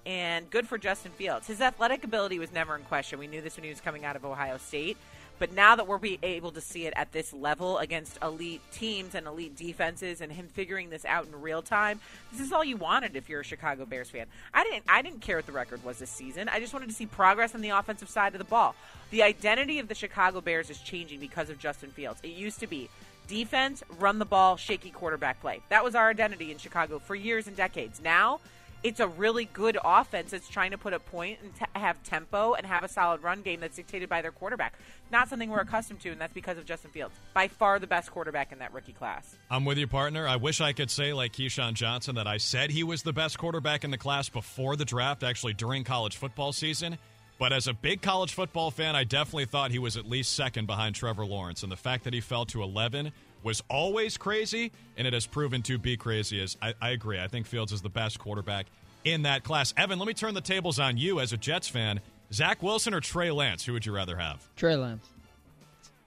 And 0.07 0.49
good 0.51 0.67
for 0.67 0.79
Justin 0.79 1.13
Fields. 1.13 1.47
His 1.47 1.61
athletic 1.61 2.05
ability 2.05 2.39
was 2.39 2.53
never 2.53 2.75
in 2.75 2.83
question. 2.85 3.19
We 3.19 3.27
knew 3.27 3.43
this 3.43 3.57
when 3.57 3.65
he 3.65 3.71
was 3.71 3.81
coming 3.81 4.05
out 4.05 4.17
of 4.17 4.25
Ohio 4.25 4.57
State. 4.57 4.97
But 5.41 5.55
now 5.55 5.75
that 5.75 5.89
we're 5.89 5.99
be 5.99 6.19
able 6.23 6.53
to 6.53 6.61
see 6.61 6.87
it 6.87 6.93
at 6.97 7.13
this 7.13 7.33
level 7.33 7.79
against 7.79 8.19
elite 8.23 8.61
teams 8.71 9.15
and 9.15 9.27
elite 9.27 9.57
defenses, 9.57 10.21
and 10.21 10.31
him 10.31 10.49
figuring 10.53 10.91
this 10.91 11.05
out 11.07 11.27
in 11.27 11.41
real 11.41 11.63
time, 11.63 11.99
this 12.31 12.41
is 12.43 12.53
all 12.53 12.63
you 12.63 12.77
wanted 12.77 13.17
if 13.17 13.29
you're 13.29 13.41
a 13.41 13.45
Chicago 13.45 13.87
Bears 13.87 14.11
fan. 14.11 14.27
I 14.53 14.63
didn't. 14.65 14.85
I 14.87 15.01
didn't 15.03 15.23
care 15.23 15.37
what 15.37 15.47
the 15.47 15.53
record 15.53 15.83
was 15.83 15.99
this 15.99 16.11
season. 16.11 16.49
I 16.51 16.61
just 16.61 16.75
wanted 16.75 16.91
to 16.91 16.95
see 16.95 17.07
progress 17.07 17.55
on 17.55 17.63
the 17.63 17.71
offensive 17.71 18.11
side 18.11 18.35
of 18.35 18.39
the 18.39 18.45
ball. 18.45 18.77
The 19.11 19.23
identity 19.23 19.79
of 19.79 19.89
the 19.89 19.95
Chicago 19.95 20.43
Bears 20.43 20.69
is 20.69 20.79
changing 20.79 21.21
because 21.21 21.49
of 21.49 21.59
Justin 21.59 21.91
Fields. 21.91 22.21
It 22.23 22.33
used 22.33 22.61
to 22.61 22.67
be 22.67 22.91
defense, 23.27 23.83
run 23.99 24.19
the 24.19 24.27
ball, 24.27 24.59
shaky 24.59 24.91
quarterback 24.91 25.41
play. 25.41 25.61
That 25.71 25.83
was 25.83 25.95
our 25.95 26.11
identity 26.11 26.53
in 26.53 26.59
Chicago 26.59 26.99
for 26.99 27.15
years 27.15 27.47
and 27.47 27.57
decades. 27.57 28.01
Now 28.03 28.41
it's 28.83 29.01
a 29.01 29.09
really 29.09 29.45
good 29.45 29.79
offense 29.85 30.31
that's 30.31 30.49
trying 30.49 30.71
to 30.71 30.79
put 30.79 30.93
a 30.93 30.99
point 30.99 31.39
and 31.43 31.55
t- 31.55 31.65
have 31.75 32.03
tempo 32.03 32.55
and 32.55 32.67
have 32.67 32.83
a 32.83 32.89
solid 32.89 33.23
run 33.23 33.43
game 33.43 33.61
that's 33.61 33.77
dictated 33.77 34.09
by 34.09 34.23
their 34.23 34.33
quarterback. 34.33 34.75
Not 35.13 35.29
something 35.29 35.51
we're 35.51 35.61
accustomed 35.61 36.01
to, 36.01 36.11
and 36.11 36.21
that's 36.21 36.33
because 36.33 36.57
of 36.57 36.65
Justin 36.65 36.91
Fields. 36.91 37.15
By 37.35 37.49
far 37.49 37.79
the 37.79 37.87
best 37.87 38.11
quarterback 38.11 38.53
in 38.53 38.59
that 38.61 38.73
rookie 38.73 38.93
class. 38.93 39.37
I'm 39.51 39.65
with 39.65 39.77
you, 39.79 39.87
partner. 39.87 40.27
I 40.27 40.37
wish 40.37 40.61
I 40.61 40.73
could 40.73 40.91
say, 40.91 41.13
like 41.13 41.33
Keyshawn 41.33 41.75
Johnson, 41.75 42.15
that 42.15 42.27
I 42.27 42.39
said 42.39 42.71
he 42.71 42.85
was 42.85 43.03
the 43.03 43.13
best 43.13 43.39
quarterback 43.39 43.85
in 43.85 43.91
the 43.91 43.99
class 43.99 44.29
before 44.29 44.77
the 44.77 44.85
draft, 44.85 45.23
actually 45.23 45.55
during 45.55 45.85
college 45.85 46.17
football 46.17 46.53
season. 46.53 46.97
But 47.39 47.55
as 47.55 47.67
a 47.67 47.73
big 47.73 48.03
college 48.03 48.35
football 48.35 48.71
fan, 48.71 48.95
I 48.95 49.05
definitely 49.05 49.47
thought 49.47 49.71
he 49.71 49.79
was 49.79 49.97
at 49.97 50.07
least 50.07 50.35
second 50.35 50.67
behind 50.67 50.95
Trevor 50.95 51.25
Lawrence. 51.25 51.63
And 51.63 51.73
the 51.73 51.77
fact 51.77 52.05
that 52.05 52.13
he 52.13 52.21
fell 52.21 52.45
to 52.47 52.63
11 52.63 53.13
was 53.43 53.63
always 53.69 54.17
crazy, 54.17 54.73
and 54.97 55.07
it 55.07 55.13
has 55.13 55.27
proven 55.27 55.63
to 55.63 55.79
be 55.79 55.97
crazy. 55.97 56.41
As 56.41 56.57
I, 56.61 56.75
I 56.81 56.91
agree, 56.91 57.21
I 57.21 57.29
think 57.29 57.47
Fields 57.47 57.73
is 57.73 57.83
the 57.83 57.89
best 57.89 58.19
quarterback 58.19 58.67
in 59.05 59.23
that 59.23 59.45
class. 59.45 59.73
Evan, 59.77 59.99
let 59.99 60.07
me 60.07 60.15
turn 60.15 60.35
the 60.35 60.41
tables 60.41 60.79
on 60.79 60.97
you 60.97 61.21
as 61.21 61.33
a 61.33 61.37
Jets 61.37 61.69
fan. 61.69 62.01
Zach 62.33 62.63
Wilson 62.63 62.95
or 62.95 63.01
Trey 63.01 63.31
Lance? 63.31 63.65
Who 63.65 63.73
would 63.73 63.85
you 63.85 63.93
rather 63.93 64.17
have? 64.17 64.47
Trey 64.57 64.77
Lance. 64.77 65.05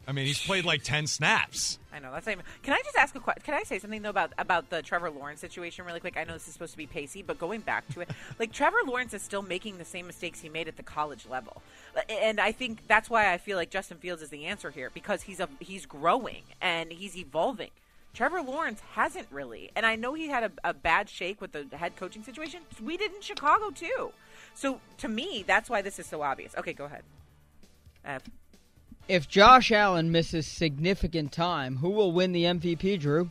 I 0.06 0.12
mean, 0.12 0.26
he's 0.26 0.44
played 0.44 0.66
like 0.66 0.84
10 0.84 1.08
snaps. 1.08 1.80
I 1.94 2.00
know 2.00 2.12
that's 2.12 2.26
not 2.26 2.34
even. 2.34 2.46
Can 2.62 2.74
I 2.74 2.82
just 2.84 2.98
ask 2.98 3.16
a 3.16 3.20
question? 3.20 3.44
Can 3.46 3.54
I 3.54 3.64
say 3.64 3.80
something 3.80 4.02
though 4.02 4.10
about 4.10 4.34
about 4.38 4.70
the 4.70 4.82
Trevor 4.82 5.10
Lawrence 5.10 5.40
situation 5.40 5.86
really 5.86 6.00
quick? 6.00 6.18
I 6.18 6.24
know 6.24 6.34
this 6.34 6.48
is 6.48 6.54
supposed 6.54 6.74
to 6.74 6.78
be 6.78 6.88
pacey, 6.88 7.22
but 7.22 7.40
going 7.40 7.62
back 7.62 7.88
to 7.94 8.02
it, 8.02 8.10
like 8.40 8.52
Trevor 8.52 8.80
Lawrence 8.86 9.14
is 9.14 9.22
still 9.22 9.44
making 9.44 9.78
the 9.78 9.86
same 9.86 10.08
mistakes 10.08 10.42
he 10.42 10.50
made 10.50 10.68
at 10.68 10.76
the 10.76 10.84
college 10.84 11.26
level, 11.30 11.62
and 12.10 12.40
I 12.40 12.52
think 12.52 12.88
that's 12.88 13.10
why 13.10 13.32
I 13.32 13.38
feel 13.38 13.58
like 13.58 13.70
Justin 13.70 13.98
Fields 13.98 14.22
is 14.22 14.30
the 14.30 14.46
answer 14.46 14.72
here 14.72 14.90
because 14.94 15.22
he's 15.22 15.40
a 15.40 15.48
he's 15.60 15.86
growing 15.86 16.44
and 16.62 16.92
he's 16.92 17.16
evolving. 17.16 17.72
Trevor 18.14 18.42
Lawrence 18.42 18.82
hasn't 18.92 19.28
really, 19.32 19.72
and 19.76 19.86
I 19.86 19.96
know 19.96 20.14
he 20.14 20.28
had 20.28 20.44
a, 20.44 20.52
a 20.70 20.74
bad 20.74 21.10
shake 21.10 21.42
with 21.42 21.52
the 21.52 21.66
head 21.78 21.96
coaching 21.96 22.24
situation. 22.24 22.62
We 22.82 22.98
did 22.98 23.14
in 23.14 23.22
Chicago 23.22 23.70
too, 23.70 24.12
so 24.56 24.82
to 24.98 25.08
me, 25.08 25.44
that's 25.46 25.70
why 25.70 25.82
this 25.82 26.00
is 26.00 26.08
so 26.08 26.22
obvious. 26.24 26.54
Okay, 26.58 26.74
go 26.74 26.86
ahead. 26.86 27.04
Uh, 28.06 28.20
If 29.08 29.28
Josh 29.28 29.72
Allen 29.72 30.12
misses 30.12 30.48
significant 30.48 31.34
time, 31.34 31.78
who 31.78 31.90
will 31.90 32.14
win 32.14 32.32
the 32.32 32.46
MVP, 32.46 33.00
Drew? 33.00 33.30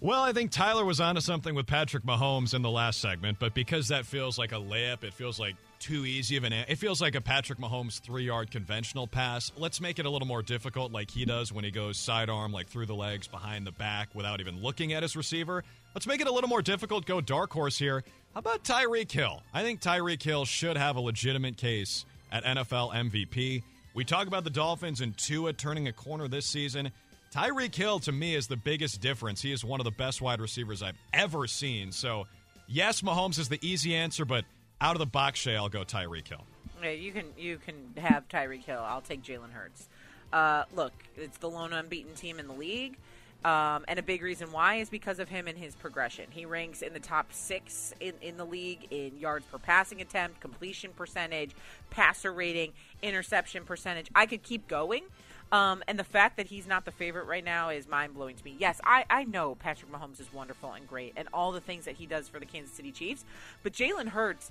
Well, 0.00 0.22
I 0.22 0.32
think 0.32 0.50
Tyler 0.50 0.84
was 0.84 1.00
onto 1.00 1.20
something 1.20 1.54
with 1.54 1.66
Patrick 1.66 2.04
Mahomes 2.04 2.54
in 2.54 2.62
the 2.62 2.70
last 2.70 3.00
segment, 3.00 3.38
but 3.40 3.54
because 3.54 3.88
that 3.88 4.06
feels 4.06 4.38
like 4.38 4.52
a 4.52 4.56
layup, 4.56 5.04
it 5.04 5.12
feels 5.12 5.38
like 5.40 5.56
too 5.80 6.06
easy 6.06 6.36
of 6.36 6.44
an. 6.44 6.52
It 6.52 6.76
feels 6.76 7.00
like 7.00 7.16
a 7.16 7.20
Patrick 7.20 7.58
Mahomes 7.58 8.00
three 8.00 8.24
yard 8.24 8.52
conventional 8.52 9.08
pass. 9.08 9.50
Let's 9.56 9.80
make 9.80 9.98
it 9.98 10.06
a 10.06 10.10
little 10.10 10.26
more 10.28 10.42
difficult, 10.42 10.92
like 10.92 11.10
he 11.10 11.24
does 11.24 11.52
when 11.52 11.64
he 11.64 11.72
goes 11.72 11.98
sidearm, 11.98 12.52
like 12.52 12.68
through 12.68 12.86
the 12.86 12.94
legs, 12.94 13.26
behind 13.26 13.66
the 13.66 13.72
back, 13.72 14.08
without 14.14 14.40
even 14.40 14.62
looking 14.62 14.92
at 14.92 15.02
his 15.02 15.16
receiver. 15.16 15.64
Let's 15.94 16.06
make 16.06 16.20
it 16.20 16.28
a 16.28 16.32
little 16.32 16.48
more 16.48 16.62
difficult. 16.62 17.06
Go 17.06 17.20
dark 17.20 17.52
horse 17.52 17.78
here. 17.78 18.04
How 18.34 18.38
about 18.38 18.62
Tyreek 18.62 19.10
Hill? 19.10 19.42
I 19.52 19.62
think 19.62 19.80
Tyreek 19.80 20.22
Hill 20.22 20.44
should 20.44 20.76
have 20.76 20.94
a 20.94 21.00
legitimate 21.00 21.56
case 21.56 22.06
at 22.30 22.44
NFL 22.44 22.92
MVP. 22.92 23.62
We 23.94 24.04
talk 24.04 24.26
about 24.26 24.44
the 24.44 24.50
Dolphins 24.50 25.00
and 25.00 25.16
Tua 25.16 25.52
turning 25.52 25.86
a 25.88 25.92
corner 25.92 26.28
this 26.28 26.46
season. 26.46 26.92
Tyreek 27.34 27.74
Hill, 27.74 27.98
to 28.00 28.12
me, 28.12 28.34
is 28.34 28.46
the 28.46 28.56
biggest 28.56 29.00
difference. 29.00 29.40
He 29.42 29.52
is 29.52 29.64
one 29.64 29.80
of 29.80 29.84
the 29.84 29.90
best 29.90 30.20
wide 30.20 30.40
receivers 30.40 30.82
I've 30.82 30.98
ever 31.12 31.46
seen. 31.46 31.92
So, 31.92 32.26
yes, 32.66 33.02
Mahomes 33.02 33.38
is 33.38 33.48
the 33.48 33.58
easy 33.66 33.94
answer, 33.94 34.24
but 34.24 34.44
out 34.80 34.94
of 34.94 34.98
the 34.98 35.06
box, 35.06 35.40
Shae, 35.40 35.56
I'll 35.56 35.68
go 35.68 35.82
Tyreek 35.84 36.28
Hill. 36.28 36.44
Yeah, 36.82 36.90
you 36.90 37.12
can 37.12 37.26
you 37.38 37.58
can 37.58 37.94
have 37.96 38.28
Tyreek 38.28 38.64
Hill. 38.64 38.80
I'll 38.84 39.00
take 39.00 39.22
Jalen 39.22 39.52
Hurts. 39.52 39.88
Uh, 40.32 40.64
look, 40.74 40.92
it's 41.16 41.38
the 41.38 41.48
lone 41.48 41.72
unbeaten 41.72 42.14
team 42.14 42.38
in 42.38 42.48
the 42.48 42.54
league, 42.54 42.98
um, 43.44 43.84
and 43.88 43.98
a 43.98 44.02
big 44.02 44.22
reason 44.22 44.52
why 44.52 44.76
is 44.76 44.88
because 44.88 45.18
of 45.18 45.28
him 45.28 45.48
and 45.48 45.58
his 45.58 45.74
progression. 45.74 46.26
He 46.30 46.46
ranks 46.46 46.82
in 46.82 46.92
the 46.92 47.00
top 47.00 47.32
six 47.32 47.92
in, 48.00 48.14
in 48.22 48.36
the 48.36 48.44
league 48.44 48.86
in 48.90 49.18
yards 49.18 49.46
per 49.46 49.58
passing 49.58 50.00
attempt, 50.00 50.40
completion 50.40 50.92
percentage, 50.94 51.52
passer 51.90 52.32
rating, 52.32 52.72
interception 53.02 53.64
percentage. 53.64 54.08
I 54.14 54.26
could 54.26 54.42
keep 54.42 54.68
going. 54.68 55.04
Um, 55.50 55.82
and 55.86 55.98
the 55.98 56.04
fact 56.04 56.38
that 56.38 56.46
he's 56.46 56.66
not 56.66 56.86
the 56.86 56.90
favorite 56.90 57.26
right 57.26 57.44
now 57.44 57.68
is 57.68 57.86
mind 57.86 58.14
blowing 58.14 58.36
to 58.36 58.44
me. 58.44 58.56
Yes, 58.58 58.80
I, 58.84 59.04
I 59.10 59.24
know 59.24 59.54
Patrick 59.54 59.92
Mahomes 59.92 60.18
is 60.18 60.32
wonderful 60.32 60.72
and 60.72 60.88
great, 60.88 61.12
and 61.14 61.28
all 61.34 61.52
the 61.52 61.60
things 61.60 61.84
that 61.84 61.96
he 61.96 62.06
does 62.06 62.26
for 62.26 62.40
the 62.40 62.46
Kansas 62.46 62.74
City 62.74 62.90
Chiefs, 62.90 63.26
but 63.62 63.74
Jalen 63.74 64.08
Hurts 64.08 64.50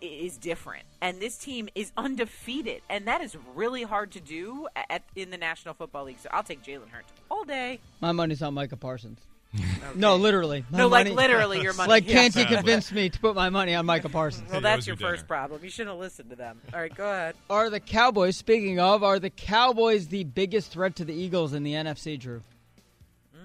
is 0.00 0.36
different, 0.36 0.84
and 1.00 1.20
this 1.20 1.36
team 1.36 1.68
is 1.74 1.92
undefeated, 1.96 2.82
and 2.88 3.06
that 3.06 3.20
is 3.20 3.36
really 3.54 3.82
hard 3.82 4.10
to 4.12 4.20
do 4.20 4.68
at, 4.74 5.02
in 5.16 5.30
the 5.30 5.36
National 5.38 5.74
Football 5.74 6.04
League. 6.04 6.18
So 6.20 6.28
I'll 6.32 6.42
take 6.42 6.62
Jalen 6.62 6.88
Hurts 6.90 7.12
all 7.30 7.44
day. 7.44 7.80
My 8.00 8.12
money's 8.12 8.42
on 8.42 8.54
Micah 8.54 8.76
Parsons. 8.76 9.20
No, 9.96 10.14
literally. 10.14 10.64
My 10.70 10.78
No, 10.78 10.86
like 10.86 11.06
money- 11.06 11.16
literally 11.16 11.60
your 11.62 11.72
money. 11.72 11.88
Like, 11.88 12.06
can't 12.06 12.34
you 12.36 12.44
convince 12.46 12.92
me 12.92 13.08
to 13.08 13.18
put 13.18 13.34
my 13.34 13.50
money 13.50 13.74
on 13.74 13.84
Micah 13.86 14.08
Parsons? 14.08 14.48
Well, 14.52 14.60
that's 14.60 14.86
your 14.86 14.94
first 14.96 15.26
problem. 15.26 15.64
You 15.64 15.70
shouldn't 15.70 15.90
have 15.94 15.98
listened 15.98 16.30
to 16.30 16.36
them. 16.36 16.60
All 16.72 16.78
right, 16.78 16.94
go 16.94 17.10
ahead. 17.10 17.34
Are 17.50 17.68
the 17.68 17.80
Cowboys, 17.80 18.36
speaking 18.36 18.78
of, 18.78 19.02
are 19.02 19.18
the 19.18 19.30
Cowboys 19.30 20.06
the 20.06 20.22
biggest 20.22 20.70
threat 20.70 20.94
to 20.96 21.04
the 21.04 21.12
Eagles 21.12 21.52
in 21.54 21.64
the 21.64 21.72
NFC, 21.72 22.16
Drew? 22.20 22.42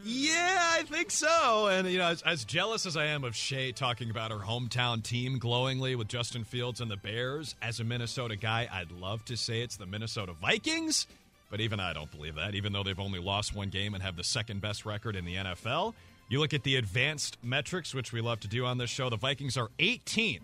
Yeah, 0.07 0.59
I 0.77 0.83
think 0.83 1.09
so. 1.09 1.65
And, 1.65 1.89
you 1.89 1.97
know, 1.97 2.09
as, 2.09 2.21
as 2.21 2.45
jealous 2.45 2.85
as 2.85 2.95
I 2.95 3.05
am 3.05 3.23
of 3.23 3.33
Shae 3.33 3.73
talking 3.73 4.11
about 4.11 4.29
her 4.29 4.37
hometown 4.37 5.01
team 5.01 5.39
glowingly 5.39 5.95
with 5.95 6.07
Justin 6.07 6.43
Fields 6.43 6.79
and 6.79 6.91
the 6.91 6.95
Bears, 6.95 7.55
as 7.59 7.79
a 7.79 7.83
Minnesota 7.83 8.35
guy, 8.35 8.69
I'd 8.71 8.91
love 8.91 9.25
to 9.25 9.35
say 9.35 9.61
it's 9.61 9.77
the 9.77 9.87
Minnesota 9.87 10.33
Vikings. 10.39 11.07
But 11.49 11.59
even 11.59 11.79
I 11.79 11.93
don't 11.93 12.11
believe 12.11 12.35
that, 12.35 12.53
even 12.53 12.71
though 12.71 12.83
they've 12.83 12.99
only 12.99 13.17
lost 13.17 13.55
one 13.55 13.69
game 13.69 13.95
and 13.95 14.03
have 14.03 14.15
the 14.15 14.23
second 14.23 14.61
best 14.61 14.85
record 14.85 15.15
in 15.15 15.25
the 15.25 15.37
NFL. 15.37 15.95
You 16.29 16.39
look 16.39 16.53
at 16.53 16.61
the 16.61 16.75
advanced 16.75 17.37
metrics, 17.41 17.95
which 17.95 18.13
we 18.13 18.21
love 18.21 18.39
to 18.41 18.47
do 18.47 18.63
on 18.63 18.77
this 18.77 18.91
show. 18.91 19.09
The 19.09 19.17
Vikings 19.17 19.57
are 19.57 19.69
18th 19.79 20.41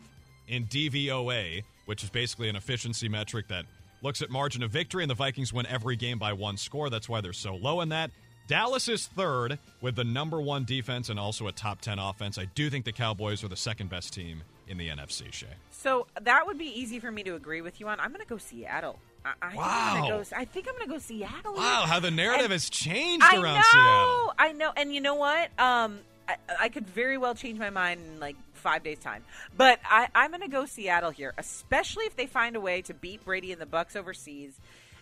in 0.47 0.65
DVOA, 0.65 1.63
which 1.85 2.03
is 2.03 2.09
basically 2.09 2.49
an 2.49 2.55
efficiency 2.55 3.09
metric 3.09 3.47
that 3.49 3.65
looks 4.01 4.23
at 4.23 4.31
margin 4.31 4.63
of 4.63 4.71
victory, 4.71 5.03
and 5.03 5.09
the 5.09 5.15
Vikings 5.15 5.53
win 5.53 5.67
every 5.67 5.95
game 5.95 6.17
by 6.17 6.33
one 6.33 6.57
score. 6.57 6.89
That's 6.89 7.07
why 7.07 7.21
they're 7.21 7.31
so 7.31 7.55
low 7.55 7.81
in 7.81 7.89
that. 7.89 8.09
Dallas 8.47 8.87
is 8.87 9.07
third 9.07 9.59
with 9.81 9.95
the 9.95 10.03
number 10.03 10.41
one 10.41 10.65
defense 10.65 11.09
and 11.09 11.19
also 11.19 11.47
a 11.47 11.51
top 11.51 11.81
10 11.81 11.99
offense. 11.99 12.37
I 12.37 12.45
do 12.45 12.69
think 12.69 12.85
the 12.85 12.91
Cowboys 12.91 13.43
are 13.43 13.47
the 13.47 13.55
second 13.55 13.89
best 13.89 14.13
team 14.13 14.43
in 14.67 14.77
the 14.77 14.89
NFC, 14.89 15.31
Shae. 15.31 15.45
So 15.71 16.07
that 16.21 16.45
would 16.45 16.57
be 16.57 16.67
easy 16.79 16.99
for 16.99 17.11
me 17.11 17.23
to 17.23 17.35
agree 17.35 17.61
with 17.61 17.79
you 17.79 17.87
on. 17.87 17.99
I'm 17.99 18.09
going 18.09 18.21
to 18.21 18.27
go 18.27 18.37
Seattle. 18.37 18.99
I, 19.23 19.33
I 19.41 19.55
wow. 19.55 19.93
Think 19.93 20.07
go, 20.07 20.37
I 20.37 20.45
think 20.45 20.67
I'm 20.67 20.75
going 20.75 20.87
to 20.87 20.93
go 20.93 20.99
Seattle. 20.99 21.53
Wow, 21.53 21.83
how 21.85 21.99
the 21.99 22.11
narrative 22.11 22.45
and 22.45 22.53
has 22.53 22.69
changed 22.69 23.25
I 23.25 23.35
around 23.35 23.55
know, 23.55 23.61
Seattle. 23.71 24.33
I 24.39 24.53
know. 24.53 24.71
And 24.75 24.93
you 24.93 25.01
know 25.01 25.15
what? 25.15 25.49
Um, 25.59 25.99
I, 26.27 26.35
I, 26.59 26.69
could 26.69 26.87
very 26.87 27.17
well 27.17 27.35
change 27.35 27.59
my 27.59 27.69
mind 27.69 28.01
in 28.01 28.19
like 28.19 28.35
five 28.53 28.83
days' 28.83 28.99
time. 28.99 29.23
But 29.55 29.79
I, 29.83 30.07
I'm 30.15 30.31
going 30.31 30.41
to 30.41 30.47
go 30.47 30.65
Seattle 30.65 31.11
here, 31.11 31.33
especially 31.37 32.05
if 32.05 32.15
they 32.15 32.25
find 32.25 32.55
a 32.55 32.61
way 32.61 32.81
to 32.83 32.93
beat 32.93 33.23
Brady 33.25 33.51
and 33.51 33.61
the 33.61 33.65
Bucs 33.65 33.95
overseas 33.95 34.59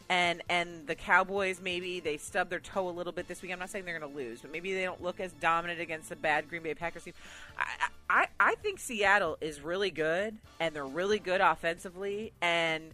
and 0.09 0.41
and 0.49 0.87
the 0.87 0.95
Cowboys 0.95 1.61
maybe 1.61 1.99
they 1.99 2.17
stub 2.17 2.49
their 2.49 2.59
toe 2.59 2.89
a 2.89 2.91
little 2.91 3.13
bit 3.13 3.27
this 3.27 3.41
week. 3.41 3.51
I'm 3.51 3.59
not 3.59 3.69
saying 3.69 3.85
they're 3.85 3.97
going 3.97 4.11
to 4.11 4.17
lose, 4.17 4.41
but 4.41 4.51
maybe 4.51 4.73
they 4.73 4.83
don't 4.83 5.01
look 5.01 5.19
as 5.19 5.31
dominant 5.33 5.79
against 5.79 6.09
the 6.09 6.15
bad 6.15 6.49
Green 6.49 6.63
Bay 6.63 6.73
Packers 6.73 7.03
team. 7.03 7.13
I, 7.57 7.87
I 8.09 8.27
I 8.39 8.55
think 8.55 8.79
Seattle 8.79 9.37
is 9.39 9.61
really 9.61 9.91
good, 9.91 10.37
and 10.59 10.75
they're 10.75 10.85
really 10.85 11.19
good 11.19 11.41
offensively, 11.41 12.33
and 12.41 12.91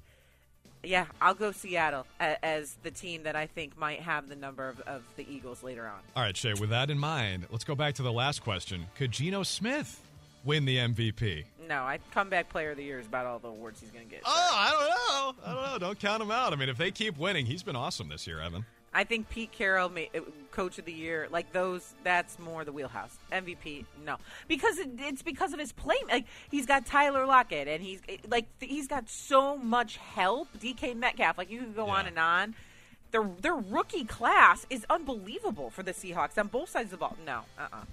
yeah, 0.84 1.06
I'll 1.20 1.34
go 1.34 1.52
Seattle 1.52 2.06
as 2.20 2.76
the 2.84 2.92
team 2.92 3.24
that 3.24 3.36
I 3.36 3.48
think 3.48 3.78
might 3.78 4.02
have 4.02 4.30
the 4.30 4.36
number 4.36 4.70
of, 4.70 4.80
of 4.82 5.02
the 5.16 5.26
Eagles 5.28 5.64
later 5.64 5.88
on. 5.88 6.00
All 6.16 6.24
right, 6.24 6.36
Shae. 6.36 6.60
With 6.60 6.70
that 6.70 6.90
in 6.90 7.00
mind, 7.00 7.48
let's 7.50 7.64
go 7.64 7.76
back 7.76 7.96
to 7.96 8.04
the 8.04 8.12
last 8.12 8.44
question. 8.44 8.86
Could 8.96 9.12
Geno 9.12 9.44
Smith 9.44 10.02
win 10.46 10.66
the 10.66 10.78
MVP? 10.78 11.46
No, 11.68 11.84
I 11.84 12.00
comeback 12.14 12.50
player 12.50 12.72
of 12.72 12.78
the 12.78 12.84
year 12.84 13.00
is 13.00 13.08
about 13.08 13.26
all 13.26 13.40
the 13.40 13.48
awards 13.48 13.80
he's 13.80 13.92
going 13.92 14.06
to 14.06 14.12
get. 14.12 14.22
Oh, 14.26 14.52
I 14.54 14.72
don't 14.72 14.90
know. 14.90 15.44
I 15.46 15.54
don't 15.54 15.72
know. 15.74 15.88
Don't 15.88 16.00
count 16.00 16.22
him 16.22 16.32
out. 16.32 16.54
I 16.54 16.56
mean, 16.56 16.70
if 16.70 16.78
they 16.78 16.92
keep 16.92 17.18
winning, 17.18 17.46
he's 17.46 17.64
been 17.64 17.76
awesome 17.76 18.10
this 18.10 18.28
year, 18.28 18.40
Evan. 18.40 18.66
I 18.96 19.04
think 19.04 19.28
Pete 19.28 19.52
Carroll, 19.52 19.92
uh, 19.94 20.20
coach 20.52 20.80
of 20.80 20.86
the 20.86 20.94
year, 20.94 21.28
like 21.30 21.52
those, 21.52 21.94
that's 22.06 22.40
more 22.40 22.64
the 22.64 22.72
wheelhouse. 22.72 23.18
MVP, 23.30 23.84
no, 24.06 24.16
because 24.48 24.78
it, 24.78 24.90
it's 24.98 25.22
because 25.22 25.52
of 25.52 25.60
his 25.60 25.74
play. 25.74 25.98
Like 26.08 26.26
he's 26.50 26.66
got 26.66 26.86
Tyler 26.86 27.26
Lockett, 27.26 27.68
and 27.68 27.84
he's 27.84 28.02
like 28.30 28.46
he's 28.62 28.88
got 28.88 29.10
so 29.10 29.58
much 29.58 29.98
help. 29.98 30.48
DK 30.58 30.96
Metcalf, 30.96 31.38
like 31.38 31.52
you 31.52 31.60
can 31.60 31.74
go 31.74 31.88
yeah. 31.88 31.94
on 31.94 32.06
and 32.08 32.18
on. 32.18 32.56
Their 33.12 33.30
their 33.42 33.56
rookie 33.56 34.06
class 34.06 34.66
is 34.70 34.86
unbelievable 34.90 35.70
for 35.70 35.84
the 35.84 35.92
Seahawks 35.92 36.38
on 36.38 36.48
both 36.48 36.70
sides 36.70 36.86
of 36.86 36.92
the 36.92 36.98
ball. 36.98 37.18
No, 37.26 37.42
uh, 37.60 37.64
uh-uh. 37.64 37.78
uh 37.82 37.86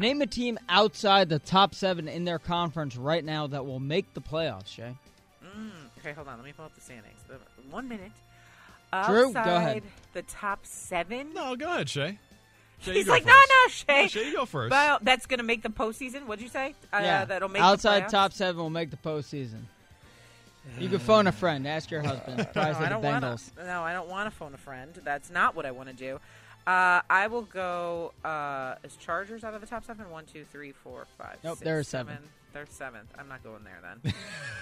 Name 0.00 0.22
a 0.22 0.26
team 0.26 0.58
outside 0.68 1.28
the 1.28 1.38
top 1.38 1.74
seven 1.74 2.08
in 2.08 2.24
their 2.24 2.38
conference 2.38 2.96
right 2.96 3.24
now 3.24 3.46
that 3.46 3.66
will 3.66 3.80
make 3.80 4.14
the 4.14 4.20
playoffs, 4.20 4.66
Shae. 4.66 4.96
Mm, 5.44 5.70
okay, 5.98 6.12
hold 6.12 6.28
on. 6.28 6.36
Let 6.36 6.44
me 6.44 6.52
pull 6.52 6.66
up 6.66 6.74
the 6.74 6.80
standings. 6.80 7.20
One 7.70 7.88
minute. 7.88 8.12
Drew, 9.06 9.28
outside 9.28 9.44
go 9.44 9.56
ahead. 9.56 9.82
the 10.14 10.22
top 10.22 10.64
seven. 10.64 11.34
No, 11.34 11.56
go 11.56 11.66
ahead, 11.66 11.88
Shae. 11.88 12.18
Shae 12.84 12.92
He's 12.94 13.08
like, 13.08 13.26
no, 13.26 13.32
no, 13.32 13.68
Shae. 13.68 13.84
No, 13.88 14.04
Shae, 14.04 14.26
you 14.26 14.32
go 14.34 14.46
first. 14.46 14.70
Well, 14.70 14.98
that's 15.02 15.26
going 15.26 15.38
to 15.38 15.44
make 15.44 15.62
the 15.62 15.68
postseason. 15.68 16.26
What'd 16.26 16.42
you 16.42 16.48
say? 16.48 16.74
Uh, 16.92 17.00
yeah, 17.02 17.24
that'll 17.24 17.48
make 17.48 17.60
outside 17.60 18.08
top 18.08 18.32
seven 18.32 18.60
will 18.60 18.70
make 18.70 18.90
the 18.90 18.96
postseason. 18.96 19.62
You 20.78 20.88
can 20.88 20.98
phone 20.98 21.26
a 21.26 21.32
friend. 21.32 21.66
Ask 21.66 21.90
your 21.90 22.02
husband. 22.02 22.46
no, 22.56 22.62
I 22.62 22.88
don't 22.88 23.02
want 23.02 23.24
to. 23.24 23.64
No, 23.64 23.82
I 23.82 23.92
don't 23.92 24.08
want 24.08 24.30
to 24.30 24.36
phone 24.36 24.54
a 24.54 24.58
friend. 24.58 24.92
That's 25.02 25.30
not 25.30 25.56
what 25.56 25.66
I 25.66 25.70
want 25.70 25.88
to 25.88 25.94
do. 25.94 26.20
Uh, 26.68 27.00
I 27.08 27.28
will 27.28 27.42
go. 27.42 28.12
Uh, 28.22 28.74
is 28.84 28.94
Chargers 28.96 29.42
out 29.42 29.54
of 29.54 29.62
the 29.62 29.66
top 29.66 29.86
seven? 29.86 30.10
One, 30.10 30.26
two, 30.26 30.44
three, 30.52 30.72
four, 30.72 31.06
five. 31.16 31.38
Nope, 31.42 31.56
six, 31.56 31.64
they're 31.64 31.82
seven. 31.82 32.16
seven. 32.16 32.28
They're 32.52 32.66
seventh. 32.68 33.08
I'm 33.18 33.26
not 33.26 33.42
going 33.42 33.64
there 33.64 33.80
then. 33.82 34.12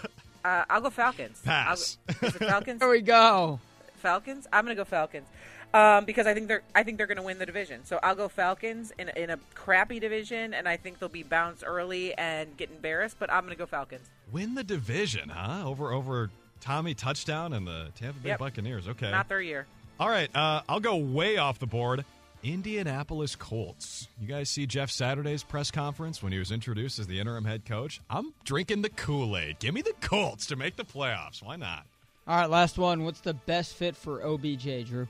uh, 0.45 0.65
I'll 0.71 0.81
go 0.81 0.91
Falcons. 0.91 1.41
Pass. 1.45 1.99
Go, 2.21 2.31
Falcons? 2.31 2.79
there 2.79 2.89
we 2.89 3.01
go. 3.01 3.59
Falcons. 3.97 4.47
I'm 4.53 4.65
going 4.65 4.77
to 4.77 4.81
go 4.81 4.85
Falcons 4.85 5.27
um, 5.75 6.05
because 6.05 6.29
I 6.29 6.35
think 6.35 6.47
they're 6.47 6.63
I 6.77 6.85
think 6.85 6.97
they're 6.97 7.09
going 7.09 7.17
to 7.17 7.25
win 7.25 7.41
the 7.41 7.47
division. 7.47 7.85
So 7.85 7.99
I'll 8.05 8.15
go 8.15 8.29
Falcons 8.29 8.93
in 9.01 9.09
in 9.17 9.31
a 9.31 9.39
crappy 9.57 9.99
division, 9.99 10.55
and 10.55 10.69
I 10.69 10.77
think 10.77 11.01
they'll 11.01 11.09
be 11.09 11.25
bounced 11.25 11.65
early 11.67 12.15
and 12.15 12.57
get 12.57 12.71
embarrassed. 12.71 13.17
But 13.19 13.33
I'm 13.33 13.41
going 13.41 13.55
to 13.55 13.59
go 13.59 13.67
Falcons. 13.67 14.09
Win 14.31 14.55
the 14.55 14.63
division, 14.63 15.29
huh? 15.31 15.69
Over 15.69 15.93
over 15.93 16.31
Tommy 16.61 16.95
touchdown 16.95 17.53
and 17.53 17.67
the 17.67 17.91
Tampa 17.97 18.21
Bay 18.21 18.29
yep. 18.29 18.39
Buccaneers. 18.39 18.87
Okay, 18.87 19.11
not 19.11 19.29
their 19.29 19.43
year. 19.43 19.67
All 19.99 20.11
right, 20.11 20.35
uh, 20.37 20.61
I'll 20.69 20.81
go 20.81 20.97
way 20.97 21.39
off 21.39 21.59
the 21.59 21.67
board. 21.67 22.05
Indianapolis 22.43 23.35
Colts. 23.35 24.09
You 24.21 24.29
guys 24.29 24.51
see 24.51 24.67
Jeff 24.67 24.91
Saturday's 24.91 25.43
press 25.43 25.71
conference 25.71 26.23
when 26.23 26.33
he 26.33 26.39
was 26.39 26.53
introduced 26.53 26.99
as 26.99 27.07
the 27.07 27.19
interim 27.19 27.45
head 27.45 27.65
coach? 27.65 28.01
I'm 28.11 28.33
drinking 28.45 28.83
the 28.83 28.91
Kool 28.91 29.37
Aid. 29.37 29.59
Give 29.59 29.75
me 29.75 29.81
the 29.81 29.95
Colts 30.03 30.47
to 30.47 30.57
make 30.57 30.77
the 30.77 30.85
playoffs. 30.85 31.43
Why 31.43 31.57
not? 31.57 31.87
All 32.29 32.37
right, 32.37 32.51
last 32.51 32.77
one. 32.77 33.05
What's 33.05 33.21
the 33.21 33.35
best 33.35 33.75
fit 33.75 33.97
for 33.97 34.23
OBJ, 34.23 34.87
Drew? 34.87 35.09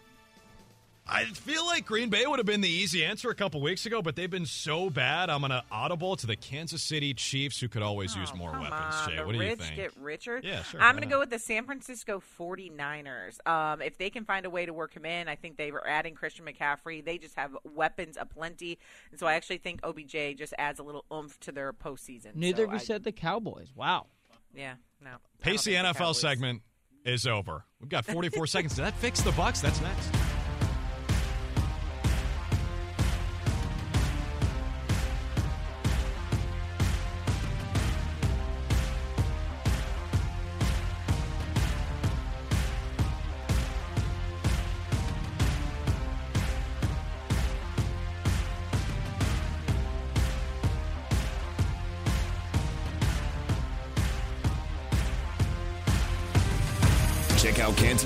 I 1.09 1.25
feel 1.25 1.65
like 1.65 1.87
Green 1.87 2.09
Bay 2.09 2.27
would 2.27 2.41
have 2.41 2.47
been 2.47 2.61
the 2.61 2.69
easy 2.69 3.05
answer 3.05 3.31
a 3.31 3.35
couple 3.35 3.61
weeks 3.61 3.87
ago, 3.87 4.03
but 4.03 4.17
they've 4.17 4.31
been 4.31 4.47
so 4.47 4.91
bad. 4.91 5.31
I'm 5.31 5.41
going 5.41 5.51
to 5.51 5.63
audible 5.71 6.17
to 6.17 6.27
the 6.27 6.35
Kansas 6.35 6.83
City 6.83 7.15
Chiefs, 7.15 7.61
who 7.61 7.69
could 7.69 7.83
always 7.83 8.17
oh, 8.17 8.21
use 8.21 8.35
more 8.35 8.51
weapons. 8.51 8.73
On. 8.73 9.09
Jay, 9.09 9.17
the 9.17 9.25
what 9.25 9.33
do 9.33 9.39
rich 9.39 9.51
you 9.51 9.57
think? 9.57 9.77
get 9.77 9.97
richer. 9.99 10.41
Yeah, 10.43 10.63
sure. 10.65 10.83
I'm 10.83 10.97
going 10.97 11.09
to 11.09 11.13
go 11.13 11.21
with 11.21 11.31
the 11.31 11.39
San 11.39 11.65
Francisco 11.65 12.21
49ers. 12.39 13.47
Um, 13.47 13.83
if 13.83 13.99
they 13.99 14.11
can 14.11 14.25
find 14.25 14.47
a 14.47 14.51
way 14.51 14.67
to 14.67 14.73
work 14.73 14.95
him 14.95 15.05
in, 15.05 15.29
I 15.29 15.37
think 15.37 15.57
they 15.57 15.71
were 15.71 15.87
adding 15.87 16.15
Christian 16.15 16.45
McCaffrey. 16.45 17.05
They 17.05 17.19
just 17.19 17.37
have 17.37 17.57
weapons 17.63 18.17
aplenty, 18.21 18.79
and 19.13 19.21
so 19.21 19.29
I 19.29 19.35
actually 19.35 19.59
think 19.59 19.81
OBJ 19.85 20.37
just 20.37 20.55
adds 20.59 20.81
a 20.81 20.83
little 20.83 21.05
oomph 21.13 21.39
to 21.41 21.53
their 21.53 21.73
postseason. 21.73 22.35
Neither 22.35 22.63
so 22.63 22.65
of 22.65 22.71
you 22.71 22.77
I, 22.77 22.79
said 22.81 23.05
the 23.05 23.13
Cowboys. 23.13 23.69
Wow. 23.77 24.07
Yeah, 24.55 24.75
no. 25.01 25.11
Pacey 25.41 25.73
NFL 25.73 26.17
segment 26.17 26.63
is 27.05 27.27
over. 27.27 27.65
We've 27.81 27.89
got 27.89 28.05
44 28.05 28.47
seconds. 28.49 28.75
Did 28.75 28.87
that 28.87 28.95
fix 28.95 29.21
the 29.21 29.31
Bucs? 29.33 29.61
That's 29.61 29.81
next. 29.81 30.26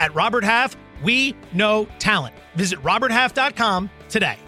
At 0.00 0.14
Robert 0.14 0.44
Half, 0.44 0.76
we 1.02 1.34
know 1.52 1.86
talent. 1.98 2.34
Visit 2.54 2.82
RobertHalf.com 2.82 3.90
today. 4.08 4.38